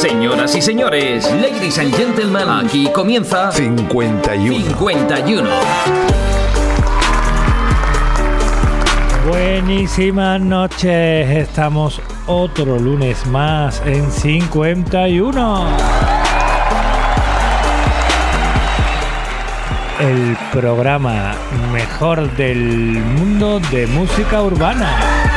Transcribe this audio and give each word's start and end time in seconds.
Señoras 0.00 0.56
y 0.56 0.62
señores, 0.62 1.30
ladies 1.30 1.78
and 1.78 1.94
gentlemen, 1.94 2.48
aquí 2.48 2.88
comienza 2.90 3.52
51. 3.52 4.64
51. 4.64 5.50
Buenísimas 9.28 10.40
noches, 10.40 11.28
estamos 11.28 12.00
otro 12.26 12.78
lunes 12.78 13.26
más 13.26 13.82
en 13.84 14.10
51. 14.10 15.66
El 20.00 20.38
programa 20.50 21.34
mejor 21.74 22.34
del 22.38 23.02
mundo 23.18 23.60
de 23.70 23.86
música 23.86 24.40
urbana. 24.40 25.29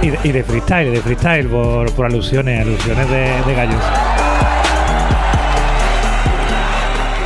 Y, 0.00 0.30
de 0.32 0.44
freestyle, 0.44 0.92
de 0.92 1.00
freestyle, 1.02 1.48
por, 1.48 1.90
por 1.92 2.06
alusiones, 2.06 2.60
alusiones 2.60 3.10
de, 3.10 3.42
de 3.46 3.54
gallos. 3.54 3.82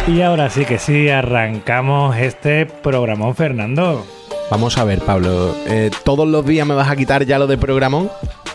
Y 0.09 0.20
ahora 0.23 0.48
sí 0.51 0.64
que 0.64 0.78
sí, 0.78 1.09
arrancamos 1.11 2.16
este 2.16 2.66
programón, 2.66 3.34
Fernando. 3.37 4.05
Vamos 4.50 4.78
a 4.78 4.84
ver, 4.84 5.00
Pablo. 5.00 5.55
eh, 5.66 5.91
¿Todos 6.02 6.27
los 6.27 6.45
días 6.47 6.66
me 6.66 6.74
vas 6.74 6.91
a 6.91 6.97
quitar 6.97 7.24
ya 7.24 7.38
lo 7.38 7.47
de 7.47 7.56
programón? 7.59 8.11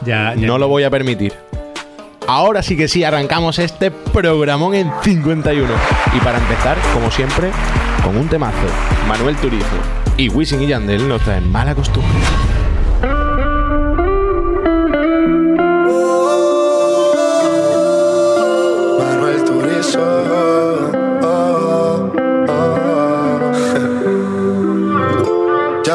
Ya, 0.06 0.34
ya- 0.36 0.48
No 0.48 0.58
lo 0.58 0.68
voy 0.68 0.84
a 0.84 0.90
permitir. 0.90 1.34
Ahora 2.28 2.62
sí 2.64 2.76
que 2.76 2.88
sí, 2.90 3.04
arrancamos 3.04 3.58
este 3.60 3.92
programón 3.92 4.74
en 4.76 4.92
51. 5.04 5.70
Y 6.16 6.20
para 6.20 6.40
empezar, 6.40 6.76
como 6.94 7.10
siempre, 7.12 7.50
con 8.04 8.18
un 8.18 8.28
temazo. 8.28 8.58
Manuel 9.08 9.36
Turizo 9.38 9.66
y 10.18 10.28
Wisin 10.30 10.62
y 10.64 10.68
Yandel 10.68 11.08
nos 11.08 11.22
traen 11.22 11.50
mala 11.50 11.74
costumbre. 11.74 12.12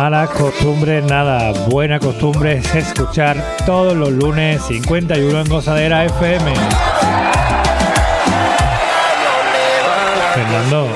malas 0.00 0.30
costumbres, 0.30 1.04
nada. 1.04 1.52
Buena 1.68 2.00
costumbre 2.00 2.56
es 2.56 2.74
escuchar 2.74 3.36
todos 3.66 3.94
los 3.94 4.08
lunes 4.08 4.62
51 4.62 5.40
en 5.42 5.46
Gozadera 5.46 6.06
FM. 6.06 6.54
Fernando, 10.32 10.88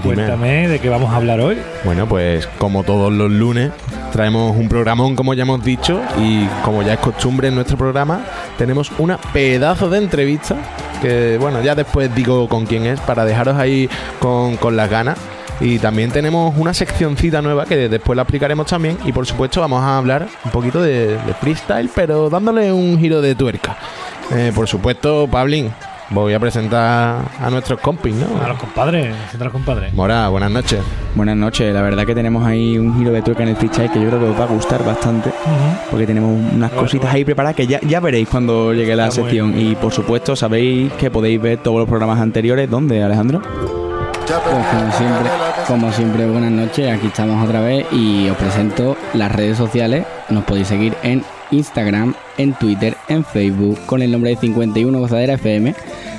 Dime. 0.00 0.14
cuéntame 0.14 0.68
de 0.68 0.78
qué 0.78 0.88
vamos 0.88 1.12
a 1.12 1.16
hablar 1.16 1.40
hoy. 1.40 1.58
Bueno, 1.82 2.06
pues 2.06 2.46
como 2.56 2.84
todos 2.84 3.12
los 3.12 3.32
lunes, 3.32 3.72
traemos 4.12 4.56
un 4.56 4.68
programón, 4.68 5.16
como 5.16 5.34
ya 5.34 5.42
hemos 5.42 5.64
dicho, 5.64 6.00
y 6.16 6.46
como 6.64 6.84
ya 6.84 6.92
es 6.92 7.00
costumbre 7.00 7.48
en 7.48 7.56
nuestro 7.56 7.76
programa, 7.76 8.20
tenemos 8.56 8.92
una 8.98 9.18
pedazo 9.18 9.90
de 9.90 9.98
entrevista, 9.98 10.54
que 11.02 11.36
bueno, 11.40 11.62
ya 11.62 11.74
después 11.74 12.14
digo 12.14 12.48
con 12.48 12.64
quién 12.64 12.86
es, 12.86 13.00
para 13.00 13.24
dejaros 13.24 13.56
ahí 13.56 13.90
con, 14.20 14.56
con 14.56 14.76
las 14.76 14.88
ganas. 14.88 15.18
Y 15.60 15.78
también 15.78 16.10
tenemos 16.10 16.54
una 16.56 16.74
seccioncita 16.74 17.40
nueva 17.40 17.64
que 17.64 17.88
después 17.88 18.16
la 18.16 18.22
explicaremos 18.22 18.66
también. 18.66 18.98
Y 19.04 19.12
por 19.12 19.26
supuesto 19.26 19.60
vamos 19.60 19.82
a 19.82 19.98
hablar 19.98 20.26
un 20.44 20.50
poquito 20.50 20.82
de, 20.82 21.16
de 21.16 21.34
freestyle, 21.40 21.88
pero 21.94 22.28
dándole 22.28 22.72
un 22.72 22.98
giro 22.98 23.20
de 23.20 23.34
tuerca. 23.34 23.76
Eh, 24.32 24.52
por 24.54 24.66
supuesto, 24.66 25.28
Pablín, 25.30 25.70
voy 26.10 26.34
a 26.34 26.40
presentar 26.40 27.22
a 27.40 27.50
nuestros 27.50 27.78
compis, 27.80 28.14
¿no? 28.14 28.42
A 28.42 28.48
los 28.48 28.58
compadres, 28.58 29.14
a 29.32 29.44
los 29.44 29.52
compadres. 29.52 29.92
Mora, 29.94 30.28
buenas 30.28 30.50
noches. 30.50 30.80
Buenas 31.14 31.36
noches, 31.36 31.72
la 31.72 31.82
verdad 31.82 32.04
que 32.04 32.14
tenemos 32.14 32.44
ahí 32.46 32.76
un 32.76 32.96
giro 32.98 33.12
de 33.12 33.22
tuerca 33.22 33.42
en 33.44 33.50
el 33.50 33.56
freestyle 33.56 33.90
que 33.92 34.00
yo 34.00 34.08
creo 34.08 34.18
que 34.18 34.26
os 34.26 34.40
va 34.40 34.44
a 34.44 34.48
gustar 34.48 34.84
bastante 34.84 35.30
porque 35.90 36.06
tenemos 36.06 36.30
unas 36.30 36.70
Bueno, 36.70 36.82
cositas 36.82 37.02
bueno. 37.04 37.16
ahí 37.16 37.24
preparadas 37.24 37.54
que 37.54 37.66
ya, 37.68 37.80
ya 37.82 38.00
veréis 38.00 38.28
cuando 38.28 38.72
llegue 38.72 38.96
la 38.96 39.04
Está 39.08 39.22
sección 39.22 39.54
y 39.56 39.76
por 39.76 39.92
supuesto 39.92 40.34
sabéis 40.34 40.92
que 40.94 41.10
podéis 41.12 41.40
ver 41.40 41.58
todos 41.58 41.78
los 41.78 41.88
programas 41.88 42.18
anteriores, 42.20 42.68
¿dónde 42.68 43.02
Alejandro? 43.02 43.83
Pues 44.26 44.40
como 44.40 44.92
siempre, 44.92 45.30
como 45.66 45.92
siempre, 45.92 46.26
buenas 46.26 46.50
noches. 46.50 46.90
Aquí 46.90 47.08
estamos 47.08 47.44
otra 47.44 47.60
vez 47.60 47.84
y 47.92 48.26
os 48.30 48.36
presento 48.38 48.96
las 49.12 49.30
redes 49.30 49.58
sociales. 49.58 50.06
Nos 50.30 50.44
podéis 50.44 50.68
seguir 50.68 50.96
en 51.02 51.22
Instagram, 51.50 52.14
en 52.38 52.54
Twitter, 52.54 52.96
en 53.08 53.22
Facebook 53.22 53.78
con 53.84 54.00
el 54.00 54.10
nombre 54.10 54.30
de 54.30 54.36
51 54.36 54.98
Gozadera 54.98 55.34
FM. 55.34 55.74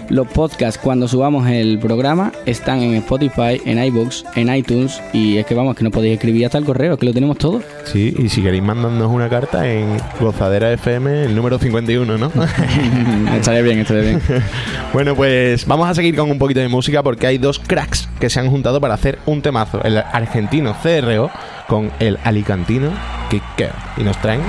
Los 0.10 0.28
podcasts 0.28 0.80
cuando 0.82 1.08
subamos 1.08 1.48
el 1.48 1.80
programa 1.80 2.32
están 2.46 2.82
en 2.82 2.94
Spotify, 2.96 3.62
en 3.66 3.84
iBooks, 3.84 4.26
en 4.36 4.54
iTunes 4.54 5.02
y 5.14 5.38
es 5.38 5.46
que 5.46 5.56
vamos, 5.56 5.76
que 5.76 5.84
no 5.84 5.92
podéis 5.92 6.16
escribir 6.16 6.46
hasta 6.46 6.58
el 6.58 6.66
correo, 6.66 6.94
es 6.94 7.00
que 7.00 7.06
lo 7.06 7.14
tenemos 7.14 7.38
todo. 7.38 7.62
Sí, 7.86 8.14
y 8.18 8.30
si 8.30 8.42
queréis 8.42 8.64
mandarnos 8.64 9.12
una 9.12 9.30
carta 9.30 9.68
en 9.70 9.98
Gozadera 10.20 10.72
FM, 10.74 11.26
el 11.26 11.36
número 11.36 11.58
51, 11.58 12.18
¿no? 12.18 12.32
estaría 13.36 13.62
bien, 13.62 13.80
estaría 13.80 14.04
bien. 14.04 14.22
bueno, 14.94 15.16
pues 15.16 15.66
vamos 15.66 15.90
a 15.90 15.96
seguir 15.96 16.16
con 16.16 16.30
un 16.30 16.38
poquito 16.38 16.60
de 16.60 16.68
música 16.68 17.02
porque 17.02 17.28
hay 17.28 17.38
dos 17.38 17.60
cracks 17.60 18.08
que 18.20 18.30
se 18.30 18.40
han 18.40 18.50
juntado 18.50 18.80
para 18.80 18.94
hacer 18.94 19.20
un 19.26 19.42
temazo. 19.42 19.82
El 19.84 19.98
argentino 19.98 20.76
CRO 20.82 21.32
con 21.68 21.92
el 22.00 22.20
alicantino 22.24 22.92
Kicker. 23.30 23.72
Y 23.98 24.04
nos 24.04 24.18
traen 24.22 24.42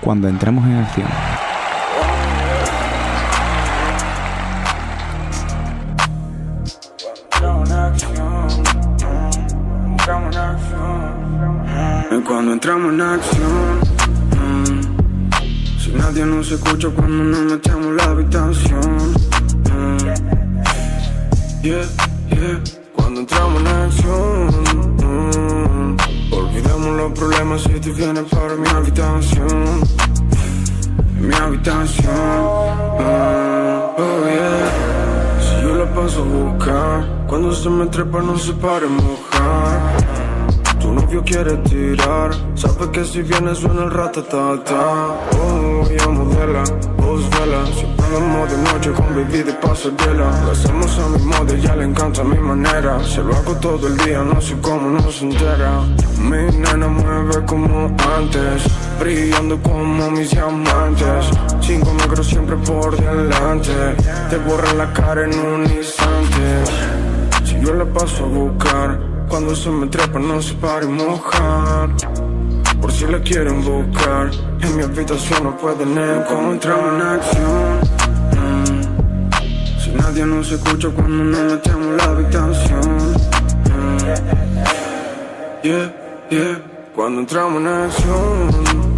Cuando 0.00 0.28
entramos 0.28 0.64
en 0.66 0.74
acción. 0.74 1.06
Cuando 12.50 12.66
entramos 12.66 12.94
en 12.94 13.00
acción, 13.00 13.80
si 15.78 15.92
nadie 15.92 16.26
nos 16.26 16.50
escucha 16.50 16.88
cuando 16.88 17.22
nos 17.22 17.52
metemos 17.52 17.86
en 17.86 17.96
la 17.96 18.04
habitación. 18.04 19.14
yeah, 21.62 21.86
yeah, 22.28 22.60
cuando 22.96 23.20
entramos 23.20 23.60
en 23.60 23.66
acción, 23.68 24.48
mm, 24.98 25.96
olvidamos 26.34 26.96
los 26.96 27.12
problemas 27.12 27.62
si 27.62 27.78
tú 27.78 27.94
vienes 27.94 28.24
para 28.24 28.56
mi 28.56 28.68
habitación. 28.68 29.84
Mi 31.20 31.32
habitación, 31.32 32.08
oh 32.08 34.24
yeah. 34.26 35.38
Si 35.38 35.62
yo 35.62 35.76
la 35.76 35.94
paso 35.94 36.22
a 36.22 36.24
buscar, 36.24 37.06
cuando 37.28 37.54
se 37.54 37.70
me 37.70 37.86
trepa 37.86 38.20
no 38.22 38.36
se 38.36 38.52
para 38.54 38.88
mojar. 38.88 39.99
Tu 40.90 40.96
novio 40.96 41.22
quiere 41.22 41.56
tirar, 41.58 42.32
sabe 42.56 42.90
que 42.90 43.04
si 43.04 43.22
viene 43.22 43.54
suena 43.54 43.84
el 43.84 43.92
ratatata. 43.92 45.14
Oh, 45.38 45.86
ella 45.88 46.08
modela, 46.08 46.64
vos 46.96 47.22
vela. 47.30 47.64
Siempre 47.66 48.06
hablamos 48.06 48.50
de 48.50 48.56
noche 48.58 48.90
con 48.90 49.14
baby 49.14 49.44
de 49.44 49.52
pasarela. 49.52 50.42
Lo 50.44 50.50
hacemos 50.50 50.98
a 50.98 51.08
mi 51.10 51.24
modo, 51.26 51.54
ya 51.54 51.76
le 51.76 51.84
encanta 51.84 52.24
mi 52.24 52.38
manera. 52.38 52.98
Se 53.04 53.22
lo 53.22 53.36
hago 53.36 53.54
todo 53.58 53.86
el 53.86 53.96
día, 53.98 54.24
no 54.24 54.40
sé 54.40 54.56
cómo 54.60 54.90
no 54.90 55.12
se 55.12 55.26
entera. 55.26 55.80
Mi 56.18 56.58
nena 56.58 56.88
mueve 56.88 57.44
como 57.46 57.86
antes, 58.18 58.64
brillando 58.98 59.62
como 59.62 60.10
mis 60.10 60.32
diamantes. 60.32 61.30
Cinco 61.60 61.92
negros 62.00 62.26
siempre 62.26 62.56
por 62.56 62.96
delante, 62.96 63.94
te 64.28 64.38
borran 64.38 64.76
la 64.76 64.92
cara 64.92 65.22
en 65.22 65.38
un 65.38 65.62
instante. 65.70 66.64
Si 67.44 67.60
yo 67.60 67.74
la 67.74 67.84
paso 67.84 68.24
a 68.24 68.26
buscar, 68.26 69.09
cuando 69.30 69.54
se 69.54 69.70
me 69.70 69.86
trepa 69.86 70.18
no 70.18 70.42
se 70.42 70.54
para 70.54 70.84
y 70.84 70.88
mojar. 70.88 71.88
Por 72.80 72.90
si 72.92 73.06
la 73.06 73.20
quieren 73.20 73.64
buscar, 73.64 74.30
en 74.60 74.76
mi 74.76 74.82
habitación 74.82 75.44
no 75.44 75.56
pueden 75.56 75.96
encontrar 75.96 76.80
en 76.94 77.00
acción. 77.00 77.78
Mm. 78.36 79.30
Si 79.80 79.90
nadie 79.92 80.26
nos 80.26 80.50
escucha 80.50 80.88
cuando 80.88 81.24
nos 81.24 81.52
metemos 81.52 81.96
la 81.96 82.04
habitación. 82.04 83.14
Mm. 83.70 83.98
Yeah, 85.62 85.92
yeah, 86.30 86.62
cuando 86.96 87.20
entramos 87.20 87.60
en 87.60 87.68
acción. 87.68 88.48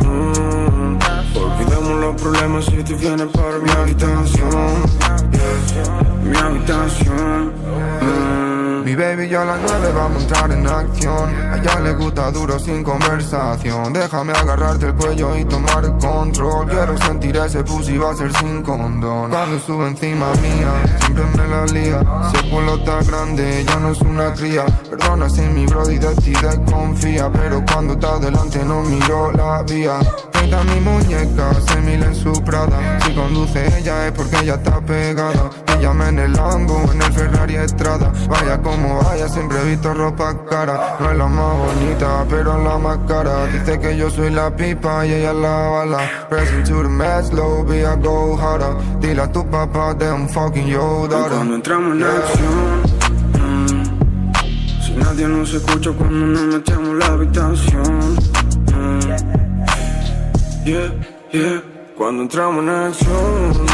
Mm. 0.07 0.99
Olvidemos 1.37 2.01
los 2.01 2.23
problemas 2.23 2.65
si 2.65 2.83
tú 2.83 2.97
vienes 2.97 3.27
para 3.29 3.59
mi 3.59 3.71
habitación. 3.71 4.51
Yeah, 5.31 6.25
mi 6.25 6.37
habitación. 6.37 8.22
Mi 8.85 8.97
baby 8.97 9.29
ya 9.29 9.43
a 9.43 9.45
las 9.45 9.61
nueve 9.61 9.93
vamos 9.95 10.19
a 10.19 10.23
entrar 10.23 10.51
en 10.51 10.67
acción. 10.67 11.35
A 11.53 11.57
ella 11.57 11.81
le 11.81 11.93
gusta 11.95 12.33
duro 12.33 12.59
sin 12.59 12.83
conversación. 12.83 13.93
Déjame 13.93 14.33
agarrarte 14.33 14.87
el 14.87 14.95
cuello 14.95 15.37
y 15.37 15.45
tomar 15.45 15.85
el 15.85 15.93
control. 15.99 16.69
Quiero 16.69 16.99
sentir 16.99 17.37
ese 17.37 17.63
pussy 17.63 17.97
va 17.97 18.11
a 18.11 18.17
ser 18.17 18.33
sin 18.39 18.63
condón. 18.63 19.31
Cuando 19.31 19.59
sube 19.61 19.87
encima 19.87 20.33
mía, 20.43 20.99
siempre 21.01 21.25
me 21.37 21.49
la 21.49 21.67
lía. 21.67 22.01
Si 22.33 22.51
culo 22.51 22.75
está 22.75 23.03
grande, 23.05 23.65
ya 23.65 23.77
no 23.77 23.93
es 23.93 24.01
una 24.01 24.35
cría. 24.35 24.65
Perdona 24.91 25.29
si 25.31 25.43
mi 25.43 25.65
brody 25.67 25.99
de 25.99 26.15
ti 26.17 26.33
desconfía 26.33 27.31
Pero 27.33 27.65
cuando 27.73 27.95
está 27.95 28.19
delante 28.19 28.65
no 28.65 28.83
miro 28.83 29.31
la 29.33 29.63
vía. 29.63 30.01
Mi 30.43 30.81
muñeca, 30.81 31.55
se 31.67 31.81
mil 31.81 32.03
en 32.03 32.15
su 32.15 32.33
Prada 32.45 32.99
Si 33.01 33.15
conduce 33.15 33.79
ella 33.79 34.09
es 34.09 34.13
porque 34.13 34.37
ella 34.41 34.57
está 34.57 34.81
pegada. 34.81 35.51
Me 35.95 36.09
en 36.09 36.19
el 36.21 36.33
Lambo, 36.33 36.81
en 36.93 37.03
el 37.03 37.13
Ferrari 37.13 37.57
Estrada. 37.57 38.13
Vaya 38.29 38.63
como 38.73 39.03
vaya, 39.03 39.29
siempre 39.29 39.59
he 39.61 39.65
visto 39.71 39.93
ropa 39.93 40.35
cara. 40.49 40.97
No 41.01 41.11
es 41.11 41.17
la 41.19 41.27
más 41.27 41.57
bonita, 41.59 42.25
pero 42.29 42.59
es 42.59 42.65
la 42.65 42.79
más 42.79 42.99
cara. 43.07 43.47
Dice 43.47 43.79
que 43.79 43.97
yo 43.97 44.11
soy 44.11 44.31
la 44.31 44.55
pipa 44.55 45.07
y 45.07 45.13
ella 45.13 45.33
la 45.33 45.69
bala. 45.69 46.27
Pressing 46.31 46.65
to 46.65 46.83
the 46.83 46.89
max, 46.89 47.33
low, 47.33 47.65
be 47.65 47.85
a 47.85 47.95
go 47.97 48.37
harder. 48.37 48.75
Dile 49.01 49.23
a 49.23 49.31
tu 49.31 49.45
papá 49.51 49.95
de 49.95 50.11
un 50.11 50.29
fucking 50.29 50.67
yo 50.67 51.07
daughter 51.09 51.37
cuando 51.37 51.55
entramos 51.57 51.97
en 51.97 52.03
acción, 52.03 52.83
mm, 53.41 54.83
si 54.83 54.93
nadie 54.95 55.29
nos 55.29 55.53
escucha 55.53 55.91
cuando 55.93 56.27
nos 56.27 56.43
metemos 56.55 56.89
en 56.89 56.99
la 56.99 57.07
habitación. 57.07 58.17
mm, 58.73 59.01
yeah, 60.65 60.95
yeah, 61.33 61.63
cuando 61.97 62.23
entramos 62.23 62.63
en 62.63 62.69
acción, 62.71 63.72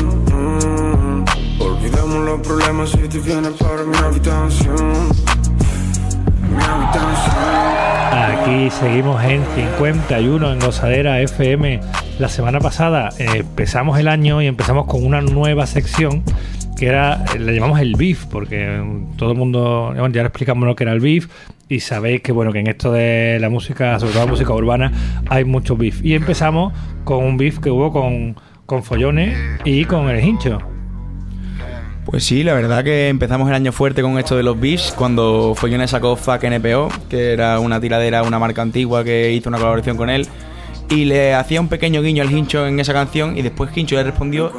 Aquí 8.12 8.71
seguimos 8.71 9.23
en 9.25 9.43
51 9.55 10.53
en 10.53 10.59
Gozadera 10.61 11.21
FM. 11.21 11.81
La 12.19 12.29
semana 12.29 12.61
pasada 12.61 13.11
eh, 13.19 13.27
empezamos 13.39 13.99
el 13.99 14.09
año 14.09 14.41
y 14.41 14.47
empezamos 14.47 14.87
con 14.87 15.05
una 15.05 15.21
nueva 15.21 15.67
sección 15.67 16.23
que 16.79 16.87
era, 16.87 17.25
le 17.39 17.55
llamamos 17.55 17.81
el 17.81 17.97
beef, 17.97 18.27
porque 18.27 18.69
mm, 18.69 19.17
todo 19.17 19.33
el 19.33 19.39
mundo, 19.39 19.93
ya 19.95 20.23
le 20.23 20.29
explicamos 20.29 20.67
lo 20.67 20.77
que 20.77 20.85
era 20.85 20.93
el 20.93 21.00
beef 21.00 21.29
y 21.69 21.81
sabéis 21.81 22.23
que 22.23 22.33
bueno, 22.33 22.53
que 22.53 22.61
en 22.61 22.69
esto 22.69 22.93
de 22.93 23.39
la 23.41 23.50
música, 23.50 23.99
sobre 23.99 24.12
todo 24.12 24.25
la 24.25 24.31
música 24.31 24.52
urbana, 24.52 24.93
hay 25.28 25.45
mucho 25.45 25.76
beef. 25.76 26.05
Y 26.05 26.14
empezamos 26.14 26.73
con 27.05 27.25
un 27.25 27.37
beef 27.37 27.59
que 27.59 27.71
hubo 27.71 27.93
con, 27.93 28.37
con 28.67 28.85
Follones 28.85 29.37
y 29.64 29.85
con 29.85 30.09
el 30.09 30.25
hincho. 30.25 30.59
Pues 32.11 32.25
sí, 32.25 32.43
la 32.43 32.55
verdad 32.55 32.83
que 32.83 33.09
empezamos 33.09 33.49
el 33.50 33.55
año 33.55 33.71
fuerte 33.71 34.00
con 34.00 34.19
esto 34.19 34.35
de 34.35 34.43
los 34.43 34.59
beefs 34.59 34.95
cuando 34.97 35.53
Follones 35.55 35.91
sacó 35.91 36.17
Fuck 36.17 36.43
NPO, 36.43 36.88
que 37.11 37.35
era 37.35 37.61
una 37.61 37.79
tiradera, 37.83 38.23
una 38.23 38.38
marca 38.38 38.62
antigua 38.62 39.05
que 39.05 39.31
hizo 39.33 39.50
una 39.50 39.59
colaboración 39.59 39.99
con 39.99 40.09
él. 40.09 40.27
Y 40.88 41.05
le 41.05 41.35
hacía 41.35 41.61
un 41.61 41.69
pequeño 41.69 42.00
guiño 42.00 42.23
al 42.23 42.33
Hincho 42.33 42.67
en 42.67 42.81
esa 42.81 42.95
canción 42.95 43.37
y 43.37 43.43
después 43.43 43.77
Hincho 43.77 43.97
le 43.97 44.05
respondió 44.05 44.50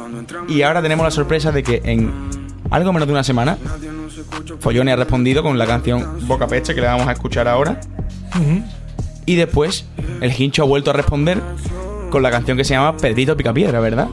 y 0.48 0.62
ahora 0.62 0.80
tenemos 0.80 1.02
la 1.02 1.10
sorpresa 1.10 1.50
de 1.50 1.64
que 1.64 1.80
en 1.82 2.12
algo 2.70 2.92
menos 2.92 3.08
de 3.08 3.14
una 3.14 3.24
semana 3.24 3.58
Follones 4.60 4.94
ha 4.94 4.96
respondido 4.96 5.42
con 5.42 5.58
la 5.58 5.66
canción 5.66 6.24
Boca 6.28 6.46
Peche 6.46 6.72
que 6.72 6.80
le 6.80 6.86
vamos 6.86 7.08
a 7.08 7.12
escuchar 7.12 7.48
ahora 7.48 7.80
y 9.26 9.34
después 9.34 9.86
el 10.20 10.32
Hincho 10.40 10.62
ha 10.62 10.66
vuelto 10.66 10.90
a 10.90 10.94
responder 10.94 11.42
con 12.10 12.22
la 12.22 12.30
canción 12.30 12.56
que 12.56 12.62
se 12.62 12.74
llama 12.74 12.96
Pedrito 12.96 13.36
Picapiedra, 13.36 13.80
¿verdad? 13.80 14.06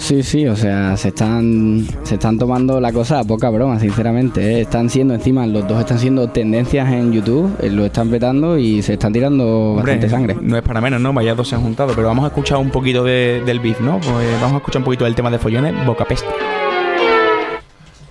Sí, 0.00 0.22
sí, 0.22 0.46
o 0.46 0.56
sea, 0.56 0.96
se 0.96 1.08
están, 1.08 1.86
se 2.04 2.14
están 2.14 2.38
tomando 2.38 2.80
la 2.80 2.90
cosa 2.90 3.18
a 3.20 3.24
poca 3.24 3.50
broma, 3.50 3.78
sinceramente. 3.78 4.40
¿eh? 4.40 4.60
Están 4.62 4.88
siendo, 4.88 5.12
encima, 5.12 5.46
los 5.46 5.68
dos 5.68 5.78
están 5.78 5.98
siendo 5.98 6.26
tendencias 6.30 6.90
en 6.90 7.12
YouTube, 7.12 7.54
eh, 7.60 7.68
lo 7.68 7.84
están 7.84 8.08
petando 8.08 8.56
y 8.56 8.80
se 8.82 8.94
están 8.94 9.12
tirando 9.12 9.44
Hombre, 9.74 9.92
bastante 9.92 10.08
sangre. 10.08 10.36
No 10.40 10.56
es 10.56 10.62
para 10.62 10.80
menos, 10.80 11.02
¿no? 11.02 11.12
Vaya 11.12 11.34
dos 11.34 11.46
se 11.48 11.54
han 11.54 11.60
juntado, 11.62 11.92
pero 11.94 12.08
vamos 12.08 12.24
a 12.24 12.28
escuchar 12.28 12.56
un 12.58 12.70
poquito 12.70 13.04
de- 13.04 13.42
del 13.44 13.60
beef, 13.60 13.78
¿no? 13.80 14.00
Pues 14.00 14.40
vamos 14.40 14.54
a 14.54 14.56
escuchar 14.56 14.80
un 14.80 14.84
poquito 14.86 15.04
del 15.04 15.14
tema 15.14 15.30
de 15.30 15.38
Follones, 15.38 15.74
Boca 15.86 16.06
Peste. 16.06 16.26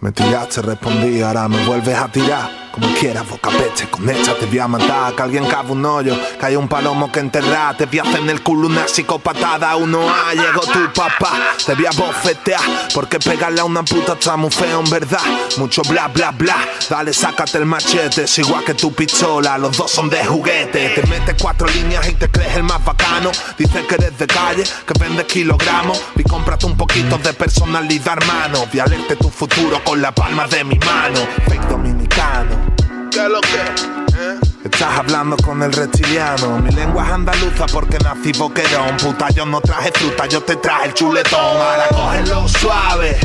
Me 0.01 0.11
tiraste, 0.11 0.61
respondí, 0.61 1.21
ahora 1.21 1.47
me 1.49 1.65
vuelves 1.65 1.95
a 1.97 2.07
tirar. 2.07 2.68
Como 2.71 2.93
quieras, 2.93 3.27
boca 3.27 3.49
peche, 3.49 3.89
con 3.89 4.09
esta 4.09 4.35
te 4.35 4.45
voy 4.45 4.59
a 4.59 4.67
matar. 4.67 5.15
Que 5.15 5.21
alguien 5.21 5.45
cava 5.45 5.71
un 5.71 5.85
hoyo, 5.85 6.15
que 6.39 6.45
hay 6.45 6.55
un 6.55 6.67
palomo 6.67 7.11
que 7.11 7.19
enterrar. 7.19 7.75
Te 7.75 7.85
voy 7.85 7.99
a 7.99 8.03
hacer 8.03 8.19
en 8.19 8.29
el 8.29 8.41
culo 8.41 8.67
una 8.67 8.87
psicopatada. 8.87 9.75
Uno 9.75 10.01
A, 10.09 10.33
llegó 10.33 10.61
tu 10.61 10.91
papá. 10.93 11.31
Te 11.65 11.75
voy 11.75 11.85
a 11.85 11.91
bofetear, 11.91 12.61
porque 12.93 13.19
pegarle 13.19 13.61
a 13.61 13.65
una 13.65 13.83
puta 13.83 14.13
está 14.13 14.37
muy 14.37 14.51
feo, 14.51 14.79
en 14.81 14.89
verdad. 14.89 15.21
Mucho 15.57 15.81
bla 15.83 16.07
bla 16.07 16.31
bla. 16.31 16.57
Dale, 16.89 17.13
sácate 17.13 17.57
el 17.57 17.65
machete, 17.65 18.23
es 18.23 18.39
igual 18.39 18.63
que 18.63 18.73
tu 18.73 18.93
pistola. 18.93 19.57
Los 19.57 19.77
dos 19.77 19.91
son 19.91 20.09
de 20.09 20.23
juguete. 20.23 20.89
Te 20.89 21.07
metes 21.07 21.35
cuatro 21.41 21.67
líneas 21.67 22.07
y 22.07 22.13
te 22.13 22.29
crees 22.29 22.55
el 22.55 22.63
más 22.63 22.83
bacano. 22.83 23.31
Dices 23.57 23.85
que 23.85 23.95
eres 23.95 24.17
de 24.17 24.27
calle, 24.27 24.63
que 24.85 24.99
vendes 24.99 25.25
kilogramos. 25.25 26.01
Y 26.15 26.23
cómprate 26.23 26.65
un 26.65 26.77
poquito 26.77 27.17
de 27.17 27.33
personalidad, 27.33 28.17
hermano. 28.17 28.67
Voy 28.71 28.79
a 28.79 28.85
tu 29.19 29.29
futuro 29.29 29.83
con 29.83 30.01
la 30.01 30.13
palma 30.13 30.47
de 30.47 30.63
mi 30.63 30.77
mano. 30.79 31.19
Fake 31.47 31.67
dominicano. 31.67 32.68
Eh? 33.11 34.39
Estás 34.63 34.99
hablando 34.99 35.35
con 35.37 35.63
el 35.63 35.73
reptiliano. 35.73 36.59
Mi 36.59 36.71
lengua 36.71 37.07
es 37.07 37.11
andaluza 37.11 37.65
porque 37.71 37.97
nací 37.99 38.31
boquerón. 38.33 38.97
Puta, 38.97 39.29
yo 39.29 39.45
no 39.45 39.61
traje 39.61 39.91
fruta, 39.91 40.27
yo 40.27 40.41
te 40.41 40.55
traje 40.57 40.87
el 40.87 40.93
chuletón. 40.93 41.39
Ahora 41.39 41.87
cógelo 41.89 42.47
suave. 42.47 43.17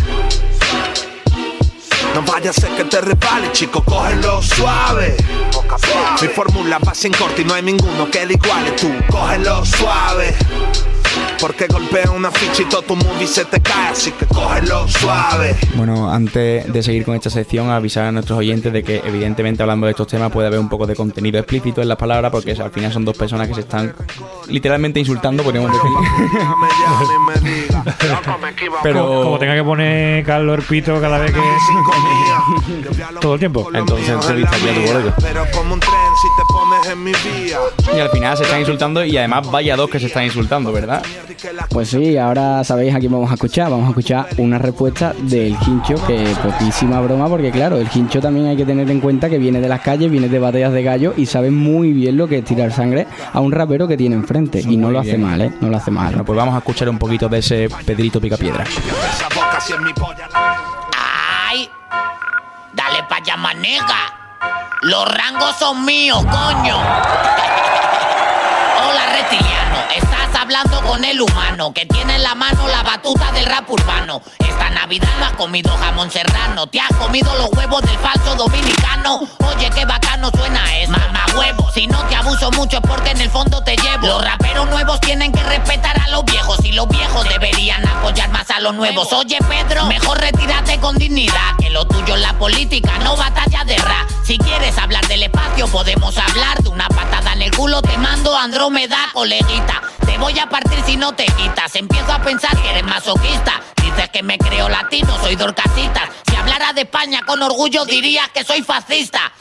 No 2.14 2.22
vaya 2.22 2.50
a 2.50 2.52
ser 2.52 2.70
que 2.76 2.84
te 2.84 3.00
resbale, 3.00 3.52
chico, 3.52 3.84
cógelo 3.84 4.40
suave. 4.40 5.16
Mi 6.22 6.28
fórmula 6.28 6.78
va 6.78 6.94
sin 6.94 7.12
corte 7.12 7.42
y 7.42 7.44
no 7.44 7.54
hay 7.54 7.62
ninguno 7.62 8.10
que 8.10 8.24
le 8.24 8.34
iguale. 8.34 8.70
Tú, 8.72 8.90
cógelo 9.10 9.64
suave. 9.66 10.34
Porque 11.40 11.66
golpea 11.66 12.10
una 12.10 12.30
ficha 12.30 12.62
y 12.62 12.64
todo 12.66 12.82
tu 12.82 12.96
movie 12.96 13.26
se 13.26 13.44
te 13.44 13.60
cae, 13.60 13.88
así 13.88 14.12
que 14.12 14.24
cógelo 14.26 14.88
suave. 14.88 15.54
Bueno, 15.74 16.10
antes 16.10 16.72
de 16.72 16.82
seguir 16.82 17.04
con 17.04 17.14
esta 17.14 17.28
sección, 17.30 17.70
avisar 17.70 18.04
a 18.04 18.12
nuestros 18.12 18.38
oyentes 18.38 18.72
de 18.72 18.82
que, 18.82 19.02
evidentemente, 19.04 19.62
hablando 19.62 19.86
de 19.86 19.90
estos 19.92 20.06
temas, 20.06 20.30
puede 20.32 20.46
haber 20.48 20.58
un 20.60 20.68
poco 20.68 20.86
de 20.86 20.94
contenido 20.96 21.38
explícito 21.38 21.82
en 21.82 21.88
las 21.88 21.98
palabras, 21.98 22.30
porque 22.32 22.52
al 22.52 22.70
final 22.70 22.92
son 22.92 23.04
dos 23.04 23.16
personas 23.16 23.48
que 23.48 23.54
se 23.54 23.60
están 23.60 23.94
literalmente 24.48 25.00
insultando, 25.00 25.42
podríamos 25.42 25.70
decir. 25.72 25.90
Llame, 26.32 26.68
llame 26.80 27.14
y 27.14 27.40
me 27.44 27.50
diga, 27.50 27.84
loco, 27.84 28.38
me 28.40 28.48
equivoco. 28.50 28.80
Pero- 28.82 29.22
Como 29.24 29.38
tenga 29.38 29.54
que 29.54 29.64
poner 29.64 30.24
Carlos 30.24 30.58
el 30.58 30.64
pito 30.64 31.00
cada 31.00 31.18
vez 31.18 31.32
que. 31.32 31.40
Todo 33.20 33.34
el 33.34 33.38
tiempo. 33.40 33.68
Entonces 33.74 34.08
a 34.10 34.20
tu. 34.20 35.12
Pero 35.20 35.44
como 35.52 35.74
un 35.74 35.80
tren 35.80 35.92
si 36.20 36.28
te 36.36 36.43
pones 36.54 36.86
en 36.88 37.02
mi 37.02 37.12
vía. 37.12 37.58
Y 37.94 38.00
al 38.00 38.08
final 38.10 38.36
se 38.36 38.44
están 38.44 38.60
insultando 38.60 39.04
y 39.04 39.16
además 39.16 39.50
vaya 39.50 39.76
dos 39.76 39.90
que 39.90 39.98
se 39.98 40.06
están 40.06 40.24
insultando, 40.24 40.72
¿verdad? 40.72 41.02
Pues 41.68 41.88
sí, 41.88 42.16
ahora 42.16 42.62
sabéis 42.64 42.94
a 42.94 43.00
quién 43.00 43.12
vamos 43.12 43.30
a 43.30 43.34
escuchar. 43.34 43.70
Vamos 43.70 43.86
a 43.86 43.88
escuchar 43.90 44.26
una 44.38 44.58
respuesta 44.58 45.12
del 45.18 45.56
Hincho, 45.66 45.94
que 46.06 46.34
poquísima 46.42 47.00
broma, 47.00 47.28
porque 47.28 47.50
claro, 47.50 47.76
el 47.76 47.88
Hincho 47.92 48.20
también 48.20 48.46
hay 48.46 48.56
que 48.56 48.64
tener 48.64 48.88
en 48.90 49.00
cuenta 49.00 49.28
que 49.28 49.38
viene 49.38 49.60
de 49.60 49.68
las 49.68 49.80
calles, 49.80 50.10
viene 50.10 50.28
de 50.28 50.38
batallas 50.38 50.72
de 50.72 50.82
gallo 50.82 51.14
y 51.16 51.26
sabe 51.26 51.50
muy 51.50 51.92
bien 51.92 52.16
lo 52.16 52.28
que 52.28 52.38
es 52.38 52.44
tirar 52.44 52.72
sangre 52.72 53.06
a 53.32 53.40
un 53.40 53.52
rapero 53.52 53.88
que 53.88 53.96
tiene 53.96 54.14
enfrente. 54.14 54.60
Y 54.60 54.76
no 54.76 54.90
lo 54.90 55.00
hace 55.00 55.16
bien. 55.16 55.22
mal, 55.22 55.40
¿eh? 55.40 55.52
No 55.60 55.68
lo 55.68 55.76
hace 55.76 55.90
mal. 55.90 56.06
Bueno, 56.08 56.24
pues 56.24 56.36
vamos 56.36 56.54
a 56.54 56.58
escuchar 56.58 56.88
un 56.88 56.98
poquito 56.98 57.28
de 57.28 57.38
ese 57.38 57.68
Pedrito 57.84 58.20
Picapiedra. 58.20 58.64
Esa 58.64 59.28
boca 59.34 59.60
si 59.60 59.72
es 59.72 59.80
mi 59.80 59.92
polla. 59.92 60.28
¡Ay! 60.34 61.68
Dale 62.72 63.02
pa' 63.08 63.16
allá, 63.16 63.36
manega. 63.36 64.13
Los 64.84 65.02
rangos 65.06 65.56
son 65.58 65.82
míos, 65.86 66.22
coño. 66.30 66.76
Hola, 68.86 69.06
reptiliano. 69.16 69.63
Estás 69.96 70.40
hablando 70.40 70.80
con 70.82 71.04
el 71.04 71.20
humano 71.20 71.72
que 71.72 71.86
tiene 71.86 72.16
en 72.16 72.22
la 72.22 72.34
mano 72.34 72.66
la 72.68 72.82
batuta 72.82 73.32
del 73.32 73.46
rap 73.46 73.68
urbano. 73.70 74.22
Esta 74.38 74.70
Navidad 74.70 75.08
no 75.18 75.26
has 75.26 75.32
comido 75.32 75.76
jamón 75.76 76.10
serrano. 76.10 76.66
Te 76.66 76.80
has 76.80 76.92
comido 76.96 77.34
los 77.36 77.50
huevos 77.52 77.82
del 77.82 77.98
falso 77.98 78.34
dominicano. 78.34 79.20
Oye, 79.46 79.70
qué 79.70 79.84
bacano 79.84 80.30
suena 80.36 80.78
eso. 80.78 80.92
Mamá 80.92 81.26
huevo. 81.36 81.70
Si 81.72 81.86
no 81.86 82.02
te 82.04 82.16
abuso 82.16 82.50
mucho 82.52 82.78
es 82.78 82.82
porque 82.86 83.10
en 83.10 83.20
el 83.20 83.30
fondo 83.30 83.62
te 83.62 83.76
llevo. 83.76 84.06
Los 84.06 84.24
raperos 84.24 84.68
nuevos 84.70 85.00
tienen 85.00 85.32
que 85.32 85.42
respetar 85.42 86.00
a 86.00 86.08
los 86.08 86.24
viejos. 86.24 86.64
Y 86.64 86.72
los 86.72 86.88
viejos 86.88 87.28
deberían 87.28 87.86
apoyar 87.86 88.30
más 88.30 88.50
a 88.50 88.60
los 88.60 88.74
nuevos. 88.74 89.12
Oye, 89.12 89.38
Pedro, 89.48 89.86
mejor 89.86 90.20
retírate 90.20 90.78
con 90.80 90.96
dignidad. 90.98 91.56
Que 91.58 91.70
lo 91.70 91.86
tuyo 91.86 92.14
es 92.14 92.20
la 92.20 92.32
política, 92.34 92.98
no 92.98 93.16
batalla 93.16 93.64
de 93.64 93.76
rap. 93.78 94.08
Si 94.24 94.38
quieres 94.38 94.76
hablar 94.78 95.06
del 95.06 95.24
espacio, 95.24 95.66
podemos 95.68 96.16
hablar 96.16 96.62
de 96.62 96.68
una 96.68 96.88
patada 96.88 97.32
en 97.34 97.42
el 97.42 97.50
culo. 97.50 97.82
Te 97.82 97.96
mando 97.98 98.36
Andrómeda, 98.36 98.98
coleguita. 99.12 99.73
Te 100.04 100.18
voy 100.18 100.38
a 100.38 100.48
partir 100.48 100.78
si 100.84 100.96
no 100.96 101.12
te 101.12 101.26
quitas. 101.26 101.74
Empiezo 101.76 102.12
a 102.12 102.18
pensar 102.20 102.56
que 102.60 102.70
eres 102.70 102.84
masoquista. 102.84 103.60
Dices 103.82 104.08
que 104.10 104.22
me 104.22 104.38
creo 104.38 104.68
latino, 104.68 105.16
soy 105.20 105.36
dorcasitas. 105.36 106.08
Si 106.28 106.36
hablara 106.36 106.72
de 106.72 106.82
España 106.82 107.20
con 107.26 107.42
orgullo, 107.42 107.84
dirías 107.84 108.28
que 108.30 108.44
soy 108.44 108.62
fascista. 108.62 109.32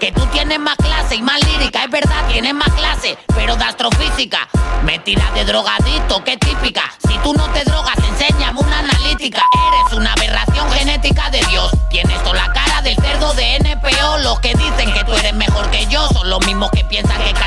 Que 0.00 0.12
tú 0.12 0.24
tienes 0.26 0.60
más 0.60 0.76
clase 0.76 1.16
y 1.16 1.22
más 1.22 1.44
lírica, 1.44 1.82
es 1.84 1.90
verdad, 1.90 2.26
tienes 2.28 2.54
más 2.54 2.72
clase, 2.74 3.18
pero 3.34 3.56
de 3.56 3.64
astrofísica. 3.64 4.48
Me 4.84 4.98
tiras 5.00 5.34
de 5.34 5.44
drogadito, 5.44 6.22
qué 6.24 6.36
típica. 6.36 6.82
Si 7.06 7.18
tú 7.18 7.34
no 7.34 7.48
te 7.50 7.64
drogas, 7.64 7.96
enséñame 7.98 8.60
una 8.60 8.78
analítica. 8.78 9.42
Eres 9.68 9.98
una 9.98 10.12
aberración 10.12 10.70
genética 10.70 11.28
de 11.30 11.40
Dios. 11.46 11.72
Tienes 11.90 12.22
toda 12.22 12.46
la 12.46 12.52
cara 12.52 12.80
del 12.82 12.96
cerdo 12.96 13.34
de 13.34 13.58
NPO. 13.58 14.18
Los 14.18 14.38
que 14.40 14.54
dicen 14.54 14.92
que 14.92 15.04
tú 15.04 15.12
eres 15.14 15.34
mejor 15.34 15.68
que 15.70 15.86
yo 15.86 16.06
son 16.08 16.30
los 16.30 16.46
mismos 16.46 16.70
que 16.70 16.84
piensan 16.84 17.18
que 17.18 17.30
es 17.30 17.38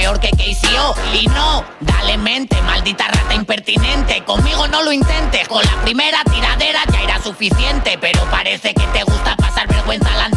peor 0.00 0.18
que 0.18 0.30
KCO. 0.30 0.94
Y 1.20 1.26
no, 1.28 1.62
dale 1.80 2.16
mente, 2.16 2.60
maldita 2.62 3.06
rata 3.08 3.34
impertinente. 3.34 4.24
Conmigo 4.24 4.66
no 4.68 4.82
lo 4.82 4.92
intentes, 4.92 5.46
con 5.46 5.62
la 5.62 5.82
primera 5.82 6.22
tiradera 6.24 6.80
ya 6.90 7.02
irá 7.02 7.22
suficiente. 7.22 7.98
Pero 8.00 8.24
parece 8.30 8.72
que 8.72 8.86
te 8.94 9.04
gusta 9.04 9.36
pasar 9.36 9.68
vergüenza 9.68 10.08
de 10.10 10.16
la 10.16 10.29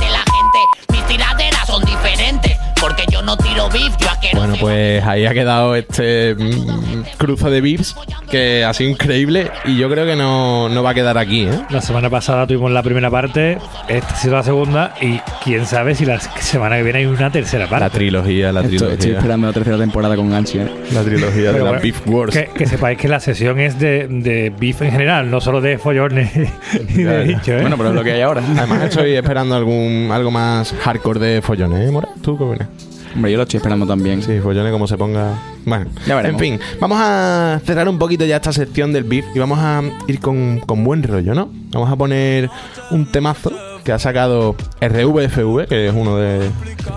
no 3.25 3.37
tiro 3.37 3.69
beef, 3.69 3.93
yo. 3.99 4.07
Bueno, 4.35 4.55
pues 4.59 5.03
ahí 5.03 5.25
ha 5.25 5.33
quedado 5.33 5.75
este 5.75 6.33
mm, 6.35 7.03
cruce 7.17 7.49
de 7.49 7.61
beefs 7.61 7.95
que 8.29 8.63
ha 8.63 8.73
sido 8.73 8.89
increíble 8.89 9.51
y 9.65 9.77
yo 9.77 9.89
creo 9.89 10.05
que 10.05 10.15
no, 10.15 10.69
no 10.69 10.81
va 10.83 10.91
a 10.91 10.93
quedar 10.93 11.17
aquí, 11.17 11.43
¿eh? 11.43 11.59
La 11.69 11.81
semana 11.81 12.09
pasada 12.09 12.47
tuvimos 12.47 12.71
la 12.71 12.81
primera 12.83 13.09
parte, 13.11 13.57
esta 13.87 14.13
ha 14.13 14.15
sido 14.15 14.35
la 14.35 14.43
segunda 14.43 14.93
y 15.01 15.19
quién 15.43 15.65
sabe 15.65 15.93
si 15.95 16.05
la 16.05 16.19
semana 16.19 16.77
que 16.77 16.83
viene 16.83 16.99
hay 16.99 17.05
una 17.05 17.31
tercera 17.31 17.67
parte. 17.67 17.83
La 17.85 17.89
trilogía, 17.89 18.51
la 18.51 18.61
Esto- 18.61 18.73
estoy 18.75 18.87
trilogía. 18.97 19.17
esperando 19.17 19.47
la 19.47 19.53
tercera 19.53 19.77
temporada 19.77 20.15
con 20.15 20.33
ansia. 20.33 20.63
¿eh? 20.63 20.71
La 20.93 21.01
trilogía 21.03 21.43
de 21.47 21.51
Pero 21.53 21.63
la 21.65 21.69
bueno, 21.71 21.83
Beef 21.83 22.07
Wars. 22.07 22.33
Que, 22.33 22.45
que 22.45 22.65
sepáis 22.65 22.97
que 22.97 23.07
la 23.07 23.19
sesión 23.19 23.59
es 23.59 23.77
de, 23.79 24.07
de 24.07 24.51
beef 24.57 24.81
en 24.81 24.91
general, 24.91 25.29
no 25.29 25.41
solo 25.41 25.61
de 25.61 25.77
follones 25.77 26.31
y 26.35 27.03
Ya, 27.03 27.11
de 27.11 27.25
ya. 27.25 27.31
hinchos, 27.31 27.47
¿eh? 27.49 27.61
Bueno, 27.61 27.77
pero 27.77 27.89
es 27.89 27.95
lo 27.95 28.03
que 28.03 28.11
hay 28.13 28.21
ahora. 28.21 28.41
Además 28.57 28.83
estoy 28.83 29.13
esperando 29.15 29.55
algún 29.55 30.09
algo 30.11 30.31
más 30.31 30.73
hardcore 30.81 31.19
de 31.19 31.41
follones, 31.41 31.87
¿eh, 31.87 31.91
Mora? 31.91 32.09
¿Tú 32.21 32.37
qué 32.37 32.43
opinas? 32.43 32.67
Hombre, 33.15 33.31
yo 33.31 33.37
lo 33.37 33.43
estoy 33.43 33.57
esperando 33.57 33.85
también. 33.85 34.21
Sí, 34.23 34.39
follones 34.39 34.71
como 34.71 34.87
se 34.87 34.97
ponga... 34.97 35.33
Bueno, 35.65 35.85
Ya 36.05 36.15
veremos. 36.15 36.41
en 36.41 36.59
fin, 36.59 36.59
vamos 36.79 36.97
a 37.01 37.61
cerrar 37.65 37.87
un 37.87 37.97
poquito 37.97 38.25
ya 38.25 38.35
esta 38.37 38.51
sección 38.51 38.91
del 38.91 39.03
beef 39.05 39.25
y 39.33 39.39
vamos 39.39 39.59
a 39.59 39.81
ir 40.07 40.19
con, 40.19 40.59
con 40.59 40.83
buen 40.83 41.03
rollo, 41.03 41.33
¿no? 41.33 41.49
Vamos 41.71 41.89
a 41.91 41.95
poner 41.95 42.49
un 42.91 43.05
temazo 43.05 43.51
que 43.83 43.91
ha 43.91 43.99
sacado 43.99 44.55
RVFV, 44.81 45.67
que 45.67 45.87
es 45.87 45.93
uno 45.93 46.17
de, 46.17 46.39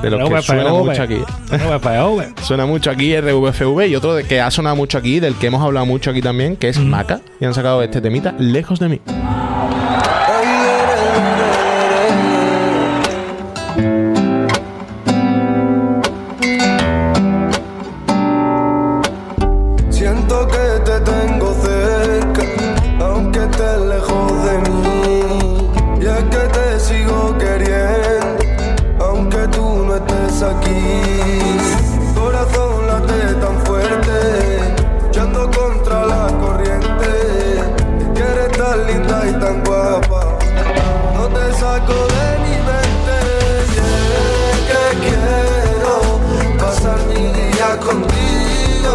de 0.03 0.11
los 0.11 0.29
que 0.31 0.43
suena 0.43 0.73
mucho 0.73 1.03
aquí. 1.03 1.19
RVFV. 1.51 2.43
Suena 2.43 2.67
mucho 2.67 2.91
aquí 2.91 3.17
RVFV 3.21 3.87
y 3.89 3.97
otro 3.97 4.15
de 4.15 4.25
que 4.25 4.41
ha 4.41 4.51
sonado 4.51 4.75
mucho 4.77 4.99
aquí, 4.99 5.21
del 5.21 5.35
que 5.35 5.47
hemos 5.49 5.63
hablado 5.63 5.87
mucho 5.87 6.11
aquí 6.11 6.23
también, 6.23 6.57
que 6.57 6.69
es 6.69 6.79
Maca. 6.79 7.21
Y 7.41 7.45
han 7.45 7.55
sacado 7.55 7.83
este 7.83 8.01
temita, 8.01 8.35
Lejos 8.39 8.79
de 8.81 8.89
mí. 8.89 9.01
Aquí. 30.47 31.59
Corazón 32.15 32.87
late 32.87 33.35
tan 33.41 33.57
fuerte, 33.67 34.19
echando 35.09 35.51
contra 35.51 36.07
la 36.07 36.27
corriente. 36.39 37.11
Es 38.01 38.09
que 38.15 38.23
eres 38.23 38.53
tan 38.57 38.87
linda 38.87 39.27
y 39.29 39.33
tan 39.41 39.65
guapa, 39.65 40.39
no 41.15 41.29
te 41.29 41.55
saco 41.59 41.95
de 42.17 42.29
mi 42.45 42.57
mente. 42.69 43.19
Que 44.69 44.83
quiero 45.05 45.95
pasar 46.59 46.99
mi 47.09 47.25
día 47.33 47.79
contigo, 47.89 48.95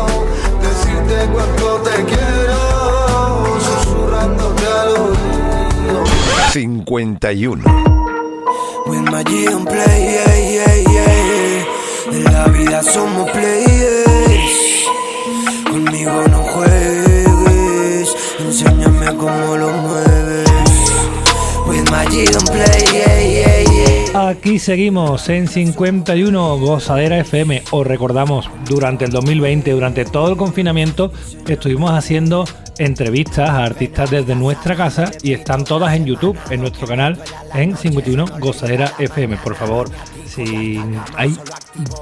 decirte 0.62 1.16
cuánto 1.34 1.68
te 1.82 1.96
quiero, 2.06 2.60
susurrándote 3.60 4.66
al 4.68 4.90
oído. 4.90 6.04
51. 6.52 7.64
With 8.88 9.04
my 9.10 9.24
play, 9.24 10.04
yeah, 10.12 10.36
yeah, 10.36 10.92
yeah. 10.92 11.21
En 12.12 12.24
la 12.26 12.46
vida 12.48 12.84
somos 12.84 13.30
players. 13.32 14.86
Conmigo 15.70 16.24
no 16.30 16.44
juegues. 16.44 18.16
Enséñame 18.40 19.06
cómo 19.18 19.58
lo 19.58 19.72
mueves. 19.72 20.50
With 21.68 21.90
my 21.90 22.06
G 22.08 22.26
play, 22.52 22.84
yeah, 22.92 23.22
yeah, 23.22 23.64
yeah. 23.64 24.30
Aquí 24.30 24.60
seguimos 24.60 25.30
en 25.30 25.48
51 25.48 26.58
Gozadera 26.58 27.20
FM. 27.20 27.64
Os 27.72 27.88
recordamos, 27.88 28.50
durante 28.68 29.06
el 29.06 29.12
2020, 29.12 29.72
durante 29.72 30.04
todo 30.04 30.32
el 30.32 30.38
confinamiento, 30.38 31.14
estuvimos 31.48 31.92
haciendo 31.92 32.44
entrevistas 32.78 33.50
a 33.50 33.64
artistas 33.64 34.12
desde 34.12 34.36
nuestra 34.36 34.76
casa 34.76 35.12
y 35.24 35.32
están 35.32 35.64
todas 35.64 35.96
en 35.96 36.06
YouTube, 36.06 36.38
en 36.50 36.60
nuestro 36.60 36.88
canal, 36.88 37.20
en 37.54 37.78
51 37.78 38.26
Gozadera 38.40 38.92
FM. 39.00 39.38
Por 39.38 39.56
favor, 39.56 39.90
si 40.34 40.80
hay 41.16 41.38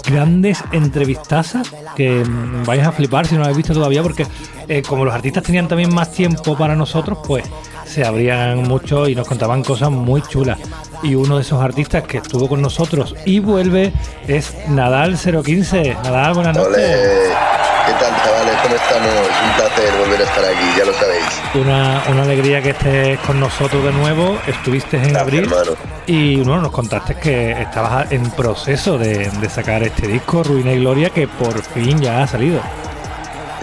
grandes 0.05 0.63
entrevistazas 0.71 1.67
que 1.95 2.23
vais 2.65 2.85
a 2.85 2.91
flipar 2.91 3.25
si 3.25 3.33
no 3.33 3.39
lo 3.39 3.45
habéis 3.45 3.57
visto 3.57 3.73
todavía, 3.73 4.03
porque 4.03 4.27
eh, 4.67 4.81
como 4.81 5.05
los 5.05 5.13
artistas 5.13 5.43
tenían 5.43 5.67
también 5.67 5.93
más 5.93 6.11
tiempo 6.11 6.57
para 6.57 6.75
nosotros, 6.75 7.19
pues 7.25 7.43
se 7.85 8.05
abrían 8.05 8.63
mucho 8.63 9.07
y 9.07 9.15
nos 9.15 9.27
contaban 9.27 9.63
cosas 9.63 9.89
muy 9.89 10.21
chulas. 10.21 10.59
Y 11.01 11.15
uno 11.15 11.37
de 11.37 11.41
esos 11.41 11.61
artistas 11.61 12.03
que 12.03 12.17
estuvo 12.17 12.47
con 12.47 12.61
nosotros 12.61 13.15
y 13.25 13.39
vuelve 13.39 13.91
es 14.27 14.53
Nadal 14.67 15.17
015. 15.17 15.97
Nadal, 16.03 16.33
buenas 16.35 16.55
noches. 16.55 16.75
¿Qué 16.75 17.33
tal, 17.33 17.78
chavales? 18.23 18.55
¿Cómo 18.63 18.75
estamos? 18.75 19.13
Un 19.43 19.51
placer 19.57 19.93
volver 19.99 20.21
a 20.21 20.23
estar 20.23 20.45
aquí, 20.45 20.77
ya 20.77 20.85
lo 20.85 20.93
sabéis. 20.93 21.25
Una, 21.55 22.03
una 22.09 22.21
alegría 22.23 22.61
que 22.61 22.69
estés 22.71 23.19
con 23.19 23.39
nosotros 23.39 23.83
de 23.83 23.91
nuevo. 23.91 24.39
Estuviste 24.47 24.97
en 24.97 25.15
abril 25.17 25.43
hermano. 25.43 25.71
y 26.05 26.37
bueno, 26.37 26.61
nos 26.63 26.71
contaste 26.71 27.15
que 27.15 27.51
estabas 27.51 28.11
en 28.11 28.29
proceso 28.31 28.97
de, 28.97 29.29
de 29.29 29.49
sacar 29.49 29.83
este 29.83 30.07
disco, 30.07 30.43
Ruina 30.43 30.71
y 30.71 30.79
Gloria, 30.79 31.09
que 31.09 31.27
por 31.27 31.61
fin 31.61 31.99
ya 31.99 32.23
ha 32.23 32.27
salido. 32.27 32.61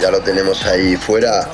Ya 0.01 0.11
lo 0.11 0.21
tenemos 0.21 0.65
ahí 0.67 0.97
fuera. 0.97 1.49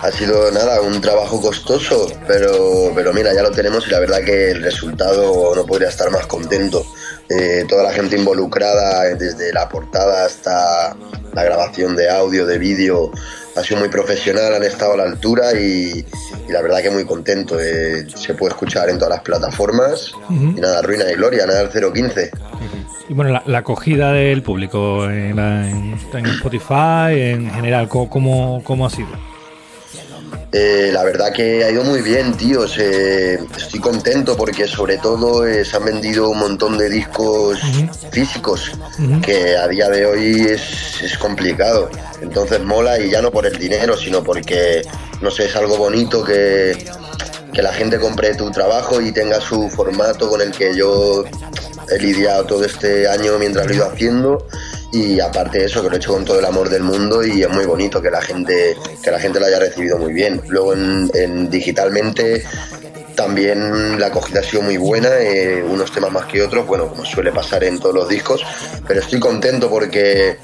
Ha 0.00 0.12
sido 0.12 0.50
nada, 0.52 0.80
un 0.80 1.00
trabajo 1.00 1.40
costoso, 1.40 2.06
pero, 2.26 2.92
pero 2.94 3.12
mira, 3.12 3.34
ya 3.34 3.42
lo 3.42 3.50
tenemos 3.50 3.86
y 3.86 3.90
la 3.90 3.98
verdad 3.98 4.22
que 4.24 4.52
el 4.52 4.62
resultado 4.62 5.54
no 5.56 5.66
podría 5.66 5.88
estar 5.88 6.08
más 6.10 6.26
contento. 6.26 6.86
Eh, 7.28 7.64
toda 7.68 7.82
la 7.82 7.92
gente 7.92 8.16
involucrada, 8.16 9.02
desde 9.16 9.52
la 9.52 9.68
portada 9.68 10.24
hasta 10.24 10.94
la 11.34 11.42
grabación 11.44 11.96
de 11.96 12.08
audio, 12.08 12.46
de 12.46 12.58
vídeo, 12.58 13.10
ha 13.56 13.62
sido 13.64 13.80
muy 13.80 13.88
profesional, 13.88 14.54
han 14.54 14.62
estado 14.62 14.92
a 14.92 14.98
la 14.98 15.02
altura 15.02 15.52
y, 15.54 16.06
y 16.48 16.52
la 16.52 16.62
verdad 16.62 16.80
que 16.80 16.90
muy 16.90 17.04
contento. 17.04 17.58
Eh, 17.60 18.06
se 18.14 18.34
puede 18.34 18.52
escuchar 18.52 18.88
en 18.88 18.98
todas 18.98 19.14
las 19.14 19.22
plataformas 19.22 20.12
Ujú. 20.30 20.54
y 20.56 20.60
nada, 20.60 20.80
Ruina 20.80 21.10
y 21.10 21.14
Gloria, 21.16 21.44
nada, 21.44 21.60
el 21.62 21.70
015. 21.92 22.30
Y 23.08 23.14
bueno, 23.14 23.32
la, 23.32 23.42
la 23.46 23.58
acogida 23.58 24.12
del 24.12 24.42
público 24.44 25.04
en, 25.06 25.38
en- 25.38 25.98
en 26.12 26.26
Spotify, 26.26 27.10
en 27.32 27.50
general, 27.50 27.88
¿cómo, 27.88 28.08
cómo, 28.08 28.62
cómo 28.62 28.86
ha 28.86 28.90
sido? 28.90 29.08
Eh, 30.50 30.90
la 30.92 31.04
verdad 31.04 31.30
que 31.32 31.62
ha 31.64 31.70
ido 31.70 31.84
muy 31.84 32.00
bien, 32.00 32.34
tíos. 32.34 32.76
Eh, 32.78 33.38
estoy 33.56 33.80
contento 33.80 34.36
porque 34.36 34.66
sobre 34.66 34.96
todo 34.96 35.46
eh, 35.46 35.64
se 35.64 35.76
han 35.76 35.84
vendido 35.84 36.30
un 36.30 36.38
montón 36.38 36.78
de 36.78 36.88
discos 36.88 37.58
físicos 38.10 38.72
que 39.22 39.56
a 39.56 39.68
día 39.68 39.88
de 39.90 40.06
hoy 40.06 40.40
es, 40.48 41.02
es 41.02 41.18
complicado. 41.18 41.90
Entonces 42.22 42.60
mola 42.62 42.98
y 42.98 43.10
ya 43.10 43.20
no 43.20 43.30
por 43.30 43.44
el 43.44 43.58
dinero, 43.58 43.96
sino 43.96 44.24
porque, 44.24 44.82
no 45.20 45.30
sé, 45.30 45.46
es 45.46 45.56
algo 45.56 45.76
bonito 45.76 46.24
que, 46.24 46.86
que 47.52 47.62
la 47.62 47.72
gente 47.72 47.98
compre 47.98 48.34
tu 48.34 48.50
trabajo 48.50 49.00
y 49.00 49.12
tenga 49.12 49.40
su 49.40 49.68
formato 49.70 50.28
con 50.28 50.40
el 50.40 50.50
que 50.50 50.74
yo 50.74 51.24
he 51.90 51.98
lidiado 51.98 52.44
todo 52.44 52.64
este 52.64 53.08
año 53.08 53.38
mientras 53.38 53.66
lo 53.66 53.72
he 53.72 53.76
ido 53.76 53.86
haciendo. 53.86 54.46
Y 54.90 55.20
aparte 55.20 55.58
de 55.58 55.66
eso 55.66 55.82
que 55.82 55.88
lo 55.88 55.94
he 55.94 55.98
hecho 55.98 56.14
con 56.14 56.24
todo 56.24 56.38
el 56.38 56.44
amor 56.46 56.70
del 56.70 56.82
mundo 56.82 57.22
y 57.22 57.42
es 57.42 57.50
muy 57.50 57.66
bonito 57.66 58.00
que 58.00 58.10
la 58.10 58.22
gente 58.22 58.74
que 59.02 59.10
la 59.10 59.20
gente 59.20 59.38
lo 59.38 59.46
haya 59.46 59.58
recibido 59.58 59.98
muy 59.98 60.12
bien. 60.12 60.40
Luego 60.48 60.72
en, 60.72 61.10
en 61.14 61.50
digitalmente 61.50 62.44
también 63.14 63.98
la 63.98 64.06
acogida 64.06 64.40
ha 64.40 64.42
sido 64.42 64.62
muy 64.62 64.76
buena 64.76 65.08
eh, 65.18 65.62
unos 65.62 65.90
temas 65.90 66.12
más 66.12 66.26
que 66.26 66.40
otros 66.40 66.66
bueno 66.66 66.88
como 66.88 67.04
suele 67.04 67.32
pasar 67.32 67.64
en 67.64 67.78
todos 67.78 67.94
los 67.94 68.08
discos. 68.08 68.42
Pero 68.86 69.00
estoy 69.00 69.20
contento 69.20 69.68
porque 69.68 70.38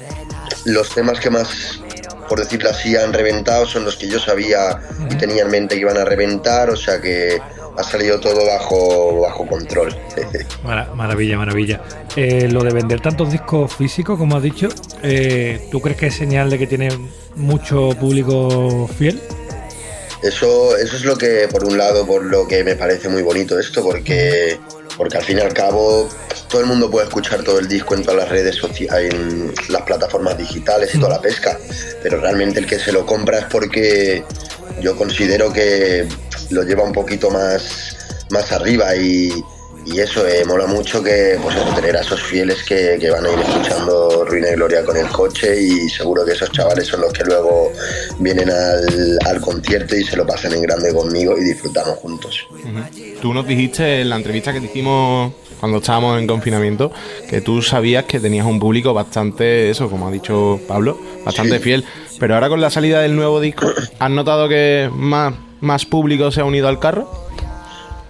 los 0.65 0.89
temas 0.93 1.19
que 1.19 1.29
más 1.29 1.79
por 2.27 2.39
decirlo 2.39 2.69
así 2.69 2.95
han 2.95 3.13
reventado 3.13 3.65
son 3.65 3.85
los 3.85 3.95
que 3.95 4.07
yo 4.07 4.19
sabía 4.19 4.79
y 5.09 5.15
tenía 5.15 5.43
en 5.43 5.51
mente 5.51 5.75
que 5.75 5.81
iban 5.81 5.97
a 5.97 6.05
reventar 6.05 6.69
o 6.69 6.75
sea 6.75 6.99
que 7.01 7.39
ha 7.77 7.83
salido 7.83 8.19
todo 8.19 8.45
bajo 8.45 9.19
bajo 9.21 9.45
control 9.45 9.95
Mara- 10.63 10.93
maravilla, 10.95 11.37
maravilla. 11.37 11.81
Eh, 12.15 12.47
lo 12.49 12.63
de 12.63 12.71
vender 12.71 13.01
tantos 13.01 13.29
discos 13.31 13.73
físicos, 13.75 14.17
como 14.17 14.37
has 14.37 14.43
dicho, 14.43 14.69
eh, 15.03 15.67
¿tú 15.71 15.81
crees 15.81 15.97
que 15.97 16.07
es 16.07 16.15
señal 16.15 16.49
de 16.49 16.57
que 16.57 16.67
tiene 16.67 16.87
mucho 17.35 17.89
público 17.99 18.89
fiel? 18.97 19.21
Eso, 20.23 20.75
eso 20.77 20.95
es 20.95 21.03
lo 21.03 21.17
que, 21.17 21.47
por 21.51 21.65
un 21.65 21.77
lado, 21.77 22.05
por 22.07 22.23
lo 22.23 22.47
que 22.47 22.63
me 22.63 22.75
parece 22.75 23.09
muy 23.09 23.21
bonito 23.21 23.59
esto, 23.59 23.83
porque, 23.83 24.57
porque 24.97 25.17
al 25.17 25.23
fin 25.23 25.37
y 25.37 25.41
al 25.41 25.53
cabo 25.53 26.09
todo 26.49 26.61
el 26.61 26.67
mundo 26.67 26.89
puede 26.89 27.07
escuchar 27.07 27.43
todo 27.43 27.59
el 27.59 27.67
disco 27.67 27.95
en 27.95 28.03
todas 28.03 28.19
las 28.19 28.29
redes 28.29 28.55
sociales, 28.55 29.13
en 29.13 29.53
las 29.69 29.81
plataformas 29.81 30.37
digitales 30.37 30.93
y 30.93 30.99
toda 30.99 31.15
la 31.15 31.21
pesca, 31.21 31.57
pero 32.01 32.19
realmente 32.19 32.59
el 32.59 32.65
que 32.65 32.79
se 32.79 32.91
lo 32.91 33.05
compra 33.05 33.39
es 33.39 33.45
porque 33.45 34.23
yo 34.81 34.95
considero 34.95 35.51
que 35.51 36.07
lo 36.49 36.63
lleva 36.63 36.83
un 36.83 36.93
poquito 36.93 37.29
más, 37.31 37.97
más 38.29 38.51
arriba 38.51 38.95
y, 38.95 39.31
y 39.85 39.99
eso 39.99 40.25
eh, 40.27 40.43
mola 40.45 40.65
mucho 40.65 41.03
que 41.03 41.37
pues 41.41 41.55
eso, 41.55 41.65
tener 41.75 41.95
a 41.95 42.01
esos 42.01 42.21
fieles 42.21 42.63
que, 42.63 42.97
que 42.99 43.09
van 43.11 43.25
a 43.25 43.31
ir 43.31 43.39
escuchando 43.39 44.25
Ruina 44.25 44.49
y 44.49 44.55
Gloria 44.55 44.83
con 44.83 44.97
el 44.97 45.07
coche 45.07 45.61
y 45.61 45.89
seguro 45.89 46.25
que 46.25 46.31
esos 46.31 46.51
chavales 46.51 46.87
son 46.87 47.01
los 47.01 47.13
que 47.13 47.23
luego 47.23 47.71
vienen 48.19 48.49
al, 48.49 49.19
al 49.25 49.41
concierto 49.41 49.95
y 49.95 50.03
se 50.03 50.17
lo 50.17 50.25
pasan 50.25 50.53
en 50.53 50.61
grande 50.63 50.93
conmigo 50.93 51.37
y 51.37 51.43
disfrutamos 51.43 51.97
juntos. 51.99 52.47
Tú 53.21 53.33
nos 53.33 53.47
dijiste 53.47 54.01
en 54.01 54.09
la 54.09 54.15
entrevista 54.15 54.51
que 54.53 54.59
te 54.59 54.65
hicimos 54.65 55.33
cuando 55.59 55.77
estábamos 55.77 56.19
en 56.19 56.27
confinamiento 56.27 56.91
que 57.29 57.41
tú 57.41 57.61
sabías 57.61 58.05
que 58.05 58.19
tenías 58.19 58.45
un 58.45 58.59
público 58.59 58.93
bastante, 58.93 59.69
eso, 59.69 59.89
como 59.89 60.07
ha 60.07 60.11
dicho 60.11 60.59
Pablo, 60.67 60.99
bastante 61.23 61.57
Sí. 61.57 61.63
fiel. 61.63 61.85
Pero 62.19 62.33
ahora 62.35 62.49
con 62.49 62.61
la 62.61 62.69
salida 62.69 63.01
del 63.01 63.15
nuevo 63.15 63.39
disco, 63.41 63.67
¿has 63.99 64.09
notado 64.09 64.47
que 64.49 64.89
más, 64.93 65.33
más 65.61 65.85
público 65.85 66.31
se 66.31 66.41
ha 66.41 66.45
unido 66.45 66.67
al 66.67 66.79
carro? 66.79 67.24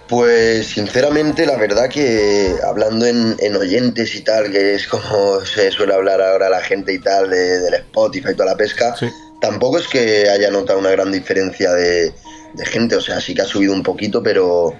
Pues 0.08 0.68
sinceramente 0.68 1.46
la 1.46 1.56
verdad 1.56 1.88
que 1.88 2.54
hablando 2.64 3.06
en, 3.06 3.34
en 3.40 3.56
oyentes 3.56 4.14
y 4.14 4.20
tal, 4.20 4.50
que 4.52 4.74
es 4.74 4.86
como 4.86 5.40
se 5.44 5.70
suele 5.70 5.94
hablar 5.94 6.20
ahora 6.20 6.48
la 6.48 6.60
gente 6.60 6.92
y 6.92 6.98
tal 7.00 7.30
de- 7.30 7.58
del 7.60 7.74
Spotify 7.74 8.28
y 8.30 8.34
toda 8.34 8.50
la 8.52 8.56
pesca, 8.56 8.94
tampoco 9.40 9.78
es 9.78 9.88
que 9.88 10.28
haya 10.30 10.50
notado 10.50 10.78
una 10.78 10.90
gran 10.90 11.10
diferencia 11.10 11.72
de, 11.72 12.12
de 12.54 12.66
gente, 12.66 12.94
o 12.96 13.00
sea, 13.00 13.20
sí 13.20 13.34
que 13.34 13.42
ha 13.42 13.46
subido 13.46 13.72
un 13.72 13.82
poquito, 13.82 14.22
pero 14.22 14.74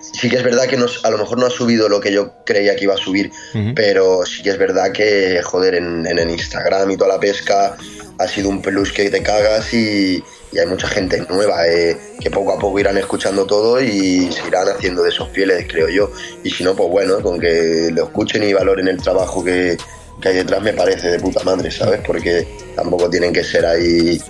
sí 0.00 0.28
que 0.30 0.36
es 0.36 0.42
verdad 0.42 0.66
que 0.66 0.76
nos, 0.76 1.04
a 1.04 1.10
lo 1.10 1.18
mejor 1.18 1.38
no 1.38 1.46
ha 1.46 1.50
subido 1.50 1.88
lo 1.88 2.00
que 2.00 2.10
yo 2.12 2.32
creía 2.46 2.74
que 2.76 2.84
iba 2.84 2.94
a 2.94 2.98
subir, 2.98 3.30
pero 3.74 4.24
sí 4.24 4.42
que 4.42 4.50
es 4.50 4.58
verdad 4.58 4.90
que, 4.92 5.40
joder, 5.42 5.74
en, 5.74 6.06
en 6.06 6.18
el 6.18 6.30
Instagram 6.30 6.90
y 6.90 6.96
toda 6.96 7.14
la 7.14 7.20
pesca 7.20 7.76
ha 8.18 8.26
sido 8.28 8.48
un 8.48 8.60
plus 8.62 8.92
que 8.92 9.08
te 9.10 9.22
cagas 9.22 9.72
y, 9.74 10.22
y 10.52 10.58
hay 10.58 10.66
mucha 10.66 10.88
gente 10.88 11.24
nueva 11.28 11.66
eh, 11.68 11.96
que 12.20 12.30
poco 12.30 12.52
a 12.52 12.58
poco 12.58 12.78
irán 12.78 12.98
escuchando 12.98 13.46
todo 13.46 13.80
y 13.80 14.30
se 14.32 14.46
irán 14.48 14.68
haciendo 14.68 15.02
de 15.02 15.10
esos 15.10 15.28
fieles, 15.30 15.66
creo 15.68 15.88
yo. 15.88 16.10
Y 16.42 16.50
si 16.50 16.64
no, 16.64 16.74
pues 16.74 16.90
bueno, 16.90 17.20
con 17.20 17.38
que 17.38 17.90
lo 17.92 18.04
escuchen 18.04 18.42
y 18.42 18.52
valoren 18.52 18.88
el 18.88 19.00
trabajo 19.00 19.44
que, 19.44 19.76
que 20.20 20.28
hay 20.28 20.36
detrás 20.36 20.62
me 20.62 20.72
parece 20.72 21.10
de 21.10 21.20
puta 21.20 21.42
madre, 21.44 21.70
¿sabes? 21.70 22.00
Porque 22.06 22.46
tampoco 22.74 23.08
tienen 23.08 23.32
que 23.32 23.44
ser 23.44 23.64
ahí 23.66 24.20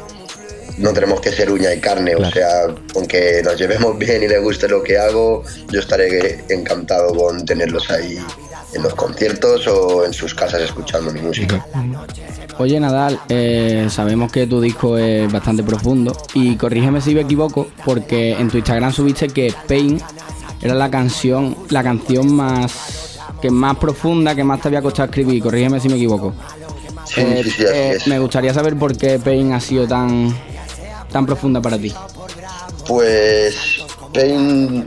no 0.80 0.92
tenemos 0.92 1.20
que 1.20 1.30
ser 1.30 1.50
uña 1.50 1.72
y 1.74 1.80
carne, 1.80 2.16
o 2.16 2.30
sea, 2.30 2.74
con 2.92 3.06
que 3.06 3.42
nos 3.42 3.56
llevemos 3.58 3.98
bien 3.98 4.22
y 4.22 4.28
les 4.28 4.42
guste 4.42 4.66
lo 4.66 4.82
que 4.82 4.98
hago, 4.98 5.44
yo 5.70 5.80
estaré 5.80 6.42
encantado 6.48 7.14
con 7.14 7.44
tenerlos 7.44 7.90
ahí 7.90 8.18
en 8.72 8.82
los 8.82 8.94
conciertos 8.94 9.66
o 9.66 10.06
en 10.06 10.12
sus 10.12 10.34
casas 10.34 10.62
escuchando 10.62 11.12
mi 11.12 11.20
música. 11.20 11.66
Oye, 12.58 12.78
Nadal, 12.78 13.20
eh, 13.28 13.86
sabemos 13.90 14.30
que 14.30 14.46
tu 14.46 14.60
disco 14.60 14.98
es 14.98 15.30
bastante 15.32 15.62
profundo 15.62 16.16
y 16.34 16.56
corrígeme 16.56 17.00
si 17.00 17.14
me 17.14 17.22
equivoco, 17.22 17.68
porque 17.84 18.32
en 18.32 18.50
tu 18.50 18.58
Instagram 18.58 18.92
subiste 18.92 19.28
que 19.28 19.52
Pain 19.66 20.00
era 20.60 20.74
la 20.74 20.90
canción, 20.90 21.56
la 21.70 21.82
canción 21.82 22.34
más 22.34 23.18
que 23.40 23.50
más 23.50 23.76
profunda, 23.78 24.34
que 24.34 24.44
más 24.44 24.60
te 24.60 24.68
había 24.68 24.82
costado 24.82 25.06
escribir. 25.06 25.42
Corrígeme 25.42 25.80
si 25.80 25.88
me 25.88 25.94
equivoco. 25.94 26.34
Sí, 27.06 27.22
sí, 27.42 27.50
sí, 27.50 27.64
así 27.64 27.64
es. 27.64 28.06
Me 28.06 28.18
gustaría 28.18 28.52
saber 28.52 28.76
por 28.76 28.96
qué 28.96 29.18
Pain 29.18 29.52
ha 29.52 29.60
sido 29.60 29.86
tan 29.88 30.34
tan 31.10 31.26
profunda 31.26 31.60
para 31.60 31.78
ti. 31.78 31.92
Pues 32.86 33.56
Pain, 34.12 34.86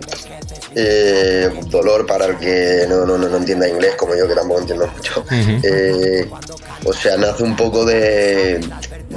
eh, 0.76 1.50
dolor 1.68 2.06
para 2.06 2.26
el 2.26 2.38
que 2.38 2.86
no, 2.90 3.06
no, 3.06 3.18
no, 3.18 3.38
entienda 3.38 3.68
inglés, 3.68 3.96
como 3.96 4.16
yo 4.16 4.28
que 4.28 4.36
tampoco 4.36 4.62
entiendo 4.62 4.88
mucho. 4.88 5.24
Eh, 5.32 6.30
o 6.86 6.94
sea, 6.94 7.18
nace 7.18 7.44
un 7.44 7.56
poco 7.56 7.86
de, 7.86 8.60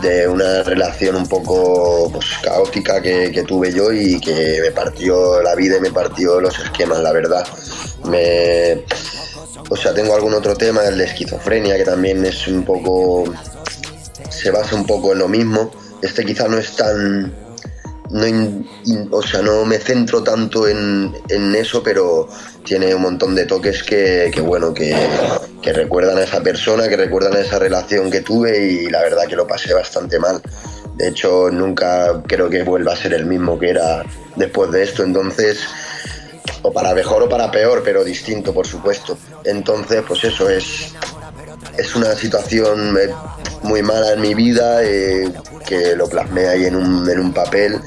de 0.02 0.28
una 0.28 0.62
relación 0.62 1.16
un 1.16 1.28
poco 1.28 2.10
pues, 2.12 2.26
caótica 2.42 3.00
que, 3.00 3.30
que 3.32 3.42
tuve 3.42 3.72
yo 3.72 3.92
y 3.92 4.20
que 4.20 4.60
me 4.62 4.70
partió 4.70 5.42
la 5.42 5.54
vida 5.54 5.78
y 5.78 5.80
me 5.80 5.90
partió 5.90 6.40
los 6.40 6.58
esquemas, 6.58 7.00
la 7.00 7.12
verdad. 7.12 7.46
Me, 8.04 8.84
o 9.68 9.76
sea, 9.76 9.92
tengo 9.94 10.14
algún 10.14 10.34
otro 10.34 10.54
tema, 10.56 10.84
el 10.84 10.98
de 10.98 11.04
esquizofrenia, 11.04 11.76
que 11.76 11.84
también 11.84 12.24
es 12.24 12.46
un 12.46 12.64
poco. 12.64 13.24
se 14.28 14.50
basa 14.50 14.76
un 14.76 14.86
poco 14.86 15.12
en 15.12 15.18
lo 15.18 15.28
mismo. 15.28 15.70
Este 16.02 16.24
quizá 16.24 16.46
no 16.46 16.58
es 16.58 16.76
tan 16.76 17.45
no, 18.10 18.26
in- 18.26 18.68
o 19.10 19.22
sea, 19.22 19.42
no 19.42 19.64
me 19.64 19.78
centro 19.78 20.22
tanto 20.22 20.66
en, 20.68 21.14
en 21.28 21.54
eso, 21.54 21.82
pero 21.82 22.28
tiene 22.64 22.94
un 22.94 23.02
montón 23.02 23.34
de 23.34 23.46
toques 23.46 23.82
que, 23.82 24.30
que, 24.32 24.40
bueno, 24.40 24.72
que, 24.74 24.94
que 25.62 25.72
recuerdan 25.72 26.18
a 26.18 26.22
esa 26.22 26.40
persona, 26.42 26.88
que 26.88 26.96
recuerdan 26.96 27.34
a 27.36 27.40
esa 27.40 27.58
relación 27.58 28.10
que 28.10 28.20
tuve 28.20 28.58
y 28.58 28.90
la 28.90 29.00
verdad 29.02 29.26
que 29.28 29.36
lo 29.36 29.46
pasé 29.46 29.72
bastante 29.74 30.18
mal. 30.18 30.40
De 30.94 31.08
hecho, 31.08 31.50
nunca 31.50 32.22
creo 32.26 32.48
que 32.48 32.62
vuelva 32.62 32.94
a 32.94 32.96
ser 32.96 33.12
el 33.14 33.26
mismo 33.26 33.58
que 33.58 33.70
era 33.70 34.02
después 34.34 34.70
de 34.70 34.82
esto, 34.82 35.02
entonces 35.02 35.60
o 36.62 36.72
para 36.72 36.94
mejor 36.94 37.22
o 37.22 37.28
para 37.28 37.50
peor, 37.50 37.82
pero 37.84 38.02
distinto, 38.02 38.52
por 38.52 38.66
supuesto. 38.66 39.16
Entonces, 39.44 40.02
pues 40.08 40.24
eso 40.24 40.48
es, 40.48 40.94
es 41.78 41.94
una 41.94 42.14
situación 42.14 42.96
eh, 42.96 43.08
muy 43.62 43.82
mala 43.82 44.12
en 44.12 44.20
mi 44.20 44.34
vida 44.34 44.82
eh, 44.84 45.32
que 45.66 45.96
lo 45.96 46.08
plasmé 46.08 46.46
ahí 46.46 46.64
en 46.66 46.76
un, 46.76 47.08
en 47.08 47.18
un 47.18 47.32
papel 47.32 47.80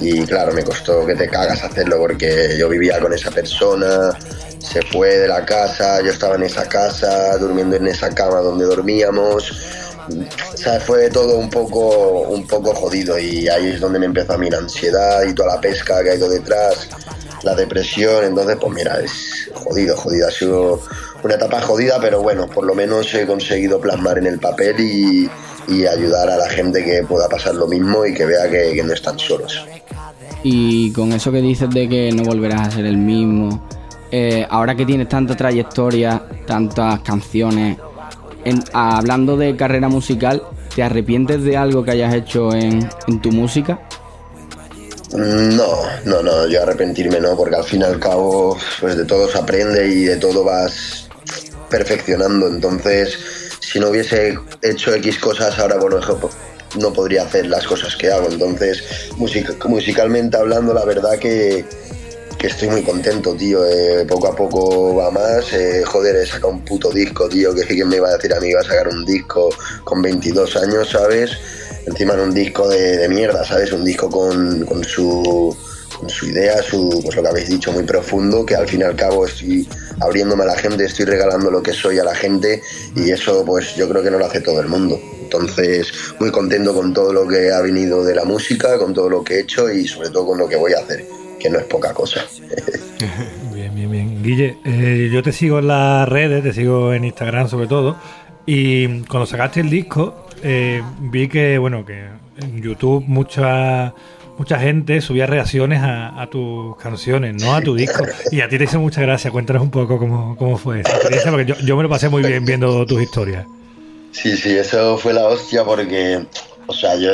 y 0.00 0.24
claro, 0.24 0.52
me 0.52 0.64
costó 0.64 1.04
que 1.06 1.14
te 1.14 1.28
cagas 1.28 1.62
hacerlo 1.62 1.98
porque 1.98 2.56
yo 2.58 2.68
vivía 2.68 2.98
con 3.00 3.12
esa 3.12 3.30
persona, 3.30 4.16
se 4.58 4.82
fue 4.82 5.18
de 5.18 5.28
la 5.28 5.44
casa, 5.44 6.00
yo 6.02 6.10
estaba 6.10 6.36
en 6.36 6.44
esa 6.44 6.68
casa, 6.68 7.36
durmiendo 7.38 7.76
en 7.76 7.86
esa 7.86 8.10
cama 8.14 8.38
donde 8.38 8.64
dormíamos. 8.64 9.52
O 10.08 10.80
fue 10.80 11.10
todo 11.10 11.38
un 11.38 11.50
poco, 11.50 12.22
un 12.22 12.46
poco 12.46 12.74
jodido 12.74 13.18
y 13.18 13.48
ahí 13.48 13.68
es 13.68 13.80
donde 13.80 13.98
me 13.98 14.06
empezó 14.06 14.34
a 14.34 14.38
mí 14.38 14.48
ansiedad 14.52 15.22
y 15.28 15.34
toda 15.34 15.54
la 15.54 15.60
pesca 15.60 16.02
que 16.02 16.10
ha 16.10 16.14
ido 16.14 16.28
detrás, 16.28 16.88
la 17.42 17.54
depresión, 17.54 18.24
entonces 18.24 18.56
pues 18.60 18.72
mira, 18.74 19.00
es 19.00 19.50
jodido, 19.54 19.96
jodido, 19.96 20.28
ha 20.28 20.30
sido 20.30 20.80
una 21.22 21.34
etapa 21.34 21.60
jodida, 21.60 21.98
pero 22.00 22.22
bueno, 22.22 22.46
por 22.48 22.64
lo 22.64 22.74
menos 22.74 23.12
he 23.14 23.26
conseguido 23.26 23.80
plasmar 23.80 24.18
en 24.18 24.26
el 24.26 24.38
papel 24.38 24.80
y, 24.80 25.30
ayudar 25.86 26.28
a 26.28 26.36
la 26.36 26.50
gente 26.50 26.84
que 26.84 27.02
pueda 27.04 27.28
pasar 27.28 27.54
lo 27.54 27.66
mismo 27.66 28.04
y 28.04 28.12
que 28.12 28.26
vea 28.26 28.50
que, 28.50 28.74
que 28.74 28.82
no 28.82 28.92
están 28.92 29.18
solos. 29.18 29.64
Y 30.42 30.92
con 30.92 31.12
eso 31.12 31.32
que 31.32 31.40
dices 31.40 31.70
de 31.70 31.88
que 31.88 32.12
no 32.12 32.24
volverás 32.24 32.68
a 32.68 32.70
ser 32.72 32.84
el 32.84 32.98
mismo, 32.98 33.66
eh, 34.14 34.46
ahora 34.50 34.74
que 34.74 34.84
tienes 34.84 35.08
tanta 35.08 35.34
trayectoria, 35.34 36.22
tantas 36.46 37.00
canciones, 37.00 37.78
hablando 38.72 39.36
de 39.36 39.56
carrera 39.56 39.88
musical, 39.88 40.42
¿te 40.74 40.82
arrepientes 40.82 41.42
de 41.44 41.56
algo 41.56 41.84
que 41.84 41.92
hayas 41.92 42.14
hecho 42.14 42.52
en, 42.54 42.88
en 43.08 43.20
tu 43.22 43.30
música? 43.32 43.80
No, 45.14 45.82
no, 46.06 46.22
no, 46.22 46.46
yo 46.48 46.62
arrepentirme 46.62 47.20
no, 47.20 47.36
porque 47.36 47.56
al 47.56 47.64
fin 47.64 47.80
y 47.82 47.84
al 47.84 47.98
cabo, 48.00 48.56
pues 48.80 48.96
de 48.96 49.04
todo 49.04 49.28
se 49.28 49.38
aprende 49.38 49.86
y 49.88 50.04
de 50.04 50.16
todo 50.16 50.42
vas 50.42 51.08
perfeccionando. 51.68 52.48
Entonces, 52.48 53.18
si 53.60 53.78
no 53.78 53.90
hubiese 53.90 54.38
hecho 54.62 54.94
X 54.94 55.18
cosas, 55.18 55.58
ahora, 55.58 55.76
ejemplo, 55.98 56.30
no 56.80 56.92
podría 56.94 57.24
hacer 57.24 57.46
las 57.46 57.66
cosas 57.66 57.94
que 57.96 58.10
hago. 58.10 58.28
Entonces, 58.30 58.82
music- 59.18 59.62
musicalmente 59.66 60.38
hablando, 60.38 60.72
la 60.72 60.86
verdad 60.86 61.18
que, 61.18 61.66
que 62.42 62.48
estoy 62.48 62.68
muy 62.70 62.82
contento, 62.82 63.36
tío. 63.36 63.64
Eh, 63.64 64.04
poco 64.04 64.26
a 64.26 64.34
poco 64.34 64.96
va 64.96 65.12
más. 65.12 65.52
Eh, 65.52 65.84
joder, 65.86 66.16
he 66.16 66.26
sacado 66.26 66.48
un 66.48 66.64
puto 66.64 66.90
disco, 66.90 67.28
tío. 67.28 67.54
Que 67.54 67.62
quién 67.62 67.88
me 67.88 67.96
iba 67.96 68.08
a 68.08 68.16
decir 68.16 68.34
a 68.34 68.40
mí 68.40 68.46
que 68.46 68.50
iba 68.50 68.60
a 68.60 68.64
sacar 68.64 68.88
un 68.88 69.04
disco 69.04 69.48
con 69.84 70.02
22 70.02 70.56
años, 70.56 70.90
¿sabes? 70.90 71.30
Encima 71.86 72.14
en 72.14 72.20
un 72.20 72.34
disco 72.34 72.68
de, 72.68 73.08
mierda, 73.08 73.44
¿sabes? 73.44 73.70
Un 73.70 73.84
disco 73.84 74.10
con, 74.10 74.66
con 74.66 74.82
su 74.82 75.56
su 76.08 76.26
idea, 76.26 76.60
su, 76.64 77.00
pues 77.04 77.14
lo 77.14 77.22
que 77.22 77.28
habéis 77.28 77.48
dicho, 77.48 77.70
muy 77.70 77.84
profundo, 77.84 78.44
que 78.44 78.56
al 78.56 78.66
fin 78.66 78.80
y 78.80 78.82
al 78.82 78.96
cabo 78.96 79.24
estoy 79.24 79.68
abriéndome 80.00 80.42
a 80.42 80.46
la 80.46 80.56
gente, 80.56 80.84
estoy 80.84 81.04
regalando 81.04 81.48
lo 81.48 81.62
que 81.62 81.72
soy 81.72 82.00
a 82.00 82.04
la 82.04 82.14
gente 82.16 82.60
y 82.96 83.10
eso 83.12 83.44
pues 83.44 83.76
yo 83.76 83.88
creo 83.88 84.02
que 84.02 84.10
no 84.10 84.18
lo 84.18 84.26
hace 84.26 84.40
todo 84.40 84.60
el 84.60 84.66
mundo. 84.66 84.98
Entonces, 85.22 85.92
muy 86.18 86.32
contento 86.32 86.74
con 86.74 86.92
todo 86.92 87.12
lo 87.12 87.28
que 87.28 87.52
ha 87.52 87.60
venido 87.60 88.04
de 88.04 88.16
la 88.16 88.24
música, 88.24 88.76
con 88.78 88.92
todo 88.92 89.08
lo 89.08 89.22
que 89.22 89.36
he 89.36 89.40
hecho 89.42 89.70
y 89.70 89.86
sobre 89.86 90.10
todo 90.10 90.26
con 90.26 90.38
lo 90.38 90.48
que 90.48 90.56
voy 90.56 90.72
a 90.72 90.80
hacer, 90.80 91.06
que 91.42 91.50
no 91.50 91.58
es 91.58 91.64
poca 91.64 91.92
cosa. 91.92 92.24
Bien, 93.52 93.74
bien, 93.74 93.90
bien. 93.90 94.22
Guille, 94.22 94.58
eh, 94.64 95.10
yo 95.12 95.22
te 95.22 95.32
sigo 95.32 95.58
en 95.58 95.68
las 95.68 96.08
redes, 96.08 96.42
te 96.42 96.52
sigo 96.52 96.94
en 96.94 97.04
Instagram 97.04 97.48
sobre 97.48 97.66
todo. 97.66 97.96
Y 98.46 99.00
cuando 99.02 99.26
sacaste 99.26 99.60
el 99.60 99.70
disco, 99.70 100.26
eh, 100.42 100.82
vi 101.00 101.28
que, 101.28 101.58
bueno, 101.58 101.84
que 101.84 102.06
en 102.40 102.62
YouTube 102.62 103.04
mucha 103.06 103.92
mucha 104.38 104.58
gente 104.58 105.00
subía 105.00 105.26
reacciones 105.26 105.80
a, 105.82 106.20
a 106.20 106.30
tus 106.30 106.76
canciones, 106.76 107.42
no 107.42 107.54
a 107.54 107.60
tu 107.60 107.74
disco. 107.74 108.04
Y 108.30 108.40
a 108.40 108.48
ti 108.48 108.58
te 108.58 108.64
hizo 108.64 108.80
mucha 108.80 109.00
gracia. 109.02 109.30
Cuéntanos 109.30 109.62
un 109.62 109.70
poco 109.70 109.98
cómo, 109.98 110.36
cómo 110.36 110.56
fue 110.56 110.80
esa 110.80 110.92
experiencia, 110.94 111.30
porque 111.30 111.46
yo, 111.46 111.54
yo 111.56 111.76
me 111.76 111.82
lo 111.82 111.88
pasé 111.88 112.08
muy 112.08 112.22
bien 112.22 112.44
viendo 112.44 112.86
tus 112.86 113.02
historias. 113.02 113.46
Sí, 114.12 114.36
sí, 114.36 114.56
eso 114.56 114.96
fue 114.96 115.12
la 115.12 115.26
hostia 115.26 115.64
porque, 115.64 116.24
o 116.66 116.72
sea, 116.72 116.96
yo 116.96 117.10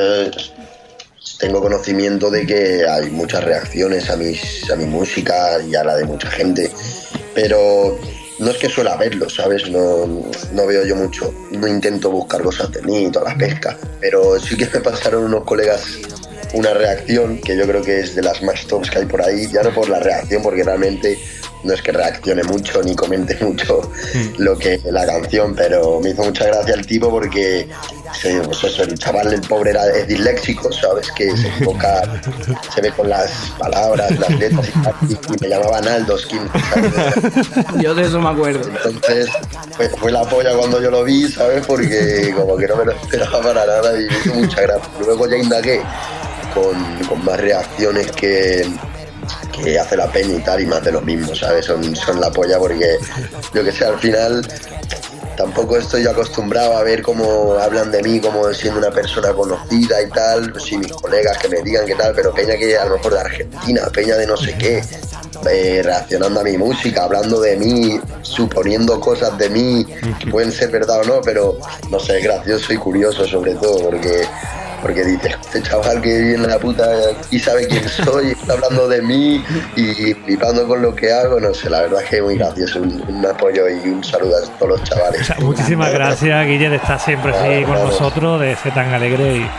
tengo 1.39 1.61
conocimiento 1.61 2.31
de 2.31 2.45
que 2.45 2.87
hay 2.87 3.11
muchas 3.11 3.45
reacciones 3.45 4.11
a, 4.11 4.17
mis, 4.17 4.69
a 4.71 4.77
mi 4.77 4.87
música 4.87 5.63
y 5.63 5.75
a 5.75 5.85
la 5.85 5.97
de 5.97 6.05
mucha 6.05 6.31
gente, 6.31 6.71
pero 7.35 7.99
no 8.39 8.51
es 8.51 8.57
que 8.59 8.69
suela 8.69 8.97
verlo, 8.97 9.29
¿sabes? 9.31 9.71
No, 9.71 10.07
no 10.53 10.67
veo 10.67 10.85
yo 10.85 10.97
mucho, 10.97 11.33
no 11.53 11.67
intento 11.67 12.11
buscar 12.11 12.43
cosas 12.43 12.71
de 12.73 12.83
mí 12.83 13.11
todas 13.11 13.29
las 13.29 13.39
pescas, 13.39 13.77
pero 14.01 14.39
sí 14.39 14.57
que 14.57 14.67
me 14.67 14.81
pasaron 14.81 15.25
unos 15.25 15.45
colegas 15.45 15.99
una 16.55 16.73
reacción 16.75 17.39
que 17.39 17.57
yo 17.57 17.67
creo 17.67 17.83
que 17.83 18.01
es 18.01 18.15
de 18.15 18.23
las 18.23 18.43
más 18.43 18.67
tops 18.67 18.91
que 18.91 18.99
hay 19.01 19.07
por 19.07 19.23
ahí, 19.23 19.49
ya 19.53 19.63
no 19.63 19.71
por 19.75 19.89
la 19.89 19.99
reacción, 20.01 20.43
porque 20.43 20.63
realmente 20.65 21.19
no 21.65 21.75
es 21.75 21.83
que 21.83 21.91
reaccione 21.91 22.45
mucho 22.45 22.81
ni 22.85 22.95
comente 22.95 23.37
mucho 23.45 23.91
lo 24.39 24.57
que 24.57 24.81
la 24.91 25.05
canción, 25.07 25.55
pero 25.57 26.01
me 26.01 26.11
hizo 26.11 26.23
mucha 26.23 26.47
gracia 26.47 26.75
el 26.75 26.87
tipo 26.87 27.11
porque 27.11 27.69
pues 28.45 28.65
eso, 28.65 28.85
el 28.85 28.99
chaval, 28.99 29.33
el 29.35 29.41
pobre 29.43 29.71
era 29.73 29.87
es 29.89 30.07
disléxico, 30.09 30.73
¿sabes? 30.73 31.11
Que 31.13 31.37
se 31.37 31.49
equivoca, 31.49 32.03
se 32.75 32.81
ve 32.81 32.91
con 32.93 33.09
las 33.11 33.31
palabras, 33.59 34.19
las 34.19 34.31
letras 34.39 34.67
y, 34.69 34.73
tal, 34.83 34.95
y- 35.09 35.13
y 35.13 35.37
me 35.43 35.49
llamaban 35.49 35.87
Aldos 35.89 36.25
15, 36.27 36.49
¿sabes? 36.71 37.83
Yo 37.83 37.95
de 37.95 38.03
eso 38.05 38.19
me 38.21 38.31
acuerdo. 38.31 38.61
Entonces 38.85 39.29
fue, 39.77 39.89
fue 39.91 40.13
la 40.13 40.23
polla 40.23 40.55
cuando 40.57 40.81
yo 40.81 40.91
lo 40.91 41.05
vi, 41.05 41.29
¿sabes? 41.31 41.67
Porque 41.67 42.33
como 42.37 42.57
que 42.57 42.67
no 42.69 42.77
me 42.77 42.85
lo 42.87 42.93
esperaba 42.93 43.41
para 43.43 43.67
nada 43.67 44.01
y 44.01 44.07
me 44.07 44.19
hizo 44.19 44.35
mucha 44.35 44.63
gracia. 44.63 44.89
Luego 45.05 45.29
ya 45.29 45.37
indagué 45.37 45.83
con, 46.63 47.25
más 47.25 47.41
reacciones 47.41 48.11
que, 48.13 48.69
que 49.53 49.79
hace 49.79 49.97
la 49.97 50.11
peña 50.11 50.37
y 50.37 50.41
tal 50.41 50.61
y 50.61 50.67
más 50.67 50.85
de 50.85 50.93
lo 50.93 51.01
mismo, 51.01 51.35
¿sabes? 51.35 51.67
Son, 51.67 51.95
son 51.97 52.21
la 52.21 52.31
polla 52.31 52.59
porque 52.59 52.97
yo 53.55 53.65
que 53.65 53.73
sé, 53.73 53.85
al 53.85 53.99
final 53.99 54.47
tampoco 55.37 55.77
estoy 55.77 56.05
acostumbrado 56.05 56.77
a 56.77 56.83
ver 56.83 57.01
cómo 57.01 57.53
hablan 57.53 57.93
de 57.93 58.03
mí 58.03 58.21
como 58.21 58.53
siendo 58.53 58.81
una 58.81 58.91
persona 58.91 59.33
conocida 59.33 60.03
y 60.03 60.11
tal, 60.11 60.53
sí, 60.61 60.77
mis 60.77 60.93
colegas 60.93 61.39
que 61.39 61.49
me 61.49 61.63
digan 61.63 61.87
qué 61.87 61.95
tal, 61.95 62.13
pero 62.13 62.35
peña 62.35 62.57
que 62.57 62.77
a 62.77 62.85
lo 62.87 62.97
mejor 62.97 63.15
de 63.15 63.21
Argentina, 63.21 63.83
peña 63.93 64.17
de 64.17 64.27
no 64.27 64.37
sé 64.37 64.57
qué, 64.59 64.83
eh, 65.49 65.81
reaccionando 65.85 66.41
a 66.41 66.43
mi 66.43 66.59
música, 66.59 67.05
hablando 67.05 67.41
de 67.41 67.57
mí, 67.57 68.01
suponiendo 68.23 68.99
cosas 68.99 69.39
de 69.39 69.49
mí 69.49 69.87
que 70.19 70.27
pueden 70.29 70.51
ser 70.51 70.71
verdad 70.71 71.03
o 71.03 71.05
no, 71.05 71.21
pero 71.21 71.57
no 71.89 72.01
sé, 72.01 72.21
gracioso 72.21 72.73
y 72.73 72.77
curioso 72.77 73.25
sobre 73.25 73.55
todo 73.55 73.91
porque 73.91 74.27
porque 74.81 75.05
dices, 75.05 75.37
este 75.41 75.63
chaval 75.63 76.01
que 76.01 76.09
vive 76.19 76.35
en 76.35 76.49
la 76.49 76.59
puta 76.59 76.87
y 77.31 77.39
sabe 77.39 77.67
quién 77.67 77.89
soy, 77.89 78.31
está 78.31 78.55
hablando 78.55 78.89
de 78.89 79.03
mí 79.03 79.45
y 79.77 80.15
flipando 80.15 80.67
con 80.67 80.83
lo 80.83 80.95
que 80.95 81.13
hago, 81.13 81.41
no 81.41 81.53
sé, 81.55 81.71
la 81.71 81.83
verdad 81.83 82.03
es 82.03 82.11
que 82.11 82.17
es 82.17 82.23
muy 82.23 82.37
gracioso, 82.37 82.81
un, 82.81 83.03
un 83.09 83.27
apoyo 83.27 83.69
y 83.69 83.89
un 83.89 84.03
saludo 84.03 84.37
a 84.37 84.59
todos 84.59 84.79
los 84.79 84.85
chavales. 84.85 85.21
O 85.21 85.25
sea, 85.25 85.37
muchísimas 85.41 85.93
gracias, 85.93 86.47
Guille, 86.47 86.71
de 86.71 86.77
estar 86.77 87.01
siempre 87.01 87.33
así 87.35 87.65
con 87.65 87.75
nosotros, 87.75 88.41
de 88.41 88.57
ser 88.57 88.75
tan 88.75 88.93
alegre 88.93 89.37
y, 89.37 89.51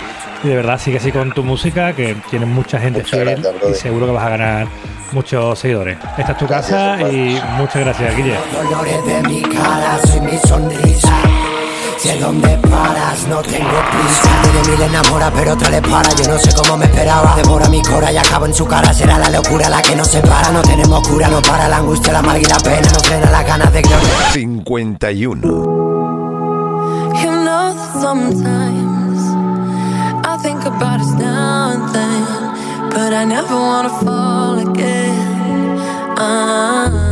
y 0.44 0.50
de 0.50 0.56
verdad 0.56 0.80
sigue 0.80 0.98
así 0.98 1.12
con 1.12 1.34
tu 1.34 1.44
música, 1.44 1.94
que 1.94 2.16
tienes 2.30 2.48
mucha 2.48 2.80
gente 2.80 3.04
fiel 3.04 3.42
gracias, 3.42 3.54
y 3.70 3.74
seguro 3.76 4.06
que 4.06 4.12
vas 4.14 4.26
a 4.26 4.30
ganar 4.30 4.68
muchos 5.12 5.58
seguidores. 5.60 5.98
Esta 6.18 6.32
es 6.32 6.38
tu 6.38 6.48
casa 6.48 7.02
y 7.02 7.42
muchas 7.58 7.84
gracias, 7.84 8.16
Guille. 8.16 8.36
Dolores 8.54 9.06
de 9.06 9.22
mi 9.28 9.42
cara, 9.42 10.00
soy 10.06 10.22
mi 10.22 10.38
sonrisa. 10.38 11.22
Sé 12.00 12.18
dónde 12.18 12.48
paras, 12.60 13.28
no 13.28 13.42
tengo 13.42 13.68
prisa. 13.92 14.30
Una 14.32 14.54
de 14.54 14.70
mí 14.70 14.78
le 14.78 14.86
enamora, 14.86 15.30
pero 15.36 15.52
otra 15.52 15.70
le 15.70 15.82
para. 15.82 16.10
Yo 16.16 16.30
no 16.30 16.40
sé 16.40 16.50
cómo 16.56 16.78
me 16.78 16.86
esperaba. 16.86 17.36
Devora 17.36 17.68
mi 17.68 17.82
cora 17.82 18.10
y 18.10 18.18
acabo 18.18 18.46
en 18.46 18.54
su 18.54 18.66
cara. 18.66 18.94
Será 18.94 19.18
la 19.20 19.30
locura 19.30 19.68
la 19.68 19.82
que 19.82 19.98
nos 19.98 20.08
separa. 20.08 20.50
No 20.50 20.62
tenemos 20.62 21.06
cura, 21.06 21.28
no 21.28 21.42
para 21.42 21.68
la 21.68 21.76
angustia, 21.78 22.14
la 22.14 22.22
mal 22.22 22.42
y 22.42 22.46
la 22.46 22.58
pena. 22.60 22.88
No 22.94 23.00
frena 23.02 23.30
las 23.30 23.46
ganas 23.46 23.74
de 23.74 23.82
gloria. 23.82 24.32
51. 24.32 25.42
You 27.22 27.32
know 27.32 27.74
that 27.76 28.02
sometimes 28.02 29.20
I 30.26 30.38
think 30.42 30.64
about 30.66 31.02
us 31.02 31.12
now 31.20 31.72
and 31.74 31.94
then, 31.94 32.90
but 32.92 33.12
I 33.12 33.26
never 33.26 33.56
wanna 33.56 33.90
fall 33.90 34.58
again. 34.58 35.78
Ah. 36.18 37.09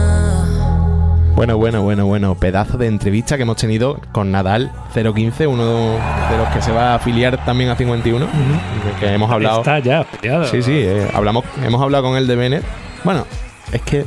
Bueno, 1.38 1.56
bueno, 1.58 1.84
bueno, 1.84 2.08
bueno. 2.08 2.34
Pedazo 2.34 2.80
de 2.80 2.88
entrevista 2.88 3.38
que 3.38 3.44
hemos 3.44 3.58
tenido 3.58 4.00
con 4.12 4.32
Nadal 4.32 4.72
015, 4.94 5.46
uno 5.46 5.64
de 5.92 6.38
los 6.38 6.48
que 6.52 6.64
se 6.64 6.72
va 6.72 6.94
a 6.94 6.96
afiliar 6.96 7.46
también 7.46 7.70
a 7.70 7.76
51. 7.76 8.26
de 8.26 9.00
Que 9.00 9.14
hemos 9.14 9.30
hablado. 9.32 9.60
Está 9.60 9.78
ya 9.78 10.00
afiliado. 10.00 10.46
Sí, 10.48 10.64
sí, 10.64 10.72
eh, 10.74 11.08
hablamos, 11.14 11.46
hemos 11.64 11.80
hablado 11.80 12.06
con 12.06 12.18
él 12.18 12.26
de 12.26 12.36
Bennett. 12.36 12.64
Bueno, 13.04 13.24
es 13.72 13.82
que 13.84 14.06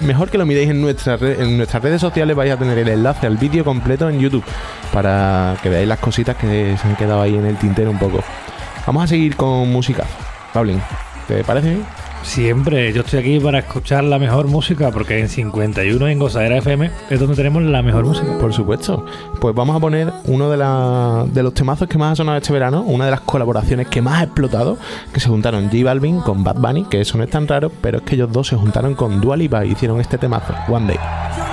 mejor 0.00 0.28
que 0.28 0.38
lo 0.38 0.44
miréis 0.44 0.70
en, 0.70 0.82
nuestra 0.82 1.16
red- 1.16 1.40
en 1.40 1.56
nuestras 1.56 1.84
redes 1.84 2.00
sociales, 2.00 2.34
vais 2.34 2.50
a 2.52 2.56
tener 2.56 2.76
el 2.76 2.88
enlace 2.88 3.28
al 3.28 3.36
vídeo 3.36 3.64
completo 3.64 4.10
en 4.10 4.18
YouTube 4.18 4.44
para 4.92 5.54
que 5.62 5.68
veáis 5.68 5.86
las 5.86 6.00
cositas 6.00 6.34
que 6.34 6.76
se 6.76 6.88
han 6.88 6.96
quedado 6.96 7.22
ahí 7.22 7.36
en 7.36 7.46
el 7.46 7.56
tintero 7.58 7.92
un 7.92 7.98
poco. 7.98 8.24
Vamos 8.88 9.04
a 9.04 9.06
seguir 9.06 9.36
con 9.36 9.70
música. 9.70 10.02
Paulín. 10.52 10.82
¿Te 11.28 11.44
parece 11.44 11.70
bien? 11.70 11.84
Siempre, 12.22 12.92
yo 12.92 13.02
estoy 13.02 13.18
aquí 13.20 13.40
para 13.40 13.58
escuchar 13.58 14.04
la 14.04 14.18
mejor 14.18 14.46
música, 14.46 14.90
porque 14.90 15.18
en 15.18 15.28
51 15.28 16.08
en 16.08 16.18
Gozadera 16.18 16.56
FM 16.58 16.90
es 17.10 17.20
donde 17.20 17.34
tenemos 17.36 17.62
la 17.62 17.82
mejor 17.82 18.04
música. 18.04 18.38
Por 18.38 18.52
supuesto. 18.54 19.04
Pues 19.40 19.54
vamos 19.54 19.76
a 19.76 19.80
poner 19.80 20.12
uno 20.26 20.48
de, 20.48 20.56
la- 20.56 21.26
de 21.28 21.42
los 21.42 21.52
temazos 21.52 21.88
que 21.88 21.98
más 21.98 22.12
ha 22.12 22.16
sonado 22.16 22.38
este 22.38 22.52
verano, 22.52 22.82
una 22.82 23.04
de 23.06 23.10
las 23.10 23.20
colaboraciones 23.20 23.88
que 23.88 24.00
más 24.00 24.20
ha 24.20 24.24
explotado, 24.24 24.78
que 25.12 25.20
se 25.20 25.28
juntaron 25.28 25.64
J 25.70 25.84
Balvin 25.84 26.20
con 26.20 26.42
Bad 26.44 26.56
Bunny, 26.56 26.84
que 26.84 27.00
eso 27.00 27.18
no 27.18 27.24
es 27.24 27.30
tan 27.30 27.46
raro, 27.48 27.70
pero 27.80 27.98
es 27.98 28.04
que 28.04 28.14
ellos 28.14 28.30
dos 28.32 28.46
se 28.48 28.56
juntaron 28.56 28.94
con 28.94 29.20
Dua 29.20 29.36
Lipa 29.36 29.64
y 29.66 29.72
hicieron 29.72 30.00
este 30.00 30.16
temazo, 30.16 30.54
One 30.68 30.86
Day. 30.86 31.51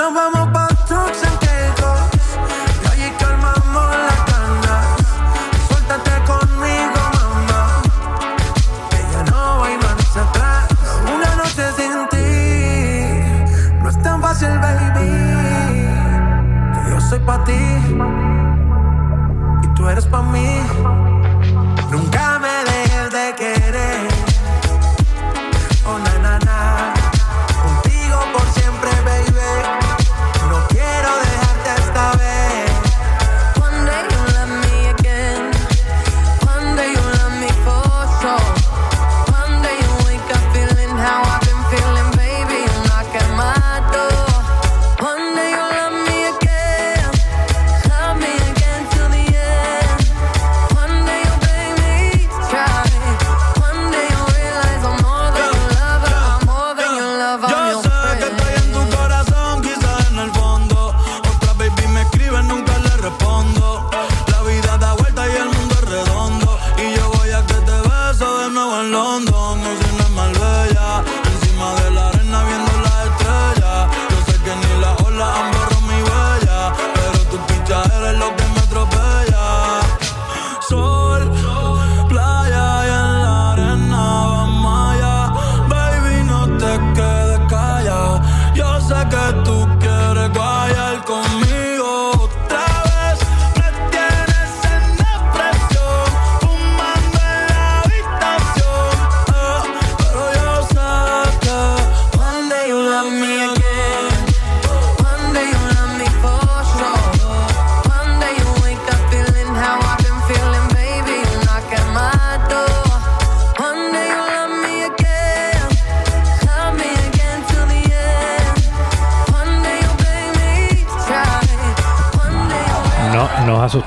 Nos 0.00 0.14
vamos 0.14 0.59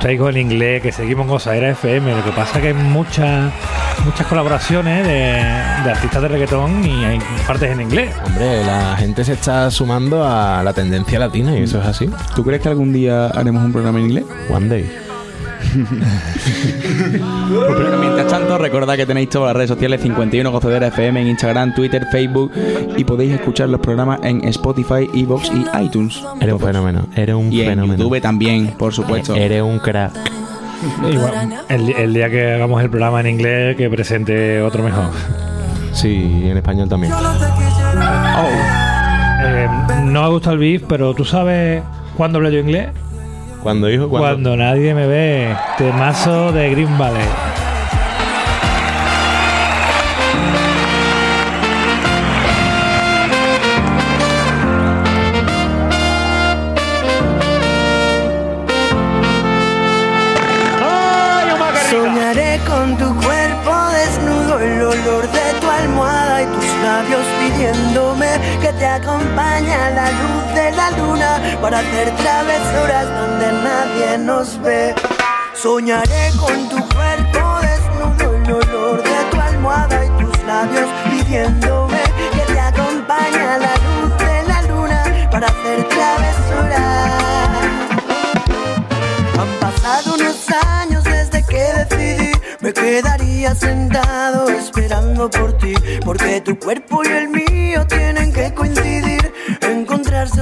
con 0.03 0.27
el 0.27 0.37
inglés, 0.37 0.81
que 0.81 0.91
seguimos 0.91 1.23
en 1.25 1.31
Gozadera 1.31 1.69
FM. 1.69 2.13
Lo 2.13 2.23
que 2.25 2.31
pasa 2.31 2.57
es 2.57 2.61
que 2.61 2.67
hay 2.67 2.73
muchas 2.73 3.53
muchas 4.03 4.27
colaboraciones 4.27 5.07
de, 5.07 5.13
de 5.13 5.91
artistas 5.91 6.21
de 6.21 6.27
reggaetón 6.27 6.83
y 6.83 7.05
hay 7.05 7.19
partes 7.47 7.71
en 7.71 7.81
inglés. 7.81 8.13
Hombre, 8.25 8.65
la 8.65 8.97
gente 8.97 9.23
se 9.23 9.33
está 9.33 9.71
sumando 9.71 10.27
a 10.27 10.61
la 10.61 10.73
tendencia 10.73 11.19
latina 11.19 11.57
y 11.57 11.63
eso 11.63 11.79
es 11.79 11.87
así. 11.87 12.09
¿Tú 12.35 12.43
crees 12.43 12.61
que 12.61 12.67
algún 12.67 12.91
día 12.91 13.27
haremos 13.27 13.63
un 13.63 13.71
programa 13.71 13.99
en 13.99 14.05
inglés? 14.05 14.25
One 14.49 14.67
day. 14.67 15.02
Pues, 15.73 17.71
pero 17.77 17.97
mientras 17.99 18.27
tanto, 18.27 18.57
recordad 18.57 18.95
que 18.95 19.05
tenéis 19.05 19.29
todas 19.29 19.47
las 19.49 19.55
redes 19.55 19.69
sociales 19.69 20.01
51 20.01 20.51
Gozadera 20.51 20.87
FM 20.87 21.21
en 21.21 21.27
Instagram, 21.27 21.73
Twitter, 21.73 22.05
Facebook 22.11 22.51
y 22.97 23.03
podéis 23.03 23.33
escuchar 23.33 23.69
los 23.69 23.79
programas 23.79 24.19
en 24.23 24.45
Spotify, 24.47 25.09
Evox 25.13 25.51
y 25.51 25.65
iTunes. 25.83 26.21
Eres 26.39 26.53
un 26.53 26.59
fenómeno, 26.59 27.07
eres 27.15 27.35
un 27.35 27.51
Y 27.51 27.61
en 27.61 27.69
fenómeno. 27.69 28.03
YouTube 28.03 28.21
también, 28.21 28.67
por 28.77 28.93
supuesto. 28.93 29.35
Eres 29.35 29.61
un 29.61 29.79
crack. 29.79 30.11
Igual, 31.09 31.53
el, 31.69 31.89
el 31.93 32.13
día 32.13 32.29
que 32.29 32.53
hagamos 32.53 32.81
el 32.83 32.89
programa 32.89 33.21
en 33.21 33.27
inglés, 33.27 33.75
que 33.77 33.89
presente 33.89 34.61
otro 34.61 34.83
mejor. 34.83 35.05
Sí, 35.93 36.41
y 36.43 36.49
en 36.49 36.57
español 36.57 36.89
también. 36.89 37.13
Eh, 39.45 39.67
no 40.05 40.23
me 40.23 40.29
gusta 40.29 40.51
el 40.51 40.57
beef, 40.57 40.83
pero 40.87 41.13
tú 41.13 41.23
sabes 41.25 41.81
cuándo 42.17 42.37
hablo 42.37 42.49
yo 42.49 42.59
inglés. 42.59 42.89
Cuando 43.63 43.87
dijo 43.87 44.09
Cuando, 44.09 44.27
cuando. 44.27 44.57
nadie 44.57 44.93
me 44.93 45.07
ve. 45.07 45.55
Temazo 45.77 46.51
de 46.51 46.69
Green 46.71 46.97
Valley. 46.97 47.23
Soñaré 61.89 62.59
con 62.67 62.97
tu 62.97 63.05
cuerpo 63.21 63.71
desnudo, 63.93 64.59
el 64.59 64.81
olor 64.81 65.29
de 65.31 65.53
tu 65.61 65.69
almohada 65.69 66.41
y 66.41 66.45
tus 66.47 66.65
labios 66.83 67.25
pidiéndome 67.39 68.27
que 68.61 68.73
te 68.73 68.85
acompañe 68.85 69.73
a 69.73 69.89
la 69.91 70.09
luz 70.09 70.52
para 71.61 71.79
hacer 71.79 72.13
travesuras 72.17 73.07
donde 73.07 73.51
nadie 73.63 74.17
nos 74.17 74.61
ve. 74.61 74.93
Soñaré 75.55 76.31
con 76.37 76.67
tu 76.67 76.75
cuerpo 76.93 77.59
desnudo, 77.61 78.35
el 78.35 78.51
olor 78.51 79.01
de 79.01 79.23
tu 79.31 79.39
almohada 79.39 80.05
y 80.05 80.09
tus 80.21 80.43
labios 80.43 80.89
pidiéndome 81.09 82.01
que 82.33 82.53
te 82.53 82.59
acompañe 82.59 83.39
a 83.39 83.57
la 83.59 83.73
luz 83.85 84.17
de 84.17 84.43
la 84.45 84.61
luna 84.63 85.29
para 85.31 85.47
hacer 85.47 85.87
travesuras. 85.87 87.11
Han 89.39 89.59
pasado 89.61 90.17
quedaría 92.83 93.55
sentado 93.55 94.49
esperando 94.49 95.29
por 95.29 95.57
ti, 95.57 95.73
porque 96.03 96.41
tu 96.41 96.59
cuerpo 96.59 97.01
y 97.03 97.07
el 97.07 97.29
mío 97.29 97.87
tienen 97.87 98.31
que 98.33 98.53
coincidir, 98.53 98.82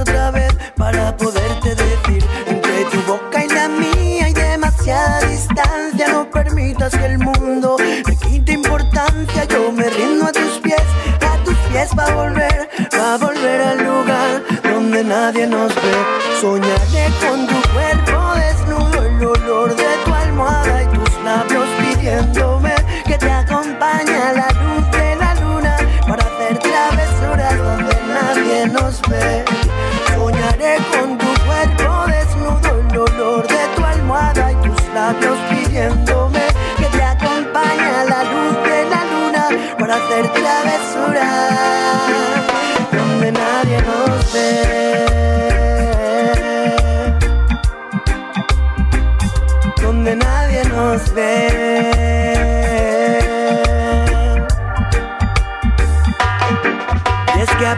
otra 0.00 0.30
vez 0.30 0.54
para 0.76 1.16
poderte 1.16 1.74
decir, 1.74 2.24
entre 2.46 2.84
tu 2.86 3.00
boca 3.02 3.44
y 3.44 3.48
la 3.48 3.68
mía 3.68 4.26
hay 4.26 4.32
demasiada 4.32 5.20
distancia, 5.26 6.08
no 6.08 6.30
permitas 6.30 6.92
que 6.96 7.06
el 7.06 7.18
mundo 7.18 7.76
me 8.06 8.16
quite 8.16 8.52
importancia, 8.52 9.44
yo 9.44 9.72
me 9.72 9.88
rindo 9.90 10.26
a 10.26 10.32
tus 10.32 10.58
pies, 10.62 10.82
a 11.20 11.36
tus 11.44 11.56
pies 11.70 11.90
va 11.98 12.06
a 12.06 12.14
volver, 12.14 12.68
va 12.98 13.14
a 13.14 13.18
volver 13.18 13.60
al 13.60 13.78
lugar 13.78 14.42
donde 14.62 15.04
nadie 15.04 15.46
nos 15.46 15.74
ve, 15.74 15.94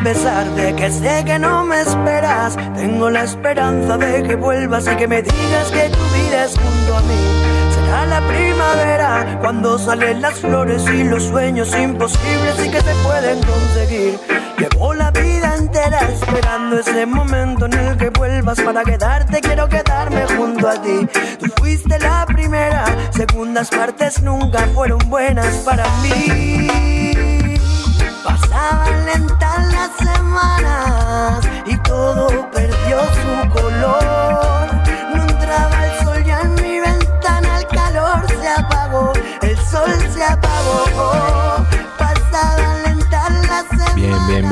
pesar 0.05 0.45
de 0.55 0.77
que 0.77 0.91
sé 0.91 1.25
que 1.25 1.39
no 1.39 1.65
me 1.65 1.81
esperas, 1.81 2.57
tengo 2.77 3.09
la 3.09 3.25
esperanza 3.25 3.97
de 3.97 4.23
que 4.23 4.37
vuelvas 4.37 4.87
y 4.87 4.97
que 4.97 5.09
me 5.09 5.23
digas 5.23 5.71
que 5.73 5.89
tu 5.89 6.05
vida 6.15 6.45
es 6.45 6.53
junto 6.59 6.97
a 6.99 7.01
mí. 7.01 7.75
Será 7.75 8.05
la 8.05 8.21
primavera 8.29 9.39
cuando 9.41 9.79
salen 9.79 10.21
las 10.21 10.35
flores 10.41 10.85
y 10.93 11.05
los 11.05 11.23
sueños 11.23 11.75
imposibles 11.75 12.67
y 12.67 12.71
que 12.71 12.83
se 12.83 12.95
pueden 13.03 13.41
conseguir. 13.45 14.21
Llevo 14.59 14.93
la 14.93 15.11
vida 15.11 15.57
entera 15.57 16.01
esperando 16.01 16.79
ese 16.79 17.07
momento 17.07 17.65
en 17.65 17.73
el 17.73 17.97
que 17.97 18.11
vuelvas 18.11 18.61
para 18.61 18.85
quedarte. 18.85 19.41
Quiero 19.41 19.71
quedarme 19.71 20.27
junto 20.37 20.69
a 20.69 20.83
ti. 20.83 21.09
Tú 21.41 21.47
fuiste 21.57 21.99
la 21.99 22.27
primera, 22.27 22.85
segundas 23.11 23.71
partes 23.71 24.21
nunca 24.23 24.69
fueron 24.75 24.99
buenas 25.09 25.55
para 25.65 25.85
mí. 26.03 26.44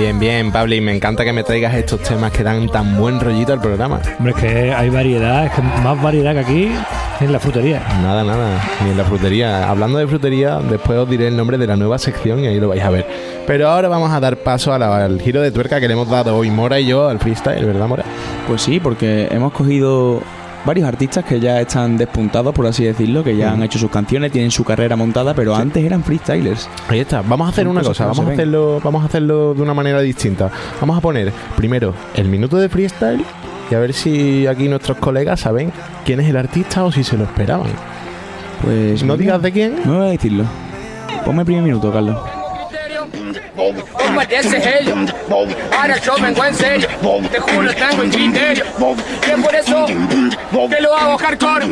Bien, 0.03 0.19
bien, 0.19 0.51
Pablo. 0.51 0.75
Y 0.75 0.81
me 0.81 0.93
encanta 0.97 1.25
que 1.25 1.33
me 1.33 1.45
traigas 1.45 1.73
estos 1.77 2.01
temas 2.01 2.33
que 2.33 2.43
dan 2.43 2.67
tan 2.69 2.97
buen 2.99 3.21
rollito 3.21 3.53
al 3.53 3.61
programa. 3.61 4.01
Hombre, 4.19 4.33
es 4.37 4.41
que 4.41 4.75
hay 4.75 4.91
variedad, 4.91 5.47
es 5.47 5.53
que 5.53 5.63
más 5.63 6.03
variedad 6.03 6.33
que 6.33 6.41
aquí 6.41 6.73
en 7.21 7.31
la 7.33 7.39
frutería. 7.39 7.81
Nada, 8.03 8.25
nada, 8.25 8.61
ni 8.83 8.91
en 8.91 8.99
la 8.99 9.05
frutería. 9.05 9.71
Hablando 9.71 9.99
de 9.99 10.09
frutería, 10.09 10.59
después 10.59 10.99
os 10.99 11.09
diré 11.09 11.29
el 11.29 11.37
nombre 11.37 11.57
de 11.57 11.69
la 11.69 11.77
nueva 11.77 11.99
sección 12.01 12.41
y 12.41 12.49
ahí 12.49 12.59
lo 12.59 12.67
vais 12.71 12.83
a 12.83 12.91
ver. 12.91 13.07
Pero 13.47 13.69
ahora 13.69 13.87
vamos 13.87 14.11
a 14.11 14.19
dar 14.19 14.39
paso 14.39 14.73
a 14.75 14.79
la- 14.81 15.05
al 15.05 15.21
giro 15.21 15.41
de 15.41 15.53
tuerca 15.53 15.79
que 15.79 15.87
le 15.87 15.95
hemos 15.95 16.11
dado 16.11 16.37
hoy 16.37 16.51
Mora 16.51 16.81
y 16.81 16.87
yo 16.87 17.07
al 17.09 17.21
freestyle, 17.21 17.65
¿verdad, 17.65 17.87
Mora? 17.87 18.03
Pues 18.49 18.61
sí, 18.61 18.81
porque 18.81 19.29
hemos 19.31 19.53
cogido 19.53 20.21
varios 20.65 20.87
artistas 20.89 21.25
que 21.25 21.41
ya 21.41 21.61
están 21.61 21.97
despuntados, 21.97 22.55
por 22.55 22.67
así 22.67 22.85
decirlo, 22.85 23.23
que 23.25 23.37
ya 23.37 23.51
Mm. 23.51 23.55
han 23.55 23.63
hecho 23.65 23.79
sus 23.79 23.91
canciones, 23.91 24.31
tienen 24.33 24.51
su 24.51 24.65
carrera 24.65 24.97
montada, 24.97 25.35
pero 25.35 25.55
antes 25.55 25.85
eran 25.85 26.03
freestylers. 26.05 26.69
Ahí 26.89 27.01
está. 27.01 27.23
Vamos 27.23 27.47
a 27.47 27.51
hacer 27.51 27.65
Son 27.65 27.73
una 27.73 27.83
cosa, 27.83 28.07
vamos 28.07 28.27
a 28.27 28.31
hacerlo, 28.33 28.81
vamos 28.83 29.03
a 29.03 29.07
hacerlo 29.07 29.55
de 29.55 29.63
una 29.63 29.75
manera 29.75 30.01
distinta. 30.01 30.51
Vamos 30.81 30.97
a 30.99 31.01
poner 31.01 31.33
primero 31.57 31.95
el 32.15 32.29
minuto 32.29 32.57
de 32.57 32.69
freestyle 32.69 33.25
y 33.71 33.75
a 33.75 33.79
ver 33.79 33.93
si 33.93 34.47
aquí 34.47 34.69
nuestros 34.69 34.99
colegas 34.99 35.41
saben 35.41 35.73
quién 36.05 36.21
es 36.21 36.29
el 36.29 36.37
artista 36.37 36.85
o 36.85 36.93
si 36.93 37.03
se 37.05 37.17
lo 37.17 37.25
esperaban. 37.25 37.71
Pues 38.63 39.03
no 39.03 39.17
digas 39.17 39.43
de 39.43 39.51
quién. 39.53 39.77
No 39.85 39.99
voy 39.99 40.09
a 40.09 40.11
decirlo. 40.11 40.45
Ponme 41.25 41.41
el 41.43 41.47
primer 41.47 41.65
minuto, 41.65 41.93
Carlos. 41.93 42.17
¿Cómo 43.55 44.21
ese 44.23 44.79
ello? 44.81 44.95
Ahora 45.79 45.97
yo 45.99 46.15
vengo 46.21 46.45
en 46.45 46.55
serio. 46.55 46.89
Te 47.31 47.39
juro, 47.39 47.75
tengo 47.75 48.03
el 48.03 48.11
criterio. 48.11 48.65
Que 49.21 49.33
por 49.33 49.55
eso 49.55 49.87
te 50.71 50.81
lo 50.81 50.97
hago 50.97 51.19
hardcore. 51.19 51.67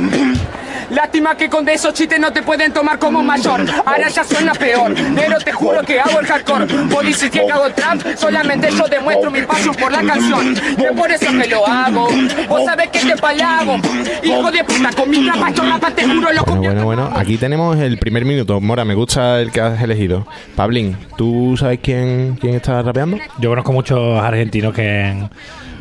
Lástima 0.91 1.37
que 1.37 1.49
con 1.49 1.65
de 1.65 1.75
esos 1.75 1.95
chistes 1.95 2.19
no 2.19 2.33
te 2.33 2.43
pueden 2.43 2.73
tomar 2.73 2.99
como 2.99 3.23
mayor. 3.23 3.65
Ahora 3.87 4.09
ya 4.09 4.25
suena 4.25 4.53
peor, 4.53 4.95
pero 5.15 5.39
te 5.39 5.53
juro 5.53 5.83
que 5.83 6.01
hago 6.01 6.21
el 6.21 6.27
hardcore. 6.27 6.67
Por 6.67 7.05
decir 7.05 7.31
que 7.31 7.41
hago 7.41 7.71
trap, 7.71 8.01
solamente 8.17 8.71
yo 8.71 8.87
demuestro 8.89 9.31
mi 9.31 9.43
pasión 9.43 9.75
por 9.75 9.93
la 9.93 10.03
canción. 10.03 10.55
Que 10.55 10.89
por 10.97 11.11
eso 11.11 11.27
que 11.31 11.49
lo 11.49 11.67
hago. 11.67 12.09
Vos 12.49 12.65
sabés 12.65 12.89
que 12.89 13.01
te 13.01 13.17
palago. 13.17 13.77
Hijo 14.23 14.51
de 14.51 14.65
puta, 14.65 14.91
con 14.97 15.11
mi 15.11 15.29
rapa, 15.29 15.51
yo 15.51 15.63
rapa, 15.63 15.91
te 15.91 16.05
juro, 16.05 16.33
lo 16.33 16.45
Bueno, 16.45 16.63
bueno, 16.63 16.85
bueno. 16.85 17.11
Aquí 17.15 17.37
tenemos 17.37 17.79
el 17.79 17.99
primer 17.99 18.25
minuto. 18.25 18.61
Mora, 18.61 18.85
me 18.85 18.95
gusta 18.95 19.41
el 19.41 19.53
que 19.53 19.61
has 19.61 19.81
elegido. 19.83 20.27
Pablín, 20.57 20.97
¿tú 21.17 21.57
sabes 21.57 21.79
quién, 21.83 22.37
quién 22.41 22.55
está 22.55 22.83
rapeando? 22.83 23.19
Yo 23.39 23.51
conozco 23.51 23.73
muchos 23.73 24.21
argentinos 24.21 24.75
que. 24.75 25.29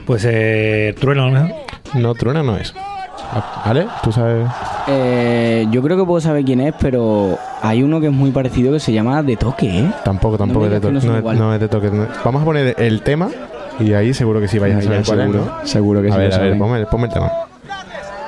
Pues 0.05 0.25
eh, 0.27 0.95
Trueno, 0.99 1.29
¿no? 1.29 1.49
No, 1.93 2.13
Truena 2.15 2.41
no 2.41 2.57
es. 2.57 2.73
¿Vale? 3.65 3.87
¿Tú 4.03 4.11
sabes? 4.11 4.47
Eh, 4.87 5.67
yo 5.69 5.81
creo 5.83 5.97
que 5.97 6.03
puedo 6.05 6.19
saber 6.21 6.43
quién 6.43 6.61
es, 6.61 6.73
pero 6.79 7.37
hay 7.61 7.83
uno 7.83 7.99
que 7.99 8.07
es 8.07 8.13
muy 8.13 8.31
parecido 8.31 8.71
que 8.73 8.79
se 8.79 8.91
llama 8.91 9.21
De 9.21 9.35
Toque, 9.37 9.79
¿eh? 9.81 9.91
Tampoco, 10.03 10.37
tampoco 10.37 10.61
me 10.61 10.65
es 10.67 10.71
de 10.73 10.79
toque. 10.79 10.93
no 11.07 11.21
No, 11.21 11.31
es- 11.31 11.37
no 11.39 11.53
es 11.53 11.59
de 11.59 11.67
toque. 11.67 11.91
no- 11.91 12.07
Vamos 12.25 12.41
a 12.41 12.45
poner 12.45 12.75
el 12.77 13.01
tema 13.03 13.29
y 13.79 13.93
ahí 13.93 14.13
seguro 14.13 14.39
que 14.41 14.47
sí 14.47 14.57
vais 14.59 14.75
a 14.75 14.81
saber 14.81 15.03
cuál 15.05 15.19
es, 15.19 15.25
seguro, 15.31 15.45
¿no? 15.61 15.67
seguro 15.67 16.01
que 16.01 16.09
a 16.09 16.11
sí 16.13 16.17
ver, 16.17 16.33
a 16.33 16.37
ver, 16.39 16.57
ponme, 16.57 16.85
ponme 16.87 17.07
el 17.07 17.13
tema. 17.13 17.31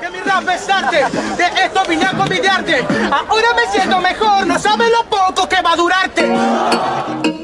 Que 0.00 0.10
mi 0.10 0.18
rap 0.18 0.48
es 0.54 0.68
arte, 0.70 0.96
de 0.96 1.64
esto 1.64 1.80
vine 1.88 2.04
a 2.04 2.12
convidarte. 2.16 2.76
Ahora 3.10 3.48
me 3.56 3.72
siento 3.72 4.00
mejor, 4.00 4.46
no 4.46 4.58
sabes 4.58 4.88
lo 4.90 5.08
poco 5.10 5.48
que 5.48 5.56
va 5.62 5.72
a 5.72 5.76
durarte. 5.76 7.41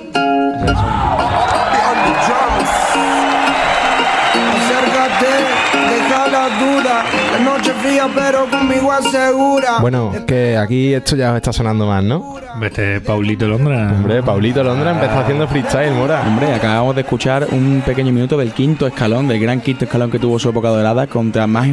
Noche 7.68 7.80
fría, 7.88 8.08
pero 8.14 8.46
conmigo 8.50 8.92
asegura. 8.92 9.78
Bueno, 9.80 10.12
que 10.26 10.56
aquí 10.56 10.94
esto 10.94 11.16
ya 11.16 11.30
os 11.32 11.36
está 11.36 11.52
sonando 11.52 11.86
más, 11.86 12.02
¿no? 12.02 12.34
Este 12.62 13.00
Paulito 13.00 13.46
Londra. 13.46 13.92
Hombre, 13.92 14.22
Paulito 14.22 14.62
Londra 14.64 14.90
empezó 14.92 15.18
haciendo 15.20 15.46
freestyle, 15.48 15.92
Mora. 15.92 16.22
Hombre, 16.26 16.52
acabamos 16.54 16.94
de 16.94 17.02
escuchar 17.02 17.46
un 17.52 17.82
pequeño 17.84 18.12
minuto 18.12 18.36
del 18.36 18.52
quinto 18.52 18.86
escalón, 18.86 19.28
del 19.28 19.40
gran 19.40 19.60
quinto 19.60 19.84
escalón 19.84 20.10
que 20.10 20.18
tuvo 20.18 20.38
su 20.38 20.48
época 20.50 20.68
dorada 20.68 21.06
contra 21.06 21.46
más 21.46 21.68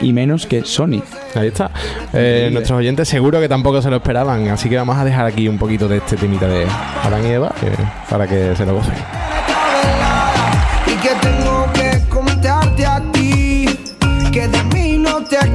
y 0.00 0.12
menos 0.12 0.46
que 0.46 0.64
Sony. 0.64 1.02
Ahí 1.34 1.48
está. 1.48 1.70
Eh, 2.12 2.48
nuestros 2.52 2.78
oyentes 2.78 3.08
seguro 3.08 3.40
que 3.40 3.48
tampoco 3.48 3.80
se 3.82 3.90
lo 3.90 3.96
esperaban, 3.96 4.48
así 4.48 4.68
que 4.68 4.76
vamos 4.76 4.96
a 4.96 5.04
dejar 5.04 5.26
aquí 5.26 5.48
un 5.48 5.58
poquito 5.58 5.88
de 5.88 5.98
este 5.98 6.16
temita 6.16 6.48
de 6.48 6.66
Adán 7.04 7.24
y 7.24 7.28
Eva 7.32 7.52
que- 7.60 7.70
para 8.10 8.26
que 8.26 8.54
se 8.56 8.66
lo 8.66 8.74
gocen. 8.74 8.94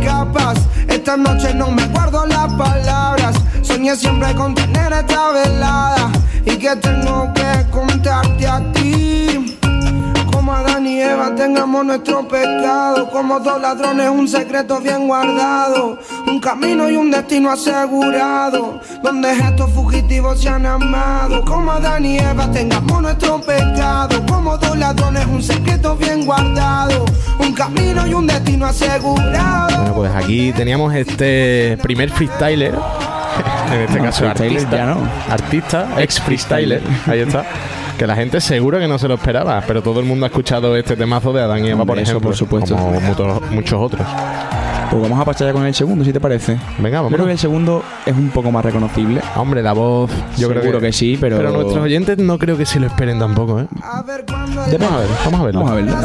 Escapas. 0.04 0.58
Esta 0.88 1.18
noche 1.18 1.54
no 1.54 1.72
me 1.72 1.88
guardo 1.88 2.26
las 2.26 2.52
palabras. 2.54 3.36
Soñé 3.62 3.96
siempre 3.96 4.34
con 4.36 4.54
tener 4.54 4.92
esta 4.94 5.32
velada. 5.32 6.12
Y 6.46 6.58
que 6.58 6.76
tengo 6.76 7.32
que 7.34 7.66
contarte 7.72 8.48
a 8.48 8.62
ti. 8.74 9.33
Como 10.54 10.68
Adán 10.68 10.86
y 10.86 11.02
Eva 11.02 11.34
tengamos 11.34 11.84
nuestro 11.84 12.28
pecado. 12.28 13.10
Como 13.10 13.40
dos 13.40 13.60
ladrones, 13.60 14.08
un 14.08 14.28
secreto 14.28 14.80
bien 14.80 15.08
guardado. 15.08 15.98
Un 16.28 16.40
camino 16.40 16.88
y 16.92 16.96
un 16.96 17.10
destino 17.10 17.50
asegurado. 17.50 18.80
Donde 19.02 19.32
estos 19.32 19.72
fugitivos 19.72 20.40
se 20.40 20.50
han 20.50 20.68
amado. 20.68 21.44
Como 21.44 21.72
Adán 21.72 22.06
y 22.06 22.20
Eva 22.20 22.52
tengamos 22.52 23.02
nuestro 23.02 23.42
pecado. 23.42 24.24
Como 24.28 24.56
dos 24.60 24.78
ladrones, 24.78 25.26
un 25.26 25.42
secreto 25.42 25.96
bien 25.96 26.24
guardado. 26.24 27.04
Un 27.40 27.54
camino 27.54 28.06
y 28.06 28.14
un 28.14 28.28
destino 28.28 28.68
asegurado. 28.68 29.76
Bueno, 29.78 29.94
pues 29.96 30.12
aquí 30.16 30.54
teníamos 30.54 30.94
este 30.94 31.80
primer 31.82 32.12
freestyler. 32.12 32.76
En 33.74 33.80
este 33.82 33.98
No, 33.98 34.04
caso, 34.04 34.28
artista. 34.30 34.70
ya 34.78 34.86
no. 34.86 34.98
Artista, 35.28 35.88
ex 35.98 36.22
freestyler. 36.22 36.84
Ahí 37.08 37.22
está. 37.22 37.44
Que 38.04 38.08
la 38.08 38.16
gente 38.18 38.42
seguro 38.42 38.80
que 38.80 38.88
no 38.90 39.00
se 39.00 39.08
lo 39.08 39.14
esperaba, 39.14 39.64
pero 39.66 39.82
todo 39.82 40.02
el 40.02 40.06
mundo 40.06 40.26
ha 40.26 40.28
escuchado 40.28 40.76
este 40.76 40.98
temazo 40.98 41.32
de 41.32 41.42
Adán 41.42 41.64
y 41.64 41.70
Eva, 41.70 41.86
por 41.86 41.98
eso 41.98 42.12
ejemplo. 42.12 42.32
por 42.32 42.36
supuesto. 42.36 42.76
Como 42.76 43.00
muchos, 43.00 43.42
muchos 43.50 43.80
otros. 43.82 44.06
Pues 44.92 45.02
vamos 45.04 45.18
a 45.22 45.24
pasar 45.24 45.48
ya 45.48 45.54
con 45.54 45.66
el 45.66 45.74
segundo, 45.74 46.04
si 46.04 46.12
te 46.12 46.20
parece. 46.20 46.58
Venga, 46.80 46.98
vamos. 46.98 47.12
Yo 47.12 47.16
creo 47.16 47.28
que 47.28 47.32
el 47.32 47.40
segundo 47.40 47.82
es 48.06 48.14
un 48.14 48.28
poco 48.32 48.52
más 48.52 48.66
reconocible. 48.66 49.22
Hombre, 49.38 49.64
la 49.64 49.72
voz, 49.72 50.12
yo 50.38 50.50
creo 50.50 50.62
Seguro 50.64 50.82
que, 50.82 50.88
que 50.88 50.92
sí, 50.92 51.18
pero- 51.18 51.38
Pero 51.38 51.52
nuestros 51.54 51.82
oyentes 51.82 52.18
no 52.18 52.38
creo 52.38 52.58
que 52.58 52.66
se 52.66 52.82
lo 52.82 52.88
esperen 52.88 53.20
tampoco, 53.20 53.62
¿eh? 53.62 53.68
Vamos 53.72 53.94
a 53.96 54.04
ver, 54.04 54.26
vamos 54.28 55.40
a 55.40 55.44
verlo. 55.46 55.60
Vamos 55.62 55.72
a 55.72 55.76
verlo. 55.76 55.96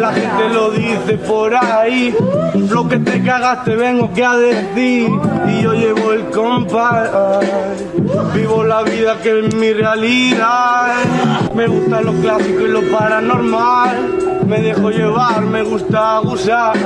La 0.00 0.12
gente 0.12 0.48
lo 0.52 0.70
dice 0.70 1.18
por 1.18 1.54
ahí. 1.54 2.14
Lo 2.70 2.88
que 2.88 2.98
te 2.98 3.22
cagas 3.22 3.64
te 3.64 3.76
vengo 3.76 4.12
que 4.12 4.24
a 4.24 4.36
decir. 4.36 5.08
Y 5.48 5.62
yo 5.62 5.72
llevo 5.72 6.12
el 6.12 6.24
compás. 6.30 7.10
Vivo 8.34 8.64
la 8.64 8.82
vida 8.82 9.18
que 9.22 9.40
es 9.40 9.54
mi 9.54 9.72
realidad. 9.72 10.94
Me 11.54 11.66
gustan 11.66 12.04
los 12.04 12.14
clásicos 12.16 12.62
y 12.62 12.68
lo 12.68 12.82
paranormal. 12.90 14.23
Me 14.46 14.60
dejo 14.60 14.90
llevar, 14.90 15.42
me 15.42 15.62
gusta 15.62 16.18
abusar. 16.18 16.76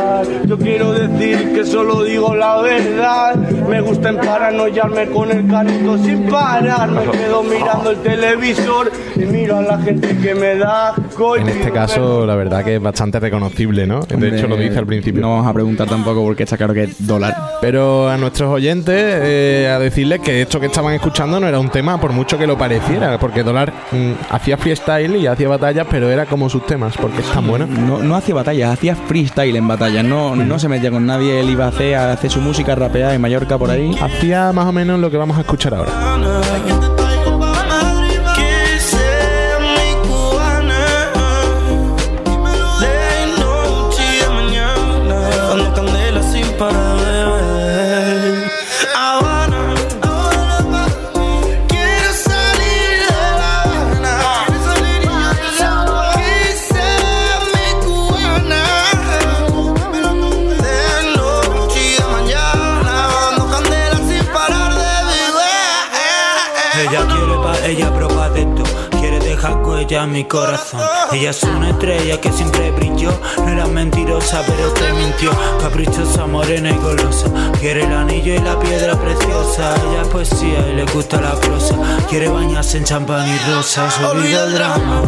Yo 0.46 0.58
quiero 0.58 0.92
decir 0.92 1.52
que 1.54 1.64
solo 1.64 2.04
digo 2.04 2.34
la 2.34 2.60
verdad. 2.62 3.36
Me 3.68 3.80
gusta 3.80 4.10
emparanoiarme 4.10 5.06
con 5.08 5.30
el 5.30 5.46
carrito 5.48 5.98
sin 5.98 6.24
parar. 6.28 6.90
Me 6.90 7.10
quedo 7.10 7.42
mirando 7.42 7.90
el 7.90 7.98
televisor 7.98 8.90
y 9.16 9.20
miro 9.20 9.56
a 9.56 9.62
la 9.62 9.78
gente 9.78 10.16
que 10.16 10.34
me 10.34 10.56
da 10.56 10.94
y 10.96 11.40
En 11.40 11.48
este 11.48 11.72
caso, 11.72 12.24
la 12.24 12.36
verdad 12.36 12.64
que 12.64 12.76
es 12.76 12.82
bastante 12.82 13.18
reconocible, 13.18 13.86
¿no? 13.86 14.00
De 14.00 14.28
hecho, 14.28 14.46
lo 14.46 14.56
dice 14.56 14.78
al 14.78 14.86
principio. 14.86 15.20
No 15.20 15.30
vamos 15.30 15.46
a 15.46 15.52
preguntar 15.52 15.88
tampoco 15.88 16.22
porque 16.22 16.44
está 16.44 16.56
claro 16.56 16.74
que 16.74 16.84
es 16.84 17.06
dólar. 17.06 17.34
Pero 17.60 18.08
a 18.08 18.16
nuestros 18.16 18.50
oyentes, 18.50 18.94
eh, 18.96 19.68
a 19.74 19.78
decirles 19.78 20.20
que 20.20 20.42
esto 20.42 20.60
que 20.60 20.66
estaban 20.66 20.94
escuchando 20.94 21.40
no 21.40 21.48
era 21.48 21.58
un 21.58 21.70
tema, 21.70 22.00
por 22.00 22.12
mucho 22.12 22.38
que 22.38 22.46
lo 22.46 22.56
pareciera, 22.56 23.18
porque 23.18 23.42
Dólar 23.42 23.72
mm, 23.90 24.12
hacía 24.30 24.56
freestyle 24.56 25.16
y 25.16 25.26
hacía 25.26 25.48
batallas, 25.48 25.86
pero 25.90 26.08
era 26.10 26.26
como 26.26 26.48
sus 26.48 26.64
temas, 26.66 26.96
porque 26.96 27.20
es 27.20 27.26
tan 27.32 27.47
bueno. 27.48 27.66
No, 27.66 27.98
no 27.98 28.16
hacía 28.16 28.34
batallas, 28.34 28.72
hacía 28.72 28.94
freestyle 28.94 29.56
en 29.56 29.66
batallas. 29.66 30.04
No, 30.04 30.36
no 30.36 30.58
se 30.58 30.68
metía 30.68 30.90
con 30.90 31.06
nadie. 31.06 31.40
Él 31.40 31.50
iba 31.50 31.64
a 31.64 31.68
hacer, 31.68 31.94
a 31.94 32.12
hacer 32.12 32.30
su 32.30 32.40
música, 32.40 32.74
rapear 32.74 33.14
en 33.14 33.20
Mallorca 33.20 33.58
por 33.58 33.70
ahí. 33.70 33.96
Hacía 34.00 34.52
más 34.52 34.66
o 34.66 34.72
menos 34.72 35.00
lo 35.00 35.10
que 35.10 35.16
vamos 35.16 35.36
a 35.38 35.40
escuchar 35.40 35.74
ahora. 35.74 37.07
Huella 69.78 70.04
en 70.04 70.12
mi 70.12 70.24
corazón. 70.24 70.80
Ella 71.12 71.30
es 71.30 71.42
una 71.44 71.70
estrella 71.70 72.20
que 72.20 72.32
siempre 72.32 72.70
brilló. 72.72 73.12
No 73.38 73.48
era 73.48 73.66
mentirosa, 73.66 74.42
pero 74.46 74.72
te 74.72 74.92
mintió. 74.92 75.30
Caprichosa, 75.60 76.26
morena 76.26 76.70
y 76.70 76.76
golosa. 76.76 77.26
Quiere 77.60 77.84
el 77.84 77.92
anillo 77.92 78.34
y 78.34 78.38
la 78.38 78.58
piedra 78.58 78.98
preciosa. 78.98 79.74
Ella 79.88 80.02
es 80.02 80.08
poesía 80.08 80.68
y 80.70 80.74
le 80.74 80.84
gusta 80.86 81.20
la 81.20 81.34
prosa. 81.40 81.76
Quiere 82.08 82.28
bañarse 82.28 82.78
en 82.78 82.84
champán 82.84 83.28
y 83.28 83.38
rosas. 83.52 83.98
Olvida 84.00 84.44
el 84.44 84.54
drama. 84.54 85.02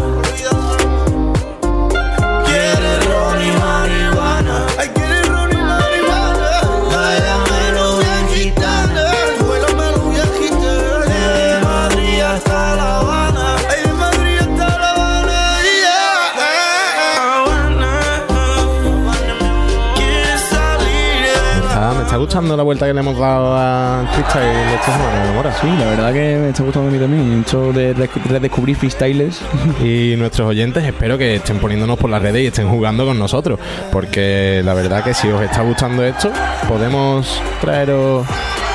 Gustando 22.30 22.56
la 22.56 22.62
vuelta 22.62 22.86
que 22.86 22.94
le 22.94 23.00
hemos 23.00 23.18
dado 23.18 23.56
a 23.56 24.04
freestyle 24.12 24.44
de 24.44 24.74
esta 24.76 24.92
semana, 24.92 25.32
mora. 25.34 25.52
Sí, 25.60 25.66
la 25.66 25.84
verdad 25.86 26.12
que 26.12 26.36
me 26.40 26.48
está 26.50 26.62
gustando 26.62 26.88
a 26.88 26.92
mí 26.92 26.98
también. 27.00 27.40
Esto 27.44 27.72
de 27.72 27.92
rec- 27.96 28.22
redescubrir 28.24 28.76
freestyles. 28.76 29.40
Y 29.82 30.14
nuestros 30.16 30.48
oyentes 30.48 30.84
espero 30.84 31.18
que 31.18 31.36
estén 31.36 31.58
poniéndonos 31.58 31.98
por 31.98 32.08
las 32.08 32.22
redes 32.22 32.42
y 32.44 32.46
estén 32.46 32.68
jugando 32.68 33.04
con 33.04 33.18
nosotros. 33.18 33.58
Porque 33.90 34.62
la 34.64 34.74
verdad 34.74 35.02
que 35.02 35.12
si 35.12 35.26
os 35.28 35.42
está 35.42 35.62
gustando 35.62 36.04
esto, 36.04 36.30
podemos 36.68 37.42
traeros 37.60 38.24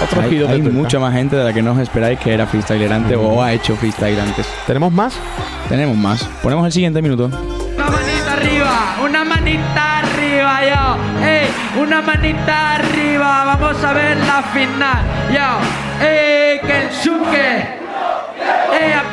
otros 0.04 0.26
hay 0.26 0.38
de 0.38 0.48
hay 0.50 0.62
mucha 0.62 1.00
más 1.00 1.14
gente 1.14 1.38
de 1.38 1.46
la 1.46 1.54
que 1.54 1.62
no 1.62 1.72
os 1.72 1.80
esperáis 1.80 2.20
que 2.20 2.34
era 2.34 2.46
freestyler 2.48 2.92
antes 2.92 3.18
o 3.18 3.42
ha 3.42 3.54
hecho 3.54 3.78
freestyle 3.78 4.20
antes. 4.20 4.46
¿Tenemos 4.68 4.92
más? 4.92 5.14
Tenemos 5.70 5.96
más. 5.96 6.26
Ponemos 6.44 6.66
el 6.66 6.74
siguiente 6.74 7.02
minuto. 7.02 7.28
Una 7.78 7.86
manita 7.90 8.34
arriba, 8.34 8.96
una 9.02 9.24
manita 9.24 10.00
arriba, 10.00 10.60
yo. 10.66 11.05
Una 11.78 12.02
manita 12.02 12.76
arriba, 12.76 13.44
vamos 13.46 13.84
a 13.84 13.92
ver 13.92 14.16
la 14.18 14.42
final, 14.44 15.04
yo. 15.30 16.06
Ey, 16.06 16.60
Kensuke. 16.60 17.80
Ey, 18.72 18.92
has 18.94 19.12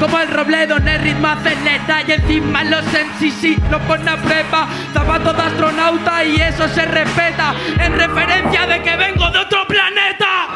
como 0.00 0.18
el 0.18 0.28
Robledo 0.28 0.76
en 0.76 0.88
el 0.88 1.00
ritmo 1.00 1.28
acelera 1.28 2.02
y 2.06 2.12
encima 2.12 2.64
los 2.64 2.84
MCC 2.84 3.58
lo 3.70 3.78
pone 3.80 4.10
a 4.10 4.16
prueba. 4.16 4.68
Zapatos 4.92 5.36
de 5.36 5.42
astronauta 5.42 6.24
y 6.24 6.36
eso 6.36 6.68
se 6.68 6.84
respeta 6.84 7.54
en 7.78 7.98
referencia 7.98 8.66
de 8.66 8.82
que 8.82 8.96
vengo 8.96 9.30
de 9.30 9.38
otro 9.38 9.66
planeta. 9.66 10.52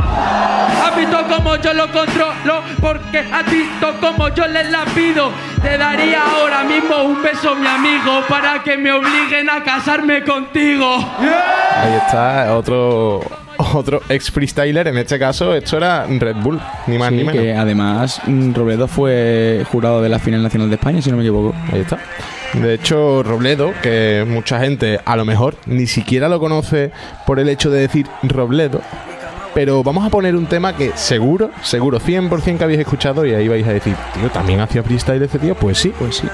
Visto 0.96 1.26
como 1.28 1.56
yo 1.56 1.74
lo 1.74 1.92
controlo, 1.92 2.62
porque 2.80 3.18
has 3.18 3.50
visto 3.50 4.00
como 4.00 4.30
yo 4.30 4.46
les 4.46 4.70
la 4.70 4.86
pido. 4.86 5.30
Te 5.60 5.76
daría 5.76 6.22
ahora 6.22 6.64
mismo 6.64 6.96
un 7.02 7.22
beso, 7.22 7.54
mi 7.54 7.66
amigo, 7.66 8.22
para 8.26 8.62
que 8.62 8.78
me 8.78 8.92
obliguen 8.92 9.50
a 9.50 9.62
casarme 9.62 10.24
contigo. 10.24 10.96
Ahí 10.96 11.96
está 11.96 12.54
otro 12.54 13.45
otro 13.74 14.00
ex 14.08 14.30
freestyler. 14.30 14.88
En 14.88 14.98
este 14.98 15.18
caso, 15.18 15.54
esto 15.54 15.76
era 15.76 16.06
Red 16.06 16.36
Bull, 16.36 16.60
ni 16.86 16.98
más 16.98 17.08
Sí, 17.10 17.16
ni 17.16 17.24
menos. 17.24 17.42
que 17.42 17.54
además 17.54 18.20
mm, 18.26 18.54
Robledo 18.54 18.88
fue 18.88 19.64
jurado 19.70 20.02
de 20.02 20.08
la 20.08 20.18
final 20.18 20.42
nacional 20.42 20.68
de 20.68 20.74
España, 20.76 21.02
si 21.02 21.10
no 21.10 21.16
me 21.16 21.22
equivoco. 21.22 21.54
Ahí 21.72 21.80
está. 21.80 21.98
De 22.54 22.74
hecho, 22.74 23.22
Robledo, 23.22 23.72
que 23.82 24.24
mucha 24.26 24.60
gente 24.60 25.00
a 25.04 25.16
lo 25.16 25.24
mejor 25.24 25.56
ni 25.66 25.86
siquiera 25.86 26.28
lo 26.28 26.38
conoce 26.40 26.90
por 27.26 27.38
el 27.38 27.48
hecho 27.48 27.70
de 27.70 27.80
decir 27.80 28.06
Robledo, 28.22 28.80
pero 29.52 29.82
vamos 29.82 30.06
a 30.06 30.10
poner 30.10 30.36
un 30.36 30.46
tema 30.46 30.74
que 30.76 30.92
seguro, 30.94 31.50
seguro, 31.62 31.98
100% 31.98 32.58
que 32.58 32.64
habéis 32.64 32.80
escuchado 32.80 33.26
y 33.26 33.34
ahí 33.34 33.48
vais 33.48 33.66
a 33.66 33.72
decir, 33.72 33.94
tío, 34.14 34.30
¿también 34.30 34.60
hacía 34.60 34.82
freestyle 34.82 35.22
ese 35.22 35.38
tío? 35.38 35.54
Pues 35.54 35.78
sí, 35.78 35.92
pues 35.98 36.16
sí. 36.16 36.28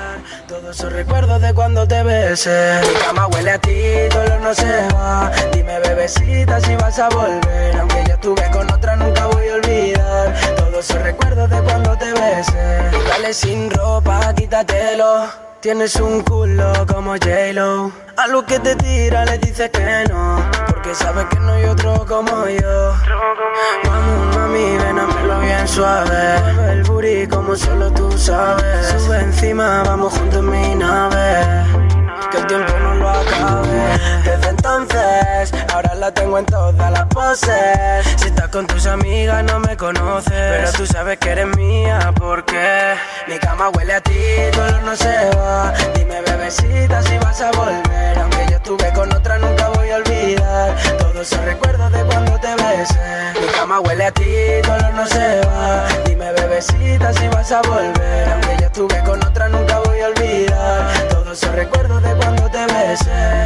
Todos 0.73 0.85
esos 0.85 0.93
recuerdos 0.95 1.43
de 1.43 1.53
cuando 1.53 1.87
te 1.87 2.03
besé. 2.03 2.81
Mi 2.81 2.95
cama 2.95 3.27
huele 3.27 3.51
a 3.51 3.59
ti, 3.59 4.09
dolor 4.11 4.41
no 4.41 4.55
se 4.55 4.89
va. 4.95 5.31
Dime, 5.53 5.79
bebecita, 5.81 6.61
si 6.61 6.75
vas 6.77 6.99
a 6.99 7.11
volver. 7.11 7.77
Aunque 7.77 8.03
yo 8.09 8.14
estuve 8.14 8.51
con 8.51 8.73
otra, 8.73 8.97
nunca 8.97 9.27
voy 9.27 9.49
a 9.49 9.55
olvidar. 9.57 10.35
Todos 10.57 10.89
esos 10.89 11.03
recuerdos 11.03 11.51
de 11.51 11.61
cuando 11.61 11.95
te 11.99 12.11
besé. 12.14 12.91
Dale 13.07 13.35
sin 13.35 13.70
ropa, 13.70 14.33
quítatelo. 14.35 15.51
Tienes 15.62 15.94
un 15.94 16.22
culo 16.22 16.72
como 16.92 17.12
J-Lo. 17.12 17.92
A 18.16 18.26
lo 18.26 18.44
que 18.44 18.58
te 18.58 18.74
tira 18.74 19.24
le 19.24 19.38
dices 19.38 19.70
que 19.70 20.04
no. 20.10 20.44
Porque 20.66 20.92
sabes 20.92 21.26
que 21.26 21.38
no 21.38 21.52
hay 21.52 21.66
otro 21.66 22.04
como 22.04 22.48
yo. 22.48 22.92
Vamos, 23.84 24.36
mami, 24.36 24.76
ven 24.76 24.98
a 24.98 25.38
bien 25.38 25.68
suave. 25.68 26.34
El 26.68 26.82
booty 26.82 27.28
como 27.28 27.54
solo 27.54 27.92
tú 27.92 28.10
sabes. 28.18 28.88
Sube 29.04 29.20
encima, 29.20 29.84
vamos 29.84 30.12
juntos 30.14 30.40
en 30.40 30.50
mi 30.50 30.74
nave. 30.74 32.01
Que 32.31 32.39
el 32.39 32.47
tiempo 32.47 32.73
no 32.79 32.95
lo 32.95 33.09
acabe. 33.09 33.99
Desde 34.25 34.49
entonces, 34.49 35.53
ahora 35.73 35.95
la 35.95 36.12
tengo 36.12 36.39
en 36.39 36.47
todas 36.47 36.91
las 36.91 37.07
poses. 37.07 38.07
Si 38.16 38.29
estás 38.29 38.49
con 38.49 38.66
tus 38.66 38.87
amigas, 38.87 39.45
no 39.45 39.61
me 39.61 39.77
conoces. 39.77 40.33
Pero 40.33 40.73
tú 40.73 40.87
sabes 40.87 41.18
que 41.18 41.31
eres 41.31 41.55
mía, 41.57 42.12
porque 42.18 42.95
mi 43.29 43.39
cama 43.39 43.70
huele 43.70 43.95
a 43.95 44.01
ti, 44.01 44.20
dolor 44.57 44.83
no 44.83 44.97
se 44.97 45.31
va. 45.37 45.73
Dime, 45.95 46.23
bebecita, 46.23 47.03
si 47.03 47.18
vas 47.18 47.41
a 47.41 47.51
volver. 47.53 48.18
Aunque 48.18 48.47
yo 48.51 48.57
estuve 48.57 48.93
con 48.93 49.12
otra, 49.12 49.39
nunca 49.39 49.68
voy 49.70 49.91
a 49.91 49.97
olvidar. 49.97 50.77
Todos 50.99 51.33
esos 51.33 51.45
recuerdos 51.45 51.93
de 51.93 52.05
cuando 52.05 52.39
te 52.39 52.55
besé. 52.55 53.41
Mi 53.41 53.47
cama 53.49 53.81
huele 53.81 54.07
a 54.07 54.12
ti, 54.12 54.35
dolor 54.66 54.95
no 54.95 55.07
se 55.07 55.41
va. 55.47 55.87
Dime, 56.07 56.33
bebecita, 56.33 57.12
si 57.12 57.29
vas 57.29 57.53
a 57.53 57.61
volver. 57.62 58.29
Aunque 58.31 58.57
yo 58.61 58.66
estuve 58.66 59.03
con 59.05 59.23
otra, 59.25 59.49
nunca 59.49 59.79
voy 59.81 60.01
a 60.01 60.07
olvidar. 60.07 61.11
Esos 61.33 61.55
recuerdos 61.55 62.03
de 62.03 62.14
cuando 62.16 62.47
te 62.51 62.66
besé. 62.66 63.45